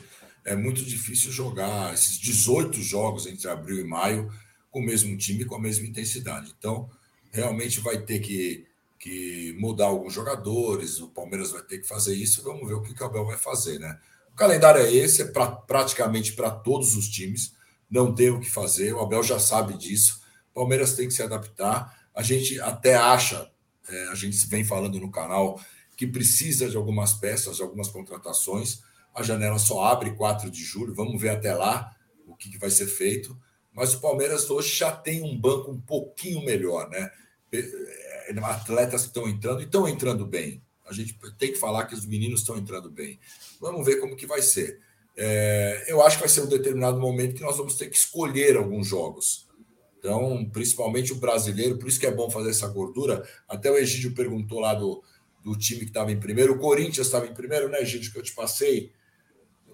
é 0.42 0.56
muito 0.56 0.82
difícil 0.82 1.30
jogar 1.30 1.92
esses 1.92 2.16
18 2.18 2.80
jogos 2.80 3.26
entre 3.26 3.46
abril 3.46 3.78
e 3.78 3.84
maio 3.84 4.32
com 4.70 4.80
o 4.80 4.86
mesmo 4.86 5.14
time, 5.18 5.44
com 5.44 5.56
a 5.56 5.60
mesma 5.60 5.86
intensidade. 5.86 6.54
Então, 6.58 6.88
realmente 7.30 7.78
vai 7.80 7.98
ter 7.98 8.20
que 8.20 8.71
que 9.02 9.52
mudar 9.58 9.86
alguns 9.86 10.12
jogadores, 10.12 11.00
o 11.00 11.08
Palmeiras 11.08 11.50
vai 11.50 11.60
ter 11.62 11.78
que 11.78 11.88
fazer 11.88 12.14
isso, 12.14 12.40
vamos 12.44 12.68
ver 12.68 12.74
o 12.74 12.82
que 12.82 13.02
o 13.02 13.04
Abel 13.04 13.26
vai 13.26 13.36
fazer, 13.36 13.80
né? 13.80 13.98
O 14.32 14.36
calendário 14.36 14.80
é 14.80 14.94
esse, 14.94 15.22
é 15.22 15.24
pra, 15.24 15.48
praticamente 15.48 16.34
para 16.34 16.52
todos 16.52 16.94
os 16.94 17.08
times, 17.08 17.52
não 17.90 18.14
tem 18.14 18.30
o 18.30 18.38
que 18.38 18.48
fazer, 18.48 18.94
o 18.94 19.00
Abel 19.00 19.20
já 19.24 19.40
sabe 19.40 19.76
disso, 19.76 20.20
o 20.52 20.54
Palmeiras 20.54 20.94
tem 20.94 21.08
que 21.08 21.14
se 21.14 21.20
adaptar, 21.20 22.06
a 22.14 22.22
gente 22.22 22.60
até 22.60 22.94
acha, 22.94 23.50
é, 23.88 24.06
a 24.06 24.14
gente 24.14 24.46
vem 24.46 24.64
falando 24.64 25.00
no 25.00 25.10
canal, 25.10 25.60
que 25.96 26.06
precisa 26.06 26.70
de 26.70 26.76
algumas 26.76 27.12
peças, 27.12 27.56
de 27.56 27.62
algumas 27.62 27.88
contratações, 27.88 28.82
a 29.12 29.20
janela 29.24 29.58
só 29.58 29.82
abre 29.82 30.12
4 30.12 30.48
de 30.48 30.62
julho, 30.62 30.94
vamos 30.94 31.20
ver 31.20 31.30
até 31.30 31.52
lá 31.52 31.92
o 32.24 32.36
que, 32.36 32.48
que 32.48 32.58
vai 32.58 32.70
ser 32.70 32.86
feito, 32.86 33.36
mas 33.72 33.94
o 33.94 34.00
Palmeiras 34.00 34.48
hoje 34.48 34.76
já 34.76 34.92
tem 34.92 35.24
um 35.24 35.36
banco 35.36 35.72
um 35.72 35.80
pouquinho 35.80 36.44
melhor, 36.44 36.88
né? 36.88 37.10
Atletas 38.44 39.02
que 39.02 39.08
estão 39.08 39.28
entrando 39.28 39.60
e 39.60 39.64
estão 39.64 39.88
entrando 39.88 40.26
bem. 40.26 40.62
A 40.86 40.92
gente 40.92 41.16
tem 41.38 41.52
que 41.52 41.58
falar 41.58 41.86
que 41.86 41.94
os 41.94 42.06
meninos 42.06 42.40
estão 42.40 42.56
entrando 42.56 42.90
bem. 42.90 43.18
Vamos 43.60 43.84
ver 43.84 43.96
como 43.96 44.16
que 44.16 44.26
vai 44.26 44.42
ser. 44.42 44.80
É, 45.16 45.84
eu 45.88 46.02
acho 46.02 46.16
que 46.16 46.22
vai 46.22 46.28
ser 46.28 46.42
um 46.42 46.48
determinado 46.48 46.98
momento 46.98 47.34
que 47.34 47.42
nós 47.42 47.56
vamos 47.56 47.74
ter 47.74 47.88
que 47.88 47.96
escolher 47.96 48.56
alguns 48.56 48.86
jogos. 48.86 49.48
Então, 49.98 50.44
principalmente 50.52 51.12
o 51.12 51.16
brasileiro, 51.16 51.78
por 51.78 51.88
isso 51.88 52.00
que 52.00 52.06
é 52.06 52.10
bom 52.10 52.28
fazer 52.28 52.50
essa 52.50 52.66
gordura. 52.66 53.26
Até 53.48 53.70
o 53.70 53.76
Egídio 53.76 54.14
perguntou 54.14 54.58
lá 54.58 54.74
do, 54.74 55.02
do 55.44 55.56
time 55.56 55.80
que 55.80 55.86
estava 55.86 56.10
em 56.10 56.18
primeiro. 56.18 56.54
O 56.54 56.58
Corinthians 56.58 57.06
estava 57.06 57.26
em 57.26 57.34
primeiro, 57.34 57.68
né, 57.68 57.80
Egídio, 57.80 58.10
que 58.10 58.18
eu 58.18 58.22
te 58.22 58.34
passei 58.34 58.90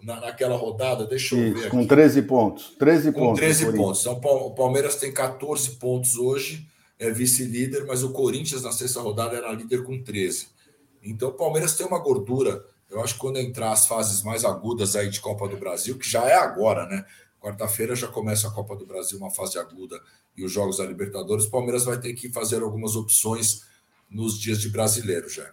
na, 0.02 0.20
naquela 0.20 0.56
rodada. 0.56 1.06
Deixa 1.06 1.34
eu 1.34 1.54
ver. 1.54 1.70
Com 1.70 1.86
13 1.86 2.22
pontos. 2.22 2.76
13 2.78 3.12
com 3.12 3.20
pontos. 3.20 3.40
13 3.40 3.72
pontos. 3.72 4.00
Então, 4.02 4.12
o 4.14 4.54
Palmeiras 4.54 4.96
tem 4.96 5.12
14 5.12 5.70
pontos 5.76 6.16
hoje 6.16 6.68
é 6.98 7.10
vice-líder, 7.10 7.86
mas 7.86 8.02
o 8.02 8.12
Corinthians 8.12 8.62
na 8.62 8.72
sexta 8.72 9.00
rodada 9.00 9.36
era 9.36 9.52
líder 9.52 9.84
com 9.84 10.02
13. 10.02 10.48
Então 11.02 11.28
o 11.28 11.34
Palmeiras 11.34 11.76
tem 11.76 11.86
uma 11.86 11.98
gordura. 11.98 12.64
Eu 12.90 13.02
acho 13.02 13.14
que 13.14 13.20
quando 13.20 13.38
entrar 13.38 13.72
as 13.72 13.86
fases 13.86 14.22
mais 14.22 14.44
agudas 14.44 14.96
aí 14.96 15.08
de 15.08 15.20
Copa 15.20 15.46
do 15.48 15.56
Brasil, 15.56 15.96
que 15.96 16.08
já 16.08 16.24
é 16.24 16.34
agora, 16.34 16.86
né? 16.86 17.04
Quarta-feira 17.40 17.94
já 17.94 18.08
começa 18.08 18.48
a 18.48 18.50
Copa 18.50 18.74
do 18.74 18.84
Brasil, 18.84 19.18
uma 19.18 19.30
fase 19.30 19.58
aguda, 19.58 20.00
e 20.36 20.44
os 20.44 20.50
Jogos 20.50 20.78
da 20.78 20.86
Libertadores, 20.86 21.44
o 21.44 21.50
Palmeiras 21.50 21.84
vai 21.84 22.00
ter 22.00 22.14
que 22.14 22.32
fazer 22.32 22.62
algumas 22.62 22.96
opções 22.96 23.62
nos 24.10 24.38
dias 24.38 24.60
de 24.60 24.68
brasileiro 24.70 25.28
já. 25.28 25.52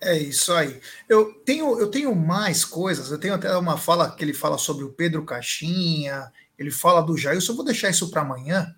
É 0.00 0.16
isso 0.16 0.52
aí. 0.52 0.80
Eu 1.08 1.32
tenho, 1.44 1.78
eu 1.80 1.90
tenho 1.90 2.14
mais 2.14 2.64
coisas, 2.64 3.10
eu 3.10 3.18
tenho 3.18 3.34
até 3.34 3.56
uma 3.56 3.78
fala 3.78 4.10
que 4.10 4.22
ele 4.22 4.34
fala 4.34 4.58
sobre 4.58 4.84
o 4.84 4.92
Pedro 4.92 5.24
Caixinha, 5.24 6.30
ele 6.58 6.70
fala 6.70 7.00
do 7.00 7.16
Jair, 7.16 7.36
eu 7.36 7.40
só 7.40 7.54
vou 7.54 7.64
deixar 7.64 7.90
isso 7.90 8.10
para 8.10 8.20
amanhã, 8.20 8.74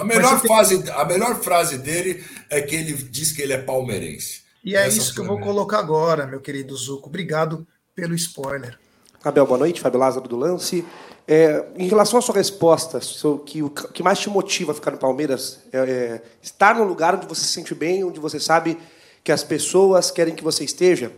a 0.00 0.04
melhor, 0.04 0.40
fase, 0.40 0.90
a 0.90 1.04
melhor 1.04 1.40
frase 1.40 1.78
dele 1.78 2.24
é 2.48 2.60
que 2.60 2.74
ele 2.74 2.92
diz 2.92 3.32
que 3.32 3.42
ele 3.42 3.52
é 3.52 3.58
palmeirense. 3.58 4.42
E 4.64 4.76
é 4.76 4.86
Essa 4.86 4.98
isso 4.98 5.14
que 5.14 5.20
eu 5.20 5.26
vou 5.26 5.40
colocar 5.40 5.78
agora, 5.78 6.26
meu 6.26 6.40
querido 6.40 6.76
Zuco. 6.76 7.08
Obrigado 7.08 7.66
pelo 7.94 8.14
spoiler. 8.14 8.78
Abel, 9.22 9.46
boa 9.46 9.58
noite. 9.58 9.80
Fábio 9.80 10.00
Lázaro 10.00 10.28
do 10.28 10.36
Lance. 10.36 10.84
É, 11.28 11.64
em 11.76 11.86
relação 11.86 12.18
à 12.18 12.22
sua 12.22 12.34
resposta, 12.34 12.98
que 13.46 13.62
o 13.62 13.70
que 13.70 14.02
mais 14.02 14.18
te 14.18 14.28
motiva 14.28 14.72
a 14.72 14.74
ficar 14.74 14.90
no 14.90 14.98
Palmeiras 14.98 15.60
é, 15.72 15.78
é, 15.78 16.22
estar 16.42 16.74
no 16.74 16.84
lugar 16.84 17.14
onde 17.14 17.26
você 17.26 17.42
se 17.42 17.52
sente 17.52 17.74
bem, 17.74 18.02
onde 18.02 18.18
você 18.18 18.40
sabe 18.40 18.76
que 19.22 19.30
as 19.30 19.44
pessoas 19.44 20.10
querem 20.10 20.34
que 20.34 20.42
você 20.42 20.64
esteja. 20.64 21.12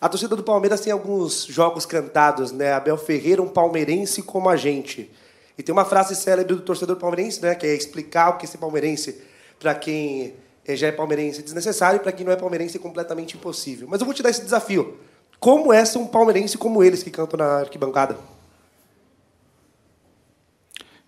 A 0.00 0.08
torcida 0.08 0.36
do 0.36 0.42
Palmeiras 0.42 0.80
tem 0.80 0.92
alguns 0.92 1.46
jogos 1.46 1.86
cantados, 1.86 2.52
né? 2.52 2.72
Abel 2.74 2.98
Ferreira, 2.98 3.42
um 3.42 3.48
palmeirense 3.48 4.22
como 4.22 4.48
a 4.48 4.56
gente. 4.56 5.10
E 5.58 5.62
tem 5.62 5.72
uma 5.72 5.84
frase 5.84 6.14
célebre 6.14 6.54
do 6.54 6.60
torcedor 6.60 6.96
palmeirense, 6.96 7.40
né, 7.40 7.54
que 7.54 7.66
é 7.66 7.74
explicar 7.74 8.30
o 8.30 8.38
que 8.38 8.44
é 8.44 8.48
ser 8.48 8.58
palmeirense 8.58 9.20
para 9.58 9.74
quem 9.74 10.34
eh, 10.66 10.76
já 10.76 10.88
é 10.88 10.92
palmeirense 10.92 11.40
é 11.40 11.42
desnecessário 11.42 11.96
e 11.96 12.00
para 12.00 12.12
quem 12.12 12.26
não 12.26 12.32
é 12.32 12.36
palmeirense 12.36 12.76
é 12.76 12.80
completamente 12.80 13.36
impossível. 13.36 13.88
Mas 13.88 14.00
eu 14.00 14.06
vou 14.06 14.14
te 14.14 14.22
dar 14.22 14.30
esse 14.30 14.42
desafio. 14.42 14.98
Como 15.38 15.72
é 15.72 15.84
ser 15.84 15.98
um 15.98 16.06
palmeirense 16.06 16.58
como 16.58 16.82
eles 16.82 17.02
que 17.02 17.10
cantam 17.10 17.38
na 17.38 17.60
arquibancada? 17.60 18.18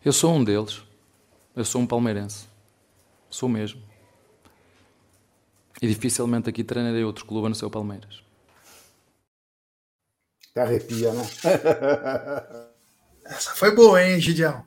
Eu 0.04 0.12
sou 0.12 0.32
um 0.32 0.44
deles. 0.44 0.82
Eu 1.54 1.64
sou 1.64 1.80
um 1.80 1.86
palmeirense. 1.86 2.46
Sou 3.28 3.48
mesmo. 3.48 3.82
E 5.82 5.86
dificilmente 5.86 6.48
aqui 6.48 6.64
treinarei 6.64 7.04
outro 7.04 7.24
clube 7.24 7.46
a 7.46 7.48
não 7.50 7.54
ser 7.54 7.66
o 7.66 7.70
Palmeiras. 7.70 8.22
Te 10.52 10.60
arrepia, 10.60 11.12
né? 11.12 11.24
Essa 13.28 13.50
foi 13.54 13.74
boa, 13.74 14.02
hein, 14.02 14.18
Gideão? 14.18 14.64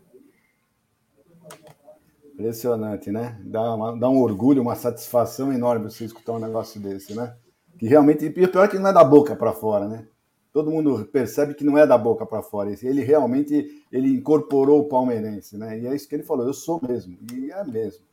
Impressionante, 2.33 3.11
né? 3.11 3.39
Dá, 3.43 3.73
uma, 3.73 3.97
dá 3.97 4.09
um 4.09 4.21
orgulho, 4.21 4.61
uma 4.61 4.75
satisfação 4.75 5.51
enorme 5.51 5.89
você 5.89 6.05
escutar 6.05 6.33
um 6.33 6.39
negócio 6.39 6.79
desse, 6.79 7.15
né? 7.15 7.35
Que 7.77 7.87
realmente, 7.87 8.25
e 8.25 8.29
pior 8.29 8.65
é 8.65 8.67
que 8.67 8.77
não 8.77 8.89
é 8.89 8.93
da 8.93 9.03
boca 9.03 9.35
para 9.35 9.51
fora, 9.51 9.87
né? 9.87 10.07
Todo 10.53 10.69
mundo 10.69 11.07
percebe 11.11 11.53
que 11.53 11.63
não 11.63 11.77
é 11.77 11.87
da 11.87 11.97
boca 11.97 12.25
para 12.25 12.43
fora. 12.43 12.69
Ele 12.83 13.01
realmente 13.03 13.83
ele 13.91 14.09
incorporou 14.09 14.81
o 14.81 14.89
palmeirense, 14.89 15.57
né? 15.57 15.79
E 15.79 15.87
é 15.87 15.95
isso 15.95 16.07
que 16.07 16.15
ele 16.15 16.23
falou, 16.23 16.45
eu 16.45 16.53
sou 16.53 16.79
mesmo. 16.87 17.17
E 17.33 17.51
é 17.51 17.63
mesmo. 17.63 18.03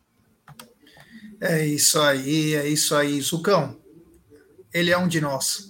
É 1.40 1.66
isso 1.66 2.00
aí, 2.00 2.54
é 2.54 2.66
isso 2.66 2.94
aí. 2.94 3.20
Zucão, 3.20 3.76
ele 4.72 4.90
é 4.90 4.96
um 4.98 5.08
de 5.08 5.20
nós. 5.20 5.68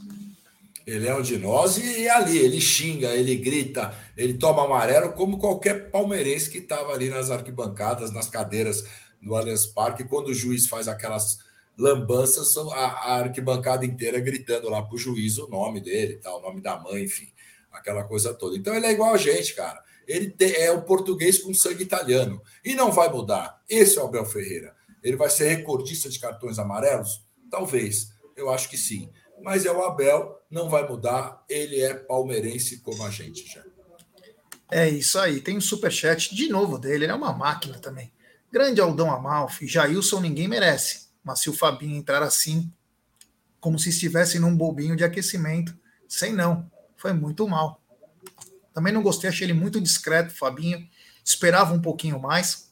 Ele 0.89 1.07
é 1.07 1.15
um 1.15 1.21
de 1.21 1.37
nós 1.37 1.77
e, 1.77 2.01
e 2.01 2.09
ali 2.09 2.39
ele 2.39 2.59
xinga, 2.59 3.09
ele 3.09 3.37
grita, 3.37 3.95
ele 4.17 4.33
toma 4.33 4.65
amarelo, 4.65 5.13
como 5.13 5.37
qualquer 5.37 5.91
palmeirense 5.91 6.49
que 6.49 6.57
estava 6.57 6.93
ali 6.93 7.11
nas 7.11 7.31
arquibancadas, 7.31 8.11
nas 8.11 8.31
cadeiras 8.31 8.87
do 9.21 9.37
Allianz 9.37 9.67
Parque, 9.67 10.05
quando 10.05 10.29
o 10.29 10.35
juiz 10.35 10.67
faz 10.67 10.89
aquelas 10.89 11.41
lambanças, 11.77 12.57
a, 12.57 12.87
a 12.87 13.19
arquibancada 13.19 13.85
inteira 13.85 14.19
gritando 14.19 14.71
lá 14.71 14.81
para 14.81 14.95
o 14.95 14.99
juiz 14.99 15.37
o 15.37 15.47
nome 15.47 15.83
dele, 15.83 16.17
tal, 16.17 16.39
o 16.39 16.43
nome 16.43 16.63
da 16.63 16.79
mãe, 16.79 17.05
enfim, 17.05 17.29
aquela 17.71 18.05
coisa 18.05 18.33
toda. 18.33 18.57
Então 18.57 18.75
ele 18.75 18.87
é 18.87 18.93
igual 18.93 19.13
a 19.13 19.19
gente, 19.19 19.55
cara. 19.55 19.83
Ele 20.07 20.35
é 20.57 20.71
o 20.73 20.85
português 20.85 21.39
com 21.39 21.53
sangue 21.53 21.83
italiano 21.83 22.41
e 22.65 22.75
não 22.75 22.91
vai 22.91 23.13
mudar. 23.13 23.63
Esse 23.69 23.99
é 23.99 24.03
o 24.03 24.07
Abel 24.07 24.25
Ferreira. 24.25 24.75
Ele 25.03 25.19
vai 25.19 25.29
ser 25.29 25.49
recordista 25.49 26.09
de 26.09 26.19
cartões 26.19 26.59
amarelos? 26.59 27.23
Talvez. 27.51 28.09
Eu 28.35 28.49
acho 28.49 28.71
que 28.71 28.79
sim. 28.79 29.11
Mas 29.43 29.65
é 29.65 29.73
o 29.73 29.83
Abel, 29.83 30.41
não 30.51 30.69
vai 30.69 30.87
mudar. 30.89 31.45
Ele 31.49 31.81
é 31.81 31.95
palmeirense 31.95 32.81
como 32.81 33.05
a 33.05 33.11
gente 33.11 33.47
já. 33.47 33.63
É 34.71 34.89
isso 34.89 35.19
aí. 35.19 35.41
Tem 35.41 35.57
um 35.57 35.61
superchat 35.61 36.35
de 36.35 36.49
novo 36.49 36.79
dele. 36.79 37.05
Ele 37.05 37.13
é 37.13 37.15
uma 37.15 37.33
máquina 37.33 37.79
também. 37.79 38.13
Grande 38.53 38.81
Aldão 38.81 39.11
Amalfi. 39.11 39.67
Jailson 39.67 40.21
ninguém 40.21 40.49
merece. 40.49 41.09
Mas 41.25 41.41
se 41.41 41.51
o 41.51 41.53
Fabinho 41.53 41.97
entrar 41.97 42.23
assim, 42.23 42.73
como 43.61 43.79
se 43.79 43.91
estivesse 43.91 44.39
num 44.39 44.57
bobinho 44.57 44.97
de 44.97 45.05
aquecimento, 45.05 45.77
sem 46.09 46.33
não. 46.33 46.71
Foi 46.97 47.13
muito 47.13 47.47
mal. 47.49 47.83
Também 48.73 48.93
não 48.93 49.03
gostei, 49.03 49.29
achei 49.29 49.47
ele 49.47 49.55
muito 49.55 49.81
discreto, 49.81 50.35
Fabinho. 50.35 50.89
Esperava 51.25 51.75
um 51.75 51.81
pouquinho 51.81 52.21
mais. 52.21 52.71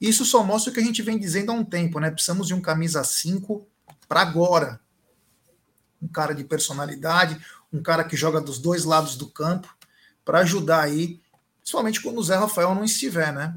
Isso 0.00 0.24
só 0.24 0.42
mostra 0.42 0.70
o 0.70 0.74
que 0.74 0.80
a 0.80 0.84
gente 0.84 1.02
vem 1.02 1.18
dizendo 1.18 1.52
há 1.52 1.54
um 1.54 1.64
tempo, 1.64 2.00
né? 2.00 2.10
Precisamos 2.10 2.48
de 2.48 2.54
um 2.54 2.60
camisa 2.60 3.04
5 3.04 3.66
para 4.08 4.20
agora. 4.20 4.80
Um 6.02 6.08
cara 6.08 6.34
de 6.34 6.44
personalidade, 6.44 7.40
um 7.72 7.82
cara 7.82 8.04
que 8.04 8.16
joga 8.16 8.40
dos 8.40 8.58
dois 8.58 8.84
lados 8.84 9.16
do 9.16 9.28
campo, 9.28 9.74
para 10.24 10.40
ajudar 10.40 10.82
aí, 10.82 11.20
principalmente 11.60 12.00
quando 12.00 12.18
o 12.18 12.22
Zé 12.22 12.36
Rafael 12.36 12.74
não 12.74 12.84
estiver, 12.84 13.32
né? 13.32 13.56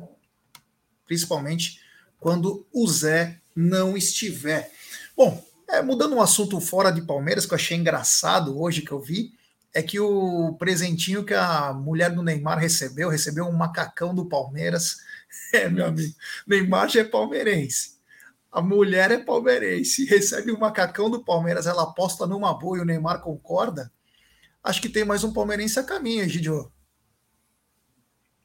Principalmente 1.06 1.82
quando 2.20 2.66
o 2.72 2.88
Zé 2.88 3.40
não 3.56 3.96
estiver. 3.96 4.72
Bom, 5.16 5.44
é, 5.68 5.82
mudando 5.82 6.16
um 6.16 6.22
assunto 6.22 6.60
fora 6.60 6.92
de 6.92 7.02
Palmeiras, 7.02 7.46
que 7.46 7.54
eu 7.54 7.58
achei 7.58 7.78
engraçado 7.78 8.60
hoje 8.60 8.82
que 8.82 8.92
eu 8.92 9.00
vi, 9.00 9.34
é 9.74 9.82
que 9.82 10.00
o 10.00 10.56
presentinho 10.58 11.26
que 11.26 11.34
a 11.34 11.74
mulher 11.74 12.10
do 12.10 12.24
Neymar 12.24 12.58
recebeu, 12.58 13.10
recebeu 13.10 13.46
um 13.46 13.52
macacão 13.52 14.14
do 14.14 14.26
Palmeiras. 14.26 14.98
É, 15.54 15.70
meu 15.70 15.86
amigo, 15.86 16.14
Neymar 16.48 16.90
já 16.90 17.02
é 17.02 17.04
palmeirense. 17.04 17.95
A 18.56 18.62
mulher 18.62 19.12
é 19.12 19.18
palmeirense, 19.18 20.06
recebe 20.08 20.50
um 20.50 20.58
macacão 20.58 21.10
do 21.10 21.22
Palmeiras, 21.22 21.68
ela 21.68 21.84
aposta 21.84 22.26
numa 22.26 22.58
boa 22.58 22.78
e 22.78 22.82
o 22.82 22.86
Neymar 22.86 23.22
concorda. 23.22 23.92
Acho 24.64 24.82
que 24.82 24.88
tem 24.88 25.04
mais 25.04 25.26
um 25.26 25.34
palmeirense 25.34 25.78
a 25.78 25.84
caminho, 25.84 26.28
Gidio. 26.30 26.72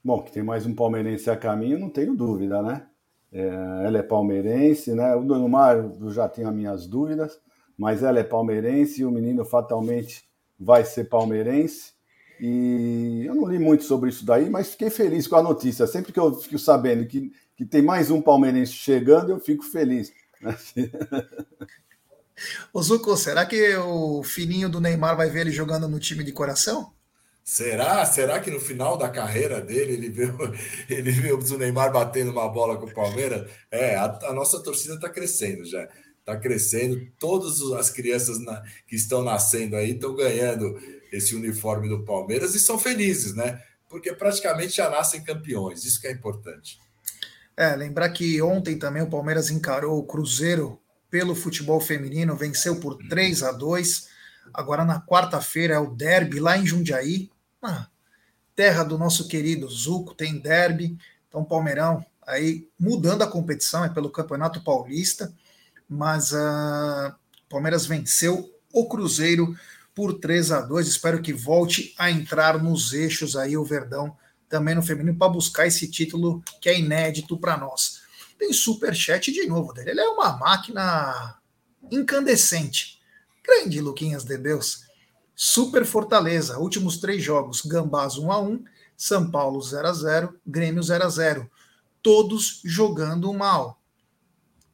Bom, 0.03 0.21
que 0.21 0.33
tem 0.33 0.43
mais 0.43 0.67
um 0.67 0.75
palmeirense 0.75 1.31
a 1.31 1.37
caminho, 1.37 1.79
não 1.79 1.89
tenho 1.89 2.17
dúvida, 2.17 2.61
né? 2.61 2.89
É, 3.31 3.47
ela 3.87 3.99
é 3.99 4.03
palmeirense, 4.03 4.93
né? 4.95 5.15
O 5.15 5.23
Neymar, 5.23 5.77
eu 5.77 6.11
já 6.11 6.29
tenho 6.29 6.49
as 6.49 6.55
minhas 6.57 6.89
dúvidas, 6.89 7.39
mas 7.79 8.03
ela 8.03 8.19
é 8.19 8.25
palmeirense 8.25 9.03
e 9.03 9.05
o 9.05 9.13
menino 9.13 9.45
fatalmente 9.45 10.25
vai 10.59 10.85
ser 10.85 11.05
palmeirense. 11.05 11.93
E 12.41 13.23
eu 13.27 13.35
não 13.37 13.47
li 13.47 13.61
muito 13.61 13.85
sobre 13.85 14.11
isso 14.11 14.27
daí, 14.27 14.51
mas 14.51 14.73
fiquei 14.73 14.91
feliz 14.91 15.29
com 15.29 15.37
a 15.37 15.43
notícia. 15.43 15.87
Sempre 15.87 16.13
que 16.13 16.19
eu 16.19 16.35
fico 16.35 16.59
sabendo 16.59 17.07
que, 17.07 17.31
que 17.61 17.67
tem 17.67 17.83
mais 17.83 18.11
um 18.11 18.23
palmeirense 18.23 18.73
chegando, 18.73 19.33
eu 19.33 19.39
fico 19.39 19.63
feliz. 19.63 20.11
Né? 20.41 20.57
Ô 22.73 22.83
Zuko, 22.83 23.15
será 23.19 23.45
que 23.45 23.77
o 23.77 24.23
filhinho 24.23 24.67
do 24.67 24.81
Neymar 24.81 25.15
vai 25.15 25.29
ver 25.29 25.41
ele 25.41 25.51
jogando 25.51 25.87
no 25.87 26.01
time 26.01 26.25
de 26.25 26.33
coração? 26.33 26.91
Será? 27.45 28.07
Será 28.07 28.41
que 28.41 28.51
no 28.51 28.59
final 28.59 28.97
da 28.97 29.11
carreira 29.11 29.61
dele 29.61 29.93
ele 29.93 30.09
viu, 30.09 30.35
ele 30.89 31.11
viu 31.11 31.39
o 31.39 31.59
Neymar 31.59 31.93
batendo 31.93 32.31
uma 32.31 32.49
bola 32.49 32.79
com 32.79 32.87
o 32.87 32.95
Palmeiras? 32.95 33.51
É, 33.71 33.95
a, 33.95 34.07
a 34.23 34.33
nossa 34.33 34.63
torcida 34.63 34.95
está 34.95 35.11
crescendo 35.11 35.67
já. 35.67 35.87
Está 36.21 36.39
crescendo. 36.39 36.99
Todas 37.19 37.61
as 37.79 37.91
crianças 37.91 38.41
na, 38.43 38.63
que 38.87 38.97
estão 38.97 39.23
nascendo 39.23 39.77
aí 39.77 39.91
estão 39.91 40.17
ganhando 40.17 40.81
esse 41.13 41.35
uniforme 41.35 41.91
do 41.91 42.07
Palmeiras 42.07 42.55
e 42.55 42.59
são 42.59 42.79
felizes, 42.79 43.35
né? 43.35 43.63
Porque 43.87 44.15
praticamente 44.15 44.77
já 44.77 44.89
nascem 44.89 45.23
campeões. 45.23 45.85
Isso 45.85 46.01
que 46.01 46.07
é 46.07 46.13
importante. 46.13 46.79
É, 47.61 47.77
lembrar 47.77 48.09
que 48.09 48.41
ontem 48.41 48.79
também 48.79 49.03
o 49.03 49.11
Palmeiras 49.11 49.51
encarou 49.51 49.99
o 49.99 50.03
Cruzeiro 50.03 50.81
pelo 51.11 51.35
futebol 51.35 51.79
feminino, 51.79 52.35
venceu 52.35 52.81
por 52.81 52.97
3 53.07 53.43
a 53.43 53.53
2. 53.53 54.09
Agora 54.55 54.83
na 54.83 54.99
quarta-feira 54.99 55.75
é 55.75 55.79
o 55.79 55.91
derby 55.91 56.41
lá 56.41 56.57
em 56.57 56.65
Jundiaí, 56.65 57.31
na 57.61 57.87
terra 58.57 58.83
do 58.83 58.97
nosso 58.97 59.29
querido 59.29 59.69
Zuco, 59.69 60.15
tem 60.15 60.39
derby. 60.39 60.97
Então, 61.29 61.45
Palmeirão 61.45 62.03
aí 62.27 62.67
mudando 62.79 63.21
a 63.21 63.31
competição, 63.31 63.85
é 63.85 63.91
pelo 63.91 64.09
Campeonato 64.09 64.65
Paulista, 64.65 65.31
mas 65.87 66.33
uh, 66.33 67.15
Palmeiras 67.47 67.85
venceu 67.85 68.51
o 68.73 68.89
Cruzeiro 68.89 69.55
por 69.95 70.15
3 70.15 70.53
a 70.53 70.63
2 70.63 70.89
Espero 70.89 71.21
que 71.21 71.35
volte 71.35 71.95
a 71.99 72.11
entrar 72.11 72.57
nos 72.63 72.95
eixos 72.95 73.37
aí 73.37 73.55
o 73.55 73.65
Verdão 73.67 74.17
também 74.51 74.75
no 74.75 74.83
feminino 74.83 75.17
para 75.17 75.33
buscar 75.33 75.67
esse 75.67 75.89
título 75.89 76.43
que 76.61 76.69
é 76.69 76.79
inédito 76.79 77.39
para 77.39 77.57
nós. 77.57 78.03
Tem 78.37 78.53
super 78.53 78.95
chat 78.95 79.33
de 79.33 79.47
novo 79.47 79.73
dele. 79.73 79.93
Ele 79.93 80.01
é 80.01 80.09
uma 80.09 80.37
máquina 80.37 81.39
incandescente. 81.91 83.01
Grande 83.45 83.81
Luquinhas 83.81 84.25
de 84.25 84.37
Deus. 84.37 84.85
Super 85.37 85.87
Fortaleza, 85.87 86.59
últimos 86.59 86.99
três 86.99 87.23
jogos: 87.23 87.63
Gambás 87.63 88.19
1 88.19 88.33
a 88.33 88.41
1, 88.41 88.65
São 88.97 89.31
Paulo 89.31 89.63
0 89.63 89.87
a 89.87 89.93
0, 89.93 90.41
Grêmio 90.45 90.83
0 90.83 91.05
a 91.05 91.09
0. 91.09 91.51
Todos 92.03 92.61
jogando 92.65 93.33
mal. 93.33 93.81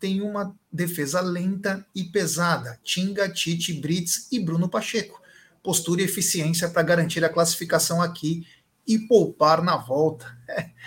Tem 0.01 0.23
uma 0.23 0.55
defesa 0.73 1.21
lenta 1.21 1.87
e 1.95 2.05
pesada. 2.05 2.81
Tinga, 2.83 3.29
Tite, 3.29 3.75
Brits 3.75 4.29
e 4.33 4.41
Bruno 4.41 4.69
Pacheco. 4.69 5.21
Postura 5.63 6.01
e 6.01 6.05
eficiência 6.05 6.69
para 6.69 6.83
garantir 6.83 7.25
a 7.25 7.29
classificação 7.29 8.01
aqui 8.01 8.47
e 8.87 8.99
poupar 8.99 9.63
na 9.63 9.77
volta. 9.77 10.27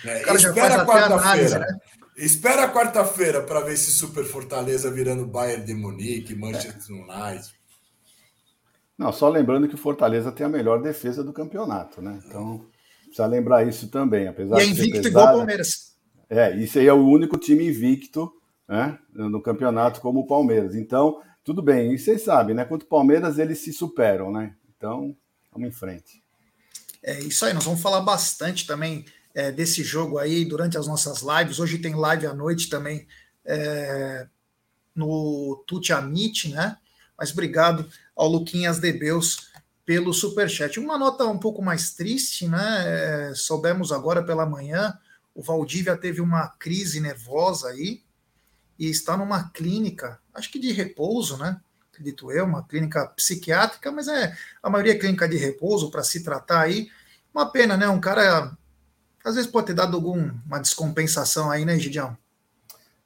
É, 0.06 0.34
espera 0.34 0.86
quarta-feira. 0.86 1.60
Né? 1.60 1.80
Espera 2.18 2.70
quarta-feira 2.70 3.42
para 3.42 3.62
ver 3.62 3.74
esse 3.74 3.92
Super 3.92 4.24
Fortaleza 4.26 4.92
virando 4.92 5.26
Bayern 5.26 5.66
de 5.66 5.74
Munique, 5.74 6.36
Manchester 6.36 6.96
United. 6.96 7.54
Não, 8.98 9.14
só 9.14 9.30
lembrando 9.30 9.68
que 9.68 9.76
o 9.76 9.78
Fortaleza 9.78 10.32
tem 10.32 10.46
a 10.46 10.50
melhor 10.50 10.82
defesa 10.82 11.24
do 11.24 11.32
campeonato, 11.32 12.02
né? 12.02 12.20
Então, 12.26 12.66
precisa 13.04 13.26
lembrar 13.26 13.66
isso 13.66 13.90
também. 13.90 14.28
Apesar 14.28 14.60
e 14.60 14.64
é 14.64 14.66
invicto 14.66 15.08
igual 15.08 15.36
o 15.36 15.38
Palmeiras. 15.38 15.96
É, 16.30 16.56
isso 16.58 16.78
aí 16.78 16.88
é 16.88 16.94
o 16.94 17.08
único 17.08 17.38
time 17.38 17.68
invicto 17.68 18.32
né, 18.68 19.00
no 19.14 19.42
campeonato 19.42 20.02
como 20.02 20.20
o 20.20 20.28
Palmeiras. 20.28 20.76
Então, 20.76 21.22
tudo 21.44 21.62
bem. 21.62 21.94
E 21.94 21.98
vocês 21.98 22.22
sabem, 22.22 22.54
né? 22.54 22.66
Contra 22.66 22.86
o 22.86 22.90
Palmeiras 22.90 23.40
eles 23.40 23.60
se 23.60 23.72
superam, 23.72 24.32
né? 24.32 24.54
Então, 24.78 25.16
vamos 25.52 25.70
em 25.70 25.72
frente. 25.72 26.19
É 27.02 27.20
isso 27.22 27.46
aí, 27.46 27.54
nós 27.54 27.64
vamos 27.64 27.82
falar 27.82 28.02
bastante 28.02 28.68
também 28.68 29.06
é, 29.34 29.52
desse 29.52 29.84
jogo 29.84 30.18
aí 30.18 30.44
durante 30.44 30.78
as 30.78 30.88
nossas 30.88 31.22
lives. 31.22 31.60
Hoje 31.60 31.78
tem 31.78 31.96
live 31.96 32.28
à 32.28 32.34
noite 32.34 32.70
também 32.70 33.08
é, 33.46 34.28
no 34.94 35.64
Tuti 35.66 35.94
Amit, 35.94 36.50
né? 36.50 36.78
Mas 37.18 37.32
obrigado 37.32 37.90
ao 38.16 38.28
Luquinhas 38.28 38.80
Debeus 38.80 39.50
pelo 39.86 40.14
superchat. 40.14 40.80
Uma 40.80 40.98
nota 40.98 41.26
um 41.26 41.40
pouco 41.40 41.62
mais 41.62 41.94
triste, 41.94 42.48
né? 42.48 43.30
É, 43.30 43.36
soubemos 43.36 43.92
agora 43.92 44.24
pela 44.24 44.46
manhã, 44.46 44.98
o 45.34 45.42
Valdívia 45.42 45.96
teve 45.96 46.22
uma 46.22 46.48
crise 46.50 47.00
nervosa 47.00 47.70
aí, 47.70 48.04
e 48.78 48.90
está 48.90 49.18
numa 49.18 49.50
clínica, 49.50 50.20
acho 50.34 50.50
que 50.50 50.58
de 50.58 50.72
repouso, 50.72 51.36
né? 51.38 51.60
Acredito 52.00 52.32
eu, 52.32 52.46
uma 52.46 52.64
clínica 52.64 53.08
psiquiátrica, 53.08 53.92
mas 53.92 54.08
é 54.08 54.34
a 54.64 54.70
maioria 54.70 54.94
é 54.94 54.98
clínica 54.98 55.28
de 55.28 55.36
repouso 55.36 55.92
para 55.92 56.02
se 56.02 56.24
tratar 56.24 56.62
aí. 56.62 56.88
Uma 57.36 57.52
pena, 57.52 57.76
né? 57.76 57.90
Um 57.90 58.00
cara 58.00 58.58
às 59.26 59.36
vezes 59.36 59.52
pode 59.52 59.68
ter 59.68 59.74
dado 59.74 59.98
alguma 59.98 60.60
descompensação 60.62 61.52
aí, 61.52 61.66
né, 61.66 61.78
Gidião? 61.78 62.18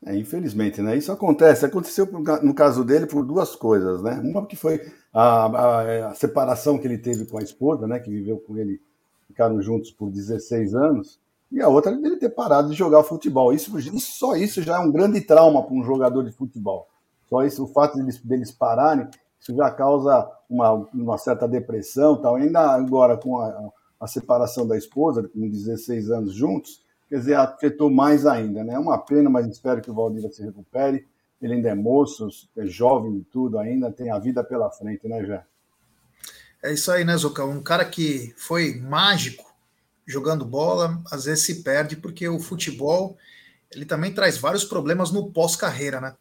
É, 0.06 0.16
infelizmente, 0.16 0.80
né? 0.80 0.96
Isso 0.96 1.12
acontece. 1.12 1.66
Aconteceu 1.66 2.06
no 2.06 2.54
caso 2.54 2.84
dele 2.84 3.08
por 3.08 3.26
duas 3.26 3.56
coisas, 3.56 4.04
né? 4.04 4.22
Uma 4.24 4.46
que 4.46 4.56
foi 4.56 4.80
a, 5.12 5.46
a, 5.46 6.10
a, 6.10 6.14
separação 6.14 6.78
que 6.78 6.86
ele 6.86 7.00
teve 7.00 7.26
com 7.26 7.40
a 7.40 7.42
esposa, 7.42 7.88
né? 7.88 8.00
Que 8.00 8.12
viveu 8.12 8.38
com 8.38 8.56
ele, 8.60 8.80
ficaram 9.28 9.60
juntos 9.60 9.90
por 9.90 10.12
16 10.12 10.76
anos 10.76 11.20
e 11.52 11.62
a 11.62 11.68
outra 11.68 11.92
é 11.92 11.96
ele 11.96 12.18
ter 12.18 12.30
parado 12.30 12.70
de 12.70 12.76
jogar 12.76 13.04
futebol. 13.04 13.52
Isso 13.52 13.72
só 14.00 14.36
isso 14.36 14.62
já 14.62 14.76
é 14.76 14.80
um 14.80 14.92
grande 14.92 15.20
trauma 15.20 15.64
para 15.64 15.74
um 15.74 15.84
jogador 15.84 16.24
de 16.24 16.32
futebol. 16.32 16.88
Só 17.34 17.44
isso, 17.44 17.64
o 17.64 17.68
fato 17.68 17.98
deles, 17.98 18.20
deles 18.20 18.52
pararem, 18.52 19.08
isso 19.40 19.56
já 19.56 19.72
causa 19.72 20.30
uma, 20.48 20.72
uma 20.94 21.18
certa 21.18 21.48
depressão. 21.48 22.22
Tal. 22.22 22.36
Ainda 22.36 22.60
agora, 22.60 23.18
com 23.18 23.40
a, 23.40 23.72
a 24.00 24.06
separação 24.06 24.68
da 24.68 24.78
esposa, 24.78 25.28
com 25.28 25.50
16 25.50 26.12
anos 26.12 26.36
juntos, 26.36 26.84
quer 27.10 27.18
dizer, 27.18 27.34
afetou 27.34 27.90
mais 27.90 28.28
ainda. 28.28 28.64
Né? 28.64 28.76
É 28.76 28.80
uma 28.80 29.00
pena, 29.00 29.32
mas 29.32 29.48
espero 29.48 29.82
que 29.82 29.90
o 29.90 29.96
Valdir 29.96 30.32
se 30.32 30.44
recupere. 30.44 31.08
Ele 31.42 31.56
ainda 31.56 31.70
é 31.70 31.74
moço, 31.74 32.28
é 32.56 32.68
jovem 32.68 33.18
e 33.18 33.24
tudo 33.24 33.58
ainda, 33.58 33.92
tem 33.92 34.12
a 34.12 34.20
vida 34.20 34.44
pela 34.44 34.70
frente, 34.70 35.08
né, 35.08 35.26
Jé? 35.26 35.44
É 36.62 36.72
isso 36.72 36.92
aí, 36.92 37.04
né, 37.04 37.18
Zucão? 37.18 37.50
Um 37.50 37.64
cara 37.64 37.84
que 37.84 38.32
foi 38.38 38.80
mágico 38.80 39.44
jogando 40.06 40.46
bola, 40.46 41.02
às 41.12 41.26
vezes 41.26 41.44
se 41.46 41.64
perde 41.64 41.96
porque 41.96 42.30
o 42.30 42.40
futebol 42.40 43.18
ele 43.72 43.86
também 43.86 44.14
traz 44.14 44.38
vários 44.38 44.64
problemas 44.64 45.12
no 45.12 45.32
pós-carreira, 45.32 46.00
né? 46.00 46.16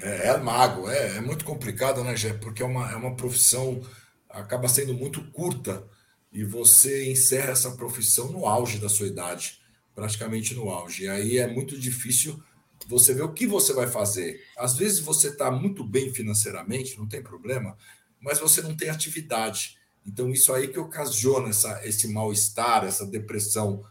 É, 0.00 0.28
é 0.28 0.36
mago, 0.38 0.88
é, 0.88 1.16
é, 1.16 1.20
muito 1.20 1.44
complicado, 1.44 2.02
né, 2.02 2.16
Gé? 2.16 2.32
Porque 2.34 2.62
é 2.62 2.66
uma, 2.66 2.90
é 2.90 2.96
uma 2.96 3.14
profissão, 3.14 3.80
acaba 4.28 4.68
sendo 4.68 4.92
muito 4.94 5.22
curta 5.30 5.86
e 6.32 6.44
você 6.44 7.10
encerra 7.10 7.52
essa 7.52 7.70
profissão 7.72 8.30
no 8.32 8.46
auge 8.46 8.78
da 8.78 8.88
sua 8.88 9.06
idade, 9.06 9.60
praticamente 9.94 10.54
no 10.54 10.68
auge. 10.68 11.04
E 11.04 11.08
aí 11.08 11.38
é 11.38 11.46
muito 11.46 11.78
difícil 11.78 12.42
você 12.88 13.14
ver 13.14 13.22
o 13.22 13.32
que 13.32 13.46
você 13.46 13.72
vai 13.72 13.86
fazer. 13.86 14.40
Às 14.58 14.76
vezes 14.76 14.98
você 14.98 15.28
está 15.28 15.50
muito 15.50 15.84
bem 15.84 16.12
financeiramente, 16.12 16.98
não 16.98 17.08
tem 17.08 17.22
problema, 17.22 17.76
mas 18.20 18.40
você 18.40 18.60
não 18.60 18.76
tem 18.76 18.90
atividade. 18.90 19.78
Então, 20.06 20.28
isso 20.30 20.52
aí 20.52 20.68
que 20.68 20.78
ocasiona 20.78 21.48
essa, 21.48 21.80
esse 21.86 22.08
mal-estar, 22.08 22.84
essa 22.84 23.06
depressão 23.06 23.84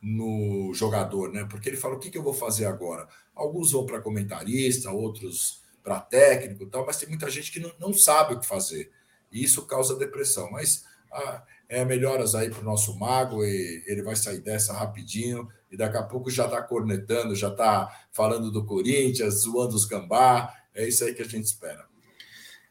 no 0.00 0.72
jogador, 0.74 1.32
né? 1.32 1.46
Porque 1.50 1.68
ele 1.68 1.76
fala: 1.76 1.94
o 1.94 1.98
que, 1.98 2.10
que 2.10 2.18
eu 2.18 2.22
vou 2.22 2.34
fazer 2.34 2.66
agora? 2.66 3.08
Alguns 3.34 3.72
vão 3.72 3.86
para 3.86 4.00
comentarista, 4.00 4.90
outros 4.90 5.62
para 5.82 6.00
técnico 6.00 6.66
tal, 6.66 6.84
mas 6.84 6.98
tem 6.98 7.08
muita 7.08 7.30
gente 7.30 7.50
que 7.50 7.60
não, 7.60 7.72
não 7.78 7.92
sabe 7.92 8.34
o 8.34 8.40
que 8.40 8.46
fazer. 8.46 8.90
E 9.32 9.42
isso 9.42 9.66
causa 9.66 9.96
depressão. 9.96 10.50
Mas 10.50 10.84
ah, 11.12 11.42
é 11.68 11.84
melhoras 11.84 12.34
aí 12.34 12.50
para 12.50 12.60
o 12.60 12.64
nosso 12.64 12.96
mago, 12.98 13.44
e 13.44 13.82
ele 13.86 14.02
vai 14.02 14.16
sair 14.16 14.40
dessa 14.40 14.72
rapidinho, 14.72 15.48
e 15.70 15.76
daqui 15.76 15.96
a 15.96 16.02
pouco 16.02 16.30
já 16.30 16.44
está 16.44 16.62
cornetando, 16.62 17.34
já 17.34 17.48
está 17.48 18.06
falando 18.12 18.50
do 18.50 18.64
Corinthians, 18.64 19.42
zoando 19.42 19.74
os 19.74 19.84
gambá. 19.84 20.54
É 20.74 20.86
isso 20.86 21.04
aí 21.04 21.14
que 21.14 21.22
a 21.22 21.26
gente 21.26 21.44
espera. 21.44 21.86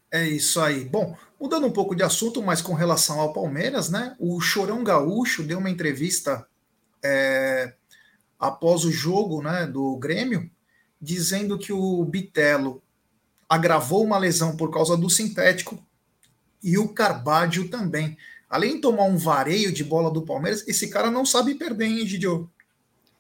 É 0.10 0.26
isso 0.26 0.62
aí. 0.62 0.86
Bom, 0.86 1.16
mudando 1.40 1.68
um 1.68 1.72
pouco 1.72 1.96
de 1.96 2.04
assunto, 2.04 2.42
mas 2.42 2.62
com 2.62 2.74
relação 2.74 3.20
ao 3.20 3.34
Palmeiras, 3.34 3.90
né? 3.90 4.16
O 4.20 4.40
Chorão 4.40 4.84
Gaúcho 4.84 5.44
deu 5.44 5.60
uma 5.60 5.70
entrevista 5.70 6.48
é, 7.04 7.74
após 8.40 8.84
o 8.84 8.92
jogo 8.92 9.42
né, 9.42 9.66
do 9.66 9.96
Grêmio, 9.98 10.50
dizendo 11.02 11.58
que 11.58 11.72
o 11.72 12.04
Bitelo 12.06 12.82
agravou 13.48 14.04
uma 14.04 14.18
lesão 14.18 14.56
por 14.56 14.72
causa 14.72 14.98
do 14.98 15.10
sintético 15.10 15.80
e 16.64 16.78
o 16.78 16.90
Carbádio 16.90 17.70
também. 17.70 18.18
Além 18.50 18.76
de 18.76 18.82
tomar 18.82 19.04
um 19.04 19.18
vareio 19.18 19.72
de 19.72 19.84
bola 19.84 20.12
do 20.12 20.22
Palmeiras, 20.22 20.68
esse 20.68 20.90
cara 20.90 21.12
não 21.12 21.26
sabe 21.26 21.56
perder, 21.56 21.86
hein, 21.86 22.08
Gidio? 22.08 22.50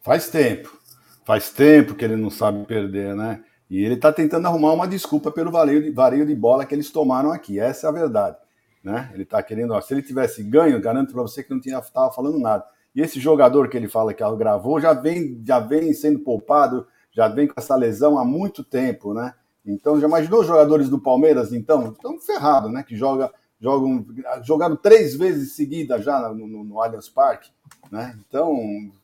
Faz 0.01 0.29
tempo. 0.29 0.77
Faz 1.25 1.49
tempo 1.49 1.95
que 1.95 2.05
ele 2.05 2.15
não 2.15 2.29
sabe 2.29 2.65
perder, 2.65 3.13
né? 3.15 3.43
E 3.69 3.83
ele 3.83 3.95
está 3.95 4.13
tentando 4.13 4.47
arrumar 4.47 4.71
uma 4.71 4.87
desculpa 4.87 5.29
pelo 5.29 5.51
vareio 5.51 5.83
de, 5.83 5.91
vareio 5.91 6.25
de 6.25 6.33
bola 6.33 6.65
que 6.65 6.73
eles 6.73 6.89
tomaram 6.89 7.31
aqui. 7.31 7.59
Essa 7.59 7.87
é 7.87 7.89
a 7.89 7.93
verdade. 7.93 8.37
Né? 8.81 9.11
Ele 9.13 9.23
está 9.23 9.43
querendo, 9.43 9.73
ó, 9.73 9.81
se 9.81 9.93
ele 9.93 10.01
tivesse 10.01 10.41
ganho, 10.41 10.79
garanto 10.79 11.11
para 11.11 11.21
você 11.21 11.43
que 11.43 11.49
não 11.49 11.59
estava 11.59 12.11
falando 12.13 12.39
nada. 12.39 12.63
E 12.97 13.01
esse 13.01 13.19
jogador 13.19 13.69
que 13.69 13.77
ele 13.77 13.87
fala 13.87 14.11
que 14.11 14.23
gravou 14.37 14.81
já 14.81 14.91
vem, 14.91 15.39
já 15.45 15.59
vem 15.59 15.93
sendo 15.93 16.17
poupado, 16.17 16.87
já 17.11 17.27
vem 17.27 17.47
com 17.47 17.53
essa 17.55 17.75
lesão 17.75 18.17
há 18.17 18.25
muito 18.25 18.63
tempo, 18.63 19.13
né? 19.13 19.35
Então, 19.63 19.99
já 19.99 20.07
imaginou 20.07 20.41
os 20.41 20.47
jogadores 20.47 20.89
do 20.89 20.99
Palmeiras, 20.99 21.53
então? 21.53 21.91
Estão 21.91 22.19
ferrados, 22.19 22.71
né? 22.71 22.81
Que 22.81 22.95
joga, 22.95 23.31
jogam, 23.61 24.03
jogaram 24.41 24.75
três 24.75 25.13
vezes 25.15 25.53
seguida 25.53 26.01
já 26.01 26.33
no, 26.33 26.47
no, 26.47 26.63
no 26.63 26.81
Allianz 26.81 27.07
Parque, 27.07 27.51
né? 27.91 28.17
Então, 28.27 28.57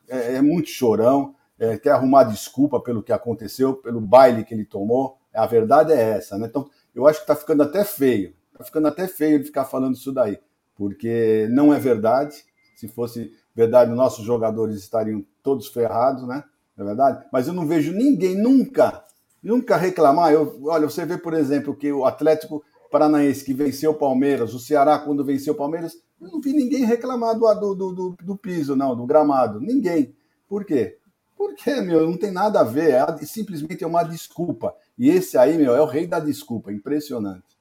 é, 0.10 0.38
é 0.38 0.42
muito 0.42 0.70
chorão, 0.70 1.36
é, 1.60 1.78
quer 1.78 1.92
arrumar 1.92 2.24
desculpa 2.24 2.80
pelo 2.80 3.04
que 3.04 3.14
aconteceu, 3.14 3.76
pelo 3.76 4.02
baile 4.02 4.44
que 4.44 4.56
ele 4.56 4.66
tomou. 4.66 5.20
A 5.32 5.46
verdade 5.46 5.94
é 5.94 6.18
essa, 6.18 6.36
né? 6.36 6.48
Então, 6.48 6.68
eu 6.96 7.08
acho 7.08 7.20
que 7.20 7.26
está 7.26 7.36
ficando 7.36 7.62
até 7.62 7.86
feio. 7.86 8.34
Está 8.54 8.64
ficando 8.64 8.88
até 8.88 9.08
feio 9.08 9.36
ele 9.36 9.44
ficar 9.44 9.66
falando 9.66 9.94
isso 9.94 10.12
daí, 10.12 10.40
porque 10.76 11.48
não 11.52 11.72
é 11.72 11.78
verdade. 11.80 12.44
Se 12.76 12.88
fosse 12.88 13.32
verdade, 13.56 13.92
nossos 13.92 14.26
jogadores 14.26 14.78
estariam 14.78 15.24
todos 15.42 15.68
ferrados, 15.68 16.28
né? 16.28 16.44
É 16.78 16.84
verdade? 16.84 17.26
Mas 17.32 17.48
eu 17.48 17.54
não 17.54 17.68
vejo 17.68 17.94
ninguém 17.94 18.36
nunca, 18.36 19.04
nunca 19.42 19.78
reclamar. 19.78 20.32
Eu, 20.32 20.60
olha, 20.66 20.90
você 20.90 21.06
vê, 21.06 21.18
por 21.18 21.34
exemplo, 21.34 21.76
que 21.76 21.92
o 21.92 22.06
Atlético 22.06 22.64
Paranaense 22.92 23.44
que 23.44 23.54
venceu 23.54 23.92
o 23.92 23.96
Palmeiras, 23.96 24.54
o 24.54 24.60
Ceará 24.60 25.00
quando 25.00 25.26
venceu 25.26 25.54
o 25.54 25.58
Palmeiras, 25.58 25.98
eu 26.22 26.30
não 26.30 26.40
vi 26.40 26.54
ninguém 26.54 26.86
reclamar 26.86 27.38
do, 27.38 27.76
do, 27.76 27.94
do, 27.94 28.16
do 28.24 28.38
piso, 28.38 28.76
não, 28.76 28.96
do 28.96 29.06
gramado. 29.06 29.60
Ninguém. 29.60 30.16
Por 30.48 30.64
quê? 30.64 30.98
Porque, 31.36 31.82
meu, 31.82 32.08
não 32.10 32.18
tem 32.18 32.32
nada 32.32 32.62
a 32.62 32.64
ver. 32.64 32.92
É, 32.92 33.26
simplesmente 33.26 33.84
é 33.84 33.88
uma 33.88 34.04
desculpa. 34.04 34.74
E 34.98 35.10
esse 35.10 35.38
aí, 35.38 35.58
meu, 35.58 35.76
é 35.76 35.82
o 35.82 35.86
rei 35.86 36.08
da 36.08 36.20
desculpa. 36.20 36.72
Impressionante. 36.72 37.53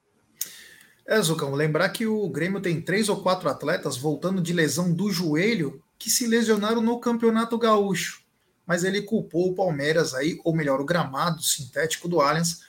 É, 1.05 1.21
Zucão, 1.21 1.53
lembrar 1.53 1.89
que 1.89 2.07
o 2.07 2.29
Grêmio 2.29 2.61
tem 2.61 2.81
três 2.81 3.09
ou 3.09 3.21
quatro 3.21 3.49
atletas 3.49 3.97
voltando 3.97 4.41
de 4.41 4.53
lesão 4.53 4.93
do 4.93 5.11
joelho 5.11 5.83
que 5.99 6.09
se 6.09 6.25
lesionaram 6.25 6.81
no 6.81 6.99
Campeonato 6.99 7.57
Gaúcho. 7.57 8.23
Mas 8.65 8.83
ele 8.83 9.01
culpou 9.01 9.49
o 9.49 9.55
Palmeiras 9.55 10.13
aí, 10.13 10.39
ou 10.43 10.55
melhor, 10.55 10.79
o 10.79 10.85
gramado 10.85 11.41
sintético 11.41 12.07
do 12.07 12.21
Allianz, 12.21 12.61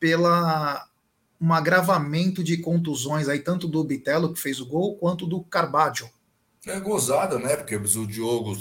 pela 0.00 0.88
um 1.40 1.52
agravamento 1.52 2.42
de 2.42 2.56
contusões 2.56 3.28
aí, 3.28 3.38
tanto 3.38 3.68
do 3.68 3.84
Bitelo, 3.84 4.32
que 4.32 4.40
fez 4.40 4.58
o 4.60 4.66
gol, 4.66 4.96
quanto 4.96 5.26
do 5.26 5.42
Carbadio. 5.44 6.08
É 6.66 6.80
gozada, 6.80 7.38
né? 7.38 7.56
Porque 7.56 7.76
o 7.76 8.06
Diogo, 8.06 8.56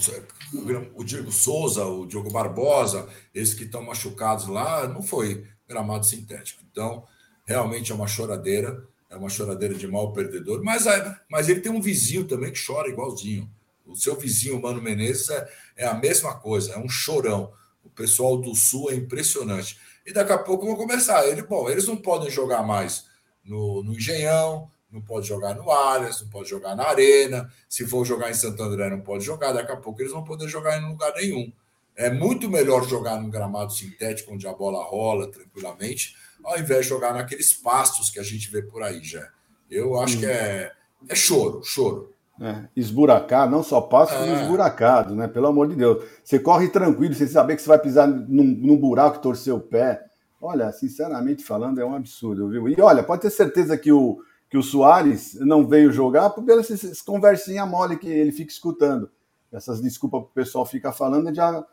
o 0.93 1.03
Diego 1.03 1.31
Souza, 1.31 1.85
o 1.85 2.05
Diogo 2.05 2.31
Barbosa, 2.31 3.07
esses 3.33 3.55
que 3.55 3.63
estão 3.63 3.81
machucados 3.81 4.47
lá, 4.47 4.87
não 4.87 5.01
foi 5.01 5.47
gramado 5.67 6.05
sintético. 6.05 6.61
Então, 6.69 7.03
realmente 7.45 7.91
é 7.91 7.95
uma 7.95 8.07
choradeira, 8.07 8.85
é 9.15 9.17
uma 9.17 9.29
choradeira 9.29 9.73
de 9.73 9.87
mal 9.87 10.11
perdedor. 10.11 10.61
Mas, 10.61 10.85
é, 10.85 11.15
mas 11.29 11.47
ele 11.47 11.61
tem 11.61 11.71
um 11.71 11.81
vizinho 11.81 12.25
também 12.25 12.51
que 12.51 12.63
chora 12.63 12.89
igualzinho. 12.89 13.49
O 13.85 13.95
seu 13.95 14.15
vizinho, 14.15 14.61
Mano 14.61 14.81
Menezes, 14.81 15.29
é, 15.29 15.49
é 15.77 15.87
a 15.87 15.93
mesma 15.93 16.35
coisa, 16.35 16.73
é 16.73 16.77
um 16.77 16.89
chorão. 16.89 17.53
O 17.83 17.89
pessoal 17.89 18.37
do 18.37 18.53
Sul 18.53 18.91
é 18.91 18.95
impressionante. 18.95 19.79
E 20.05 20.11
daqui 20.11 20.33
a 20.33 20.37
pouco 20.37 20.65
vão 20.65 20.75
começar. 20.75 21.25
Ele, 21.27 21.43
bom, 21.43 21.69
eles 21.69 21.87
não 21.87 21.95
podem 21.95 22.29
jogar 22.29 22.61
mais 22.63 23.05
no, 23.43 23.83
no 23.83 23.93
Engenhão, 23.93 24.69
não 24.91 25.01
pode 25.01 25.27
jogar 25.27 25.55
no 25.55 25.71
Allianz, 25.71 26.21
não 26.21 26.29
pode 26.29 26.49
jogar 26.49 26.75
na 26.75 26.83
Arena. 26.83 27.49
Se 27.69 27.87
for 27.87 28.03
jogar 28.05 28.29
em 28.29 28.33
Santo 28.33 28.61
André, 28.61 28.89
não 28.89 28.99
pode 28.99 29.23
jogar. 29.23 29.53
Daqui 29.53 29.71
a 29.71 29.77
pouco 29.77 30.01
eles 30.01 30.11
vão 30.11 30.23
poder 30.23 30.49
jogar 30.49 30.77
em 30.77 30.89
lugar 30.89 31.13
nenhum. 31.13 31.51
É 31.95 32.09
muito 32.09 32.49
melhor 32.49 32.85
jogar 32.85 33.21
num 33.21 33.29
gramado 33.29 33.71
sintético, 33.71 34.33
onde 34.33 34.45
a 34.45 34.51
bola 34.51 34.83
rola 34.83 35.31
tranquilamente, 35.31 36.15
ao 36.45 36.59
invés 36.59 36.83
de 36.83 36.89
jogar 36.89 37.13
naqueles 37.13 37.51
pastos 37.51 38.09
que 38.09 38.19
a 38.19 38.23
gente 38.23 38.49
vê 38.51 38.61
por 38.61 38.83
aí 38.83 39.03
já. 39.03 39.27
Eu 39.69 39.99
acho 39.99 40.17
hum. 40.17 40.19
que 40.19 40.25
é, 40.25 40.71
é 41.09 41.15
choro, 41.15 41.61
choro. 41.63 42.13
É, 42.39 42.67
esburacar, 42.75 43.49
não 43.49 43.63
só 43.63 43.79
passo, 43.79 44.13
como 44.13 44.35
é. 44.35 44.41
esburacado, 44.41 45.15
né? 45.15 45.27
Pelo 45.27 45.47
amor 45.47 45.69
de 45.69 45.75
Deus. 45.75 46.03
Você 46.23 46.37
corre 46.37 46.67
tranquilo, 46.67 47.13
sem 47.13 47.27
saber 47.27 47.55
que 47.55 47.61
você 47.61 47.69
vai 47.69 47.79
pisar 47.79 48.07
num, 48.07 48.43
num 48.43 48.77
buraco 48.77 49.17
e 49.17 49.21
torcer 49.21 49.53
o 49.53 49.59
pé. 49.59 50.05
Olha, 50.41 50.71
sinceramente 50.73 51.43
falando, 51.43 51.79
é 51.79 51.85
um 51.85 51.95
absurdo, 51.95 52.49
viu? 52.49 52.67
E 52.67 52.79
olha, 52.81 53.01
pode 53.01 53.21
ter 53.21 53.29
certeza 53.29 53.77
que 53.77 53.91
o, 53.91 54.19
que 54.49 54.57
o 54.57 54.61
Soares 54.61 55.35
não 55.39 55.65
veio 55.65 55.91
jogar 55.91 56.29
por 56.29 56.47
essas 56.49 57.01
conversinha 57.01 57.65
mole 57.65 57.97
que 57.97 58.09
ele 58.09 58.33
fica 58.33 58.51
escutando. 58.51 59.09
Essas 59.51 59.81
desculpas 59.81 60.21
que 60.23 60.27
o 60.27 60.33
pessoal 60.33 60.65
fica 60.65 60.91
falando, 60.91 61.27
ele 61.27 61.35
já 61.35 61.65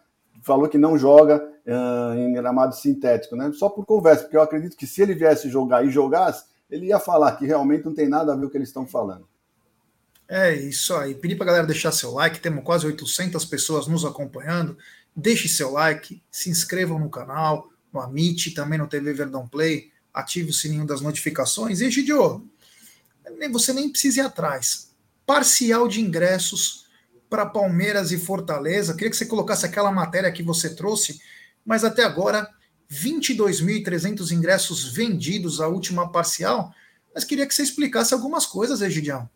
falou 0.42 0.68
que 0.68 0.78
não 0.78 0.96
joga 0.96 1.51
uh, 1.66 2.14
em 2.18 2.32
gramado 2.32 2.74
sintético, 2.74 3.36
né? 3.36 3.52
Só 3.52 3.68
por 3.68 3.84
conversa, 3.84 4.22
porque 4.22 4.36
eu 4.36 4.42
acredito 4.42 4.76
que 4.76 4.86
se 4.86 5.02
ele 5.02 5.14
viesse 5.14 5.48
jogar 5.48 5.84
e 5.84 5.90
jogasse, 5.90 6.44
ele 6.70 6.86
ia 6.86 6.98
falar 6.98 7.36
que 7.36 7.46
realmente 7.46 7.84
não 7.84 7.94
tem 7.94 8.08
nada 8.08 8.32
a 8.32 8.36
ver 8.36 8.46
o 8.46 8.50
que 8.50 8.56
eles 8.56 8.68
estão 8.68 8.86
falando. 8.86 9.26
É 10.28 10.54
isso 10.54 10.94
aí. 10.94 11.14
Pedi 11.14 11.36
para 11.36 11.46
galera 11.46 11.66
deixar 11.66 11.92
seu 11.92 12.12
like. 12.12 12.40
Temos 12.40 12.64
quase 12.64 12.86
800 12.86 13.44
pessoas 13.44 13.86
nos 13.86 14.04
acompanhando. 14.04 14.78
Deixe 15.14 15.46
seu 15.46 15.70
like, 15.72 16.22
se 16.30 16.48
inscrevam 16.48 16.98
no 16.98 17.10
canal, 17.10 17.68
no 17.92 18.00
Amit, 18.00 18.52
também 18.52 18.78
no 18.78 18.86
TV 18.86 19.12
Verdão 19.12 19.46
Play. 19.46 19.90
Ative 20.14 20.50
o 20.50 20.54
sininho 20.54 20.86
das 20.86 21.02
notificações. 21.02 21.82
E, 21.82 21.90
Gidio, 21.90 22.48
você 23.50 23.74
nem 23.74 23.90
precisa 23.90 24.22
ir 24.22 24.24
atrás. 24.24 24.90
Parcial 25.26 25.86
de 25.86 26.00
ingressos 26.00 26.86
para 27.28 27.46
Palmeiras 27.46 28.10
e 28.12 28.18
Fortaleza. 28.18 28.94
Queria 28.94 29.10
que 29.10 29.16
você 29.16 29.26
colocasse 29.26 29.66
aquela 29.66 29.92
matéria 29.92 30.32
que 30.32 30.42
você 30.42 30.74
trouxe, 30.74 31.20
mas 31.64 31.84
até 31.84 32.04
agora 32.04 32.48
22.300 32.90 34.30
ingressos 34.32 34.92
vendidos 34.92 35.60
a 35.60 35.68
última 35.68 36.10
parcial. 36.10 36.70
Mas 37.14 37.24
queria 37.24 37.46
que 37.46 37.54
você 37.54 37.62
explicasse 37.62 38.12
algumas 38.12 38.46
coisas, 38.46 38.82
Egidião. 38.82 39.28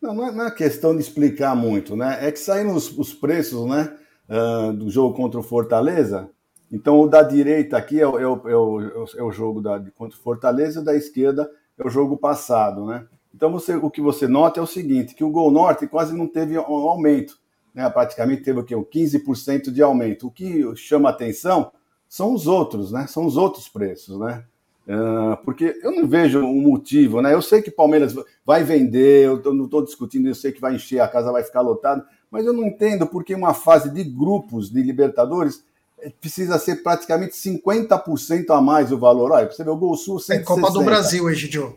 Não, 0.00 0.14
não 0.14 0.26
é, 0.26 0.32
não 0.32 0.46
é 0.46 0.50
questão 0.50 0.94
de 0.94 1.02
explicar 1.02 1.54
muito, 1.56 1.96
né? 1.96 2.18
É 2.26 2.30
que 2.30 2.38
saíram 2.38 2.74
os, 2.74 2.96
os 2.96 3.12
preços, 3.12 3.68
né? 3.68 3.96
Uh, 4.28 4.72
do 4.72 4.90
jogo 4.90 5.14
contra 5.14 5.38
o 5.38 5.42
Fortaleza. 5.42 6.30
Então, 6.70 7.00
o 7.00 7.06
da 7.06 7.22
direita 7.22 7.76
aqui 7.76 8.00
é 8.00 8.06
o, 8.06 8.18
é 8.18 8.26
o, 8.26 8.48
é 8.48 8.56
o, 8.56 9.06
é 9.16 9.22
o 9.22 9.30
jogo 9.30 9.60
da, 9.60 9.78
contra 9.94 10.18
o 10.18 10.22
Fortaleza, 10.22 10.78
e 10.78 10.82
o 10.82 10.84
da 10.84 10.96
esquerda 10.96 11.48
é 11.78 11.86
o 11.86 11.90
jogo 11.90 12.16
passado, 12.16 12.84
né? 12.86 13.06
Então, 13.34 13.52
você, 13.52 13.76
o 13.76 13.90
que 13.90 14.00
você 14.00 14.26
nota 14.26 14.58
é 14.58 14.62
o 14.62 14.66
seguinte, 14.66 15.14
que 15.14 15.22
o 15.22 15.30
Gol 15.30 15.50
Norte 15.50 15.86
quase 15.86 16.16
não 16.16 16.26
teve 16.26 16.58
um 16.58 16.88
aumento, 16.88 17.38
né? 17.76 17.88
Praticamente 17.90 18.42
teve 18.42 18.58
o 18.58 18.64
quê? 18.64 18.74
O 18.74 18.84
15% 18.84 19.70
de 19.70 19.82
aumento. 19.82 20.28
O 20.28 20.30
que 20.30 20.74
chama 20.74 21.10
atenção 21.10 21.70
são 22.08 22.32
os 22.32 22.46
outros, 22.46 22.90
né? 22.90 23.06
São 23.06 23.26
os 23.26 23.36
outros 23.36 23.68
preços, 23.68 24.18
né? 24.18 24.42
Uh, 24.88 25.36
porque 25.44 25.78
eu 25.82 25.90
não 25.90 26.06
vejo 26.06 26.38
um 26.40 26.62
motivo, 26.62 27.20
né? 27.20 27.34
Eu 27.34 27.42
sei 27.42 27.60
que 27.60 27.70
Palmeiras 27.70 28.14
vai 28.44 28.64
vender, 28.64 29.26
eu 29.26 29.52
não 29.52 29.66
estou 29.66 29.84
discutindo, 29.84 30.26
eu 30.26 30.34
sei 30.34 30.52
que 30.52 30.60
vai 30.60 30.76
encher, 30.76 31.00
a 31.00 31.08
casa 31.08 31.30
vai 31.30 31.42
ficar 31.42 31.60
lotada, 31.60 32.06
mas 32.30 32.46
eu 32.46 32.52
não 32.52 32.64
entendo 32.64 33.06
porque 33.06 33.34
uma 33.34 33.52
fase 33.52 33.90
de 33.90 34.04
grupos 34.04 34.70
de 34.70 34.80
Libertadores 34.80 35.64
eh, 36.00 36.12
precisa 36.20 36.56
ser 36.58 36.84
praticamente 36.84 37.34
50% 37.34 38.50
a 38.50 38.60
mais 38.60 38.92
o 38.92 38.98
valor. 38.98 39.32
Olha, 39.32 39.50
você 39.50 39.64
vê 39.64 39.70
o 39.70 39.76
Gol 39.76 39.96
Sul 39.96 40.20
160. 40.20 40.40
É 40.40 40.44
Copa 40.44 40.72
do 40.72 40.84
Brasil, 40.84 41.28
Egidio. 41.28 41.76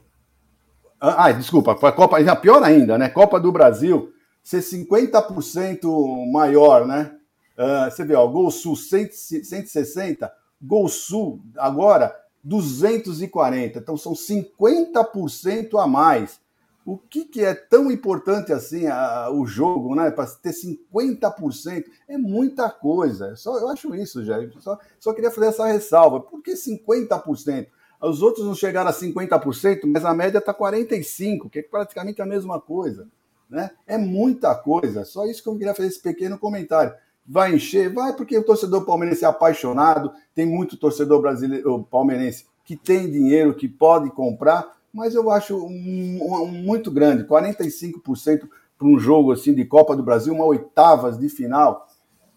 Ah, 1.02 1.32
desculpa, 1.32 1.76
Copa, 1.76 2.24
já 2.24 2.36
pior 2.36 2.62
ainda, 2.62 2.98
né? 2.98 3.10
Copa 3.10 3.40
do 3.40 3.52
Brasil 3.52 4.14
ser 4.50 4.62
50% 4.62 6.32
maior, 6.32 6.88
né? 6.88 7.16
Uh, 7.56 7.92
você 7.92 8.04
vê, 8.04 8.16
ó, 8.16 8.26
Gol 8.26 8.50
Sul 8.50 8.76
160, 8.76 10.32
Gol 10.60 10.88
Sul 10.88 11.40
agora 11.56 12.20
240. 12.44 13.78
Então 13.78 13.96
são 13.96 14.14
50% 14.14 15.80
a 15.80 15.86
mais. 15.86 16.40
O 16.84 16.98
que, 16.98 17.26
que 17.26 17.46
é 17.46 17.54
tão 17.54 17.92
importante 17.92 18.52
assim 18.52 18.88
a, 18.88 19.30
o 19.30 19.46
jogo, 19.46 19.94
né? 19.94 20.10
Para 20.10 20.26
ter 20.26 20.50
50% 20.52 21.86
é 22.08 22.18
muita 22.18 22.72
coisa. 22.72 23.36
Só, 23.36 23.56
eu 23.60 23.70
acho 23.70 23.94
isso, 23.94 24.26
já. 24.26 24.38
Só, 24.60 24.80
só 25.00 25.14
queria 25.14 25.30
fazer 25.30 25.48
essa 25.48 25.68
ressalva. 25.68 26.22
Por 26.22 26.42
que 26.42 26.54
50%? 26.54 27.68
Os 28.02 28.24
outros 28.24 28.48
não 28.48 28.56
chegaram 28.56 28.90
a 28.90 28.94
50%, 28.94 29.82
mas 29.86 30.04
a 30.04 30.14
média 30.16 30.40
está 30.40 30.56
45%, 30.56 31.52
que 31.52 31.60
é 31.60 31.62
praticamente 31.62 32.20
a 32.20 32.26
mesma 32.26 32.60
coisa. 32.60 33.08
Né? 33.50 33.72
É 33.88 33.98
muita 33.98 34.54
coisa. 34.56 35.04
Só 35.04 35.26
isso 35.26 35.42
que 35.42 35.50
eu 35.50 35.58
queria 35.58 35.74
fazer 35.74 35.90
esse 35.90 36.02
pequeno 36.02 36.38
comentário. 36.38 36.94
Vai 37.26 37.56
encher? 37.56 37.94
Vai, 37.94 38.14
porque 38.14 38.38
o 38.38 38.44
torcedor 38.44 38.86
palmeirense 38.86 39.24
é 39.24 39.28
apaixonado, 39.28 40.12
tem 40.34 40.46
muito 40.46 40.78
torcedor 40.78 41.22
brasileiro 41.22 41.84
palmeirense 41.84 42.46
que 42.70 42.76
tem 42.76 43.10
dinheiro, 43.10 43.56
que 43.56 43.68
pode 43.68 44.12
comprar, 44.12 44.78
mas 44.94 45.16
eu 45.16 45.32
acho 45.32 45.58
um, 45.58 46.20
um, 46.22 46.48
muito 46.52 46.92
grande, 46.92 47.24
45% 47.24 48.48
para 48.78 48.88
um 48.88 49.00
jogo 49.00 49.32
assim 49.32 49.56
de 49.56 49.66
Copa 49.66 49.96
do 49.96 50.04
Brasil, 50.04 50.34
uma 50.34 50.46
oitavas 50.46 51.18
de 51.18 51.30
final. 51.30 51.88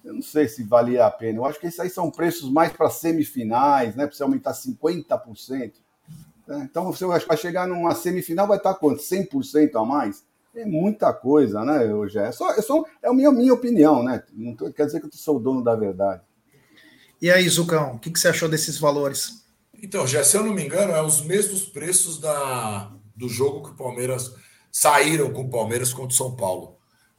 Eu 0.02 0.14
não 0.14 0.22
sei 0.22 0.48
se 0.48 0.64
valia 0.64 1.04
a 1.04 1.10
pena. 1.10 1.38
Eu 1.38 1.44
acho 1.44 1.60
que 1.60 1.66
esses 1.66 1.78
aí 1.78 1.90
são 1.90 2.10
preços 2.10 2.50
mais 2.50 2.72
para 2.72 2.88
semifinais, 2.88 3.94
né? 3.94 4.06
Para 4.06 4.24
aumentar 4.24 4.52
50%. 4.52 5.72
Né? 6.48 6.68
Então, 6.70 6.90
você 6.90 7.04
vai 7.04 7.36
chegar 7.36 7.68
numa 7.68 7.94
semifinal, 7.94 8.48
vai 8.48 8.56
estar 8.56 8.74
quanto? 8.74 9.02
100% 9.02 9.76
a 9.76 9.84
mais? 9.84 10.24
É 10.54 10.66
muita 10.66 11.14
coisa, 11.14 11.64
né, 11.64 11.92
hoje 11.94 12.18
é 12.18 12.30
só, 12.30 12.50
é 12.50 12.60
só 12.60 12.84
é 13.02 13.08
a 13.08 13.14
minha, 13.14 13.32
minha 13.32 13.54
opinião, 13.54 14.02
né? 14.02 14.22
Não 14.34 14.54
tô, 14.54 14.70
quer 14.70 14.84
dizer 14.84 15.00
que 15.00 15.06
eu 15.06 15.10
sou 15.12 15.36
o 15.36 15.40
dono 15.40 15.64
da 15.64 15.74
verdade. 15.74 16.20
E 17.22 17.30
aí, 17.30 17.48
Zucão, 17.48 17.94
o 17.94 17.98
que, 17.98 18.10
que 18.10 18.18
você 18.18 18.28
achou 18.28 18.50
desses 18.50 18.78
valores? 18.78 19.46
Então, 19.82 20.06
já 20.06 20.22
se 20.22 20.36
eu 20.36 20.44
não 20.44 20.52
me 20.52 20.62
engano, 20.62 20.92
é 20.92 21.02
os 21.02 21.22
mesmos 21.22 21.64
preços 21.64 22.20
da, 22.20 22.92
do 23.16 23.28
jogo 23.28 23.62
que 23.62 23.70
o 23.70 23.76
Palmeiras 23.76 24.34
saíram 24.70 25.32
com 25.32 25.42
o 25.42 25.50
Palmeiras 25.50 25.92
contra 25.92 26.12
o 26.12 26.16
São 26.16 26.36
Paulo. 26.36 26.76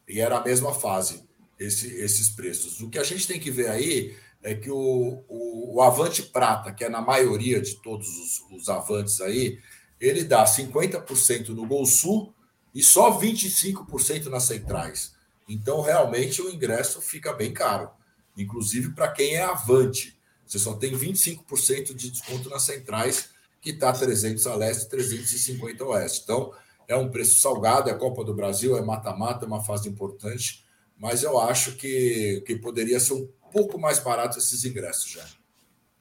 E 0.07 0.19
era 0.19 0.37
a 0.37 0.43
mesma 0.43 0.73
fase, 0.73 1.23
esse, 1.57 1.87
esses 1.95 2.29
preços. 2.29 2.81
O 2.81 2.89
que 2.89 2.99
a 2.99 3.03
gente 3.03 3.27
tem 3.27 3.39
que 3.39 3.49
ver 3.49 3.69
aí 3.69 4.15
é 4.43 4.53
que 4.53 4.69
o, 4.69 5.23
o, 5.27 5.75
o 5.75 5.81
Avante 5.81 6.21
Prata, 6.21 6.71
que 6.71 6.83
é 6.83 6.89
na 6.89 7.01
maioria 7.01 7.59
de 7.59 7.75
todos 7.81 8.07
os, 8.07 8.43
os 8.51 8.69
Avantes 8.69 9.21
aí, 9.21 9.57
ele 9.99 10.23
dá 10.23 10.43
50% 10.43 11.49
no 11.49 11.65
Gol 11.65 11.85
Sul 11.85 12.33
e 12.73 12.81
só 12.83 13.19
25% 13.19 14.25
nas 14.25 14.43
centrais. 14.43 15.13
Então, 15.47 15.81
realmente, 15.81 16.41
o 16.41 16.49
ingresso 16.49 17.01
fica 17.01 17.33
bem 17.33 17.53
caro, 17.53 17.89
inclusive 18.37 18.91
para 18.91 19.11
quem 19.11 19.35
é 19.35 19.43
avante. 19.43 20.17
Você 20.45 20.57
só 20.59 20.73
tem 20.75 20.97
25% 20.97 21.93
de 21.93 22.09
desconto 22.09 22.49
nas 22.49 22.63
centrais, 22.63 23.29
que 23.61 23.71
está 23.71 23.91
300 23.91 24.45
a 24.47 24.55
leste, 24.55 24.89
350 24.89 25.83
a 25.83 25.87
oeste. 25.87 26.21
Então, 26.23 26.53
é 26.87 26.95
um 26.95 27.09
preço 27.09 27.39
salgado, 27.39 27.89
é 27.89 27.93
Copa 27.93 28.23
do 28.23 28.33
Brasil, 28.33 28.77
é 28.77 28.81
mata-mata, 28.81 29.45
é 29.45 29.47
uma 29.47 29.63
fase 29.63 29.87
importante, 29.87 30.65
mas 30.97 31.23
eu 31.23 31.39
acho 31.39 31.75
que, 31.75 32.43
que 32.45 32.55
poderia 32.55 32.99
ser 32.99 33.13
um 33.13 33.27
pouco 33.51 33.79
mais 33.79 33.99
barato 33.99 34.37
esses 34.37 34.65
ingressos 34.65 35.11
já. 35.11 35.25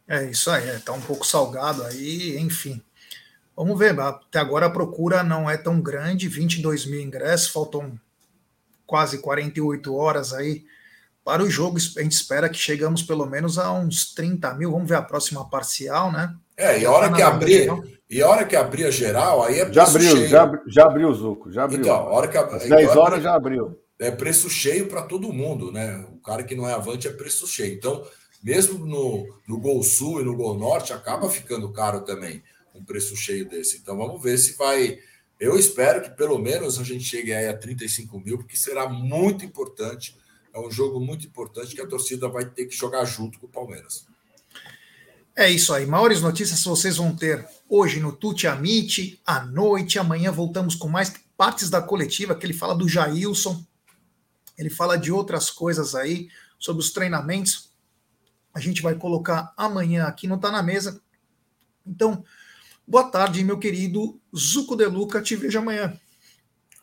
É 0.09 0.31
isso 0.31 0.51
aí, 0.51 0.69
está 0.77 0.93
é, 0.93 0.97
um 0.97 1.01
pouco 1.01 1.27
salgado 1.27 1.83
aí, 1.85 2.37
enfim. 2.39 2.83
Vamos 3.63 3.79
ver, 3.79 3.97
até 4.01 4.41
agora 4.41 4.67
a 4.67 4.71
procura 4.71 5.23
não 5.23 5.49
é 5.49 5.57
tão 5.57 5.81
grande, 5.81 6.27
22 6.27 6.85
mil 6.85 7.01
ingressos, 7.01 7.47
faltam 7.47 7.93
quase 8.85 9.19
48 9.19 9.95
horas 9.95 10.33
aí 10.33 10.65
para 11.25 11.45
o 11.45 11.49
jogo. 11.49 11.79
A 11.97 12.03
gente 12.03 12.11
espera 12.11 12.49
que 12.49 12.59
chegamos 12.59 13.05
pelo 13.05 13.25
menos 13.25 13.59
a 13.59 13.73
uns 13.73 14.13
30 14.15 14.53
mil. 14.55 14.73
Vamos 14.73 14.89
ver 14.89 14.97
a 14.97 15.03
próxima 15.03 15.49
parcial, 15.49 16.11
né? 16.11 16.35
É, 16.57 16.81
e 16.81 16.85
a 16.85 16.91
hora 16.91 17.13
que 17.13 17.23
abrir, 17.23 17.71
e 18.11 18.21
a 18.21 18.29
hora 18.29 18.45
que 18.45 18.57
abrir 18.57 18.85
a 18.85 18.91
geral, 18.91 19.45
aí 19.45 19.61
é 19.61 19.73
já 19.73 19.85
abriu, 19.85 20.11
cheio. 20.11 20.29
Já, 20.29 20.61
já 20.67 20.85
abriu 20.85 21.09
o 21.09 21.15
Zuco, 21.15 21.53
já 21.53 21.63
abriu. 21.63 21.83
Então, 21.83 21.95
a 21.95 22.11
hora 22.11 22.27
que 22.27 22.37
Às 22.37 22.69
10 22.69 22.97
horas 22.97 23.23
já 23.23 23.33
abriu. 23.33 23.79
É 23.97 24.11
preço 24.11 24.51
cheio 24.51 24.89
para 24.89 25.03
todo 25.03 25.33
mundo, 25.33 25.71
né? 25.71 26.05
O 26.11 26.19
cara 26.19 26.43
que 26.43 26.57
não 26.57 26.69
é 26.69 26.75
avante 26.75 27.07
é 27.07 27.13
preço 27.13 27.47
cheio. 27.47 27.77
Então, 27.77 28.05
mesmo 28.43 28.85
no, 28.85 29.25
no 29.47 29.61
Gol 29.61 29.81
Sul 29.85 30.21
e 30.21 30.25
no 30.25 30.35
Gol 30.35 30.59
Norte, 30.59 30.93
acaba 30.93 31.31
ficando 31.31 31.73
caro 31.73 32.01
também 32.01 32.43
um 32.75 32.85
preço 32.85 33.17
cheio 33.17 33.49
desse. 33.49 33.79
Então 33.79 33.97
vamos 33.97 34.23
ver 34.23 34.39
se 34.39 34.57
vai. 34.57 34.99
Eu 35.39 35.59
espero 35.59 36.03
que 36.03 36.11
pelo 36.11 36.39
menos 36.39 36.79
a 36.79 36.85
gente 36.85 37.05
chegue 37.05 37.33
aí 37.33 37.49
a 37.49 37.57
35 37.57 38.19
mil, 38.21 38.39
porque 38.39 38.57
será 38.57 38.89
muito 38.89 39.45
importante. 39.45 40.17
É 40.55 40.61
um 40.61 40.71
jogo 40.71 41.01
muito 41.01 41.27
importante 41.27 41.75
que 41.75 41.81
a 41.81 41.87
torcida 41.87 42.29
vai 42.29 42.45
ter 42.45 42.67
que 42.67 42.77
jogar 42.77 43.05
junto 43.05 43.39
com 43.39 43.47
o 43.47 43.51
Palmeiras. 43.51 44.07
É 45.35 45.51
isso 45.51 45.73
aí. 45.73 45.87
Maiores 45.87 46.21
notícias 46.21 46.63
vocês 46.63 46.99
vão 46.99 47.17
ter 47.17 47.49
hoje 47.69 48.01
no 48.01 48.13
Tuti 48.13 48.47
Amite, 48.47 49.21
à 49.25 49.45
noite. 49.45 49.99
Amanhã 49.99 50.31
voltamos 50.31 50.75
com 50.75 50.89
mais 50.89 51.13
partes 51.37 51.71
da 51.71 51.81
coletiva, 51.81 52.35
que 52.35 52.45
ele 52.45 52.53
fala 52.53 52.75
do 52.75 52.87
Jailson. 52.87 53.65
Ele 54.59 54.69
fala 54.69 54.99
de 54.99 55.11
outras 55.11 55.51
coisas 55.51 55.95
aí, 55.95 56.29
sobre 56.59 56.83
os 56.83 56.93
treinamentos. 56.93 57.71
A 58.53 58.61
gente 58.61 58.83
vai 58.83 58.95
colocar 58.95 59.55
amanhã 59.57 60.05
aqui, 60.05 60.29
não 60.29 60.37
está 60.37 60.51
na 60.51 60.63
mesa. 60.63 61.01
Então, 61.87 62.23
Boa 62.93 63.05
tarde, 63.05 63.43
meu 63.43 63.59
querido 63.59 64.21
Zuco 64.37 64.77
De 64.77 64.85
Luca. 64.85 65.23
Te 65.23 65.35
vejo 65.35 65.59
amanhã. 65.59 65.99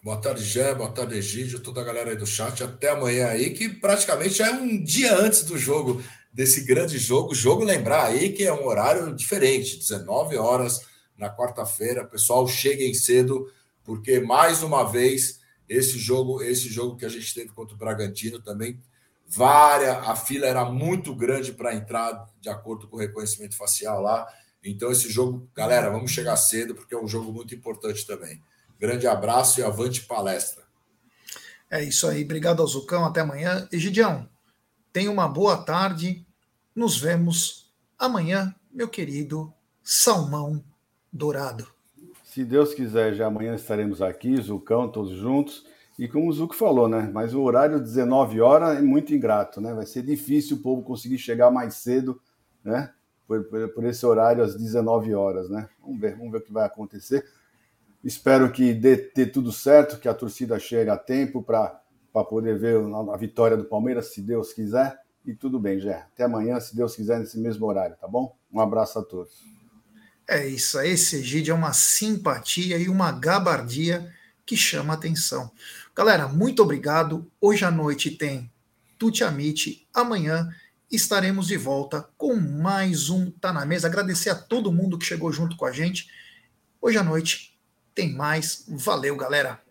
Boa 0.04 0.18
tarde, 0.18 0.44
Gé. 0.44 0.74
Boa 0.74 0.90
tarde, 0.90 1.16
Egídio. 1.16 1.60
Toda 1.60 1.82
a 1.82 1.84
galera 1.84 2.10
aí 2.10 2.18
do 2.18 2.26
chat. 2.26 2.64
Até 2.64 2.90
amanhã 2.90 3.28
aí, 3.28 3.52
que 3.52 3.70
praticamente 3.70 4.42
é 4.42 4.52
um 4.52 4.84
dia 4.84 5.16
antes 5.16 5.44
do 5.44 5.56
jogo, 5.56 6.04
desse 6.34 6.62
grande 6.62 6.98
jogo. 6.98 7.36
Jogo, 7.36 7.64
lembrar 7.64 8.06
aí 8.06 8.34
que 8.34 8.44
é 8.44 8.52
um 8.52 8.66
horário 8.66 9.16
diferente, 9.16 9.78
19 9.78 10.36
horas 10.36 10.82
na 11.16 11.30
quarta-feira. 11.30 12.04
Pessoal, 12.04 12.48
cheguem 12.48 12.92
cedo, 12.92 13.46
porque 13.84 14.20
mais 14.20 14.64
uma 14.64 14.84
vez 14.86 15.42
esse 15.70 16.00
jogo, 16.00 16.42
esse 16.42 16.70
jogo 16.70 16.98
que 16.98 17.06
a 17.06 17.10
gente 17.10 17.32
teve 17.36 17.50
contra 17.50 17.76
o 17.76 17.78
Bragantino 17.78 18.42
também, 18.42 18.82
várias, 19.28 19.96
a 20.08 20.16
fila 20.16 20.48
era 20.48 20.66
muito 20.66 21.14
grande 21.14 21.54
para 21.54 21.76
entrar, 21.76 22.26
de 22.42 22.50
acordo 22.50 22.88
com 22.88 22.96
o 22.96 23.00
reconhecimento 23.00 23.56
facial 23.56 24.02
lá. 24.02 24.28
Então, 24.64 24.92
esse 24.92 25.10
jogo, 25.10 25.50
galera, 25.56 25.90
vamos 25.90 26.12
chegar 26.12 26.36
cedo, 26.36 26.76
porque 26.76 26.94
é 26.94 26.98
um 27.02 27.08
jogo 27.08 27.32
muito 27.32 27.56
importante 27.56 28.06
também. 28.06 28.42
Grande 28.80 29.08
abraço 29.08 29.60
e 29.60 29.64
avante 29.64 30.02
palestra. 30.02 30.64
É 31.70 31.84
isso 31.84 32.08
aí. 32.08 32.24
Obrigado 32.24 32.62
ao 32.62 32.68
Zucão. 32.68 33.06
Até 33.06 33.22
amanhã. 33.22 33.68
Egidião, 33.72 34.28
tenha 34.92 35.12
uma 35.12 35.28
boa 35.28 35.58
tarde. 35.58 36.26
Nos 36.76 36.98
vemos 36.98 37.72
amanhã, 37.98 38.54
meu 38.72 38.88
querido 38.88 39.54
Salmão 39.84 40.64
Dourado. 41.12 41.68
Se 42.24 42.44
Deus 42.46 42.74
quiser, 42.74 43.16
já 43.16 43.28
amanhã 43.28 43.56
estaremos 43.56 44.02
aqui, 44.02 44.40
Zucão, 44.42 44.90
todos 44.90 45.18
juntos. 45.18 45.66
E 45.98 46.08
como 46.08 46.30
o 46.30 46.32
Zuco 46.32 46.56
falou, 46.56 46.88
né? 46.88 47.10
Mas 47.14 47.34
o 47.34 47.42
horário 47.42 47.80
19 47.80 48.40
horas 48.40 48.78
é 48.78 48.82
muito 48.82 49.14
ingrato, 49.14 49.60
né? 49.60 49.74
Vai 49.74 49.86
ser 49.86 50.04
difícil 50.04 50.58
o 50.58 50.62
povo 50.62 50.82
conseguir 50.82 51.18
chegar 51.18 51.52
mais 51.52 51.74
cedo, 51.76 52.22
né? 52.64 52.94
Por, 53.30 53.70
por, 53.70 53.86
esse 53.86 54.04
horário 54.04 54.44
às 54.44 54.56
19 54.56 55.14
horas, 55.14 55.48
né? 55.52 55.70
Vamos 55.80 56.02
ver, 56.02 56.16
vamos 56.16 56.32
ver 56.32 56.40
o 56.40 56.42
que 56.42 56.52
vai 56.52 56.66
acontecer. 56.66 57.24
Espero 58.04 58.52
que 58.52 58.74
dê, 58.74 59.12
dê 59.14 59.28
tudo 59.28 59.52
certo, 59.52 60.00
que 60.00 60.08
a 60.08 60.16
torcida 60.16 60.58
chegue 60.58 60.90
a 60.90 60.98
tempo 60.98 61.44
para 61.44 61.80
poder 62.28 62.58
ver 62.58 62.78
a, 63.14 63.18
vitória 63.18 63.56
do 63.56 63.66
Palmeiras, 63.66 64.14
se 64.14 64.22
Deus 64.22 64.52
quiser. 64.52 65.00
E 65.24 65.36
tudo 65.36 65.60
bem, 65.60 65.80
Jé. 65.80 66.08
Até 66.12 66.24
amanhã, 66.24 66.60
se 66.60 66.76
Deus 66.76 66.96
quiser, 66.96 67.20
nesse 67.20 67.38
mesmo 67.38 67.68
horário, 67.68 67.96
tá 68.02 68.08
bom? 68.08 68.36
Um 68.52 68.60
abraço 68.60 68.98
a 68.98 69.04
todos. 69.04 69.44
É 70.28 70.48
isso 70.48 70.80
aí, 70.80 70.92
Egídio 70.92 71.52
é 71.52 71.56
uma 71.56 71.74
simpatia 71.74 72.78
e 72.78 72.90
uma 72.90 73.12
gabardia 73.12 74.12
que 74.44 74.58
chama 74.58 74.96
atenção. 74.96 75.52
Galera, 75.96 76.28
muito 76.28 76.64
obrigado. 76.64 77.30
Hoje 77.40 77.64
à 77.64 77.70
noite 77.70 78.10
tem 78.10 78.52
Tuti 78.98 79.24
Amite, 79.24 79.88
amanhã 79.94 80.50
estaremos 80.92 81.48
de 81.48 81.58
volta 81.58 82.10
com 82.18 82.36
mais 82.36 83.10
um 83.10 83.30
Tá 83.30 83.54
na 83.54 83.66
Mesa. 83.66 83.88
Agradecer 83.88 84.30
a 84.30 84.36
todo 84.36 84.72
mundo 84.72 84.98
que 84.98 85.06
chegou 85.06 85.32
junto 85.32 85.56
com 85.56 85.66
a 85.66 85.72
gente. 85.72 86.10
Hoje 86.82 86.98
à 86.98 87.04
noite 87.04 87.58
tem 87.94 88.14
mais. 88.14 88.66
Valeu, 88.68 89.16
galera! 89.16 89.69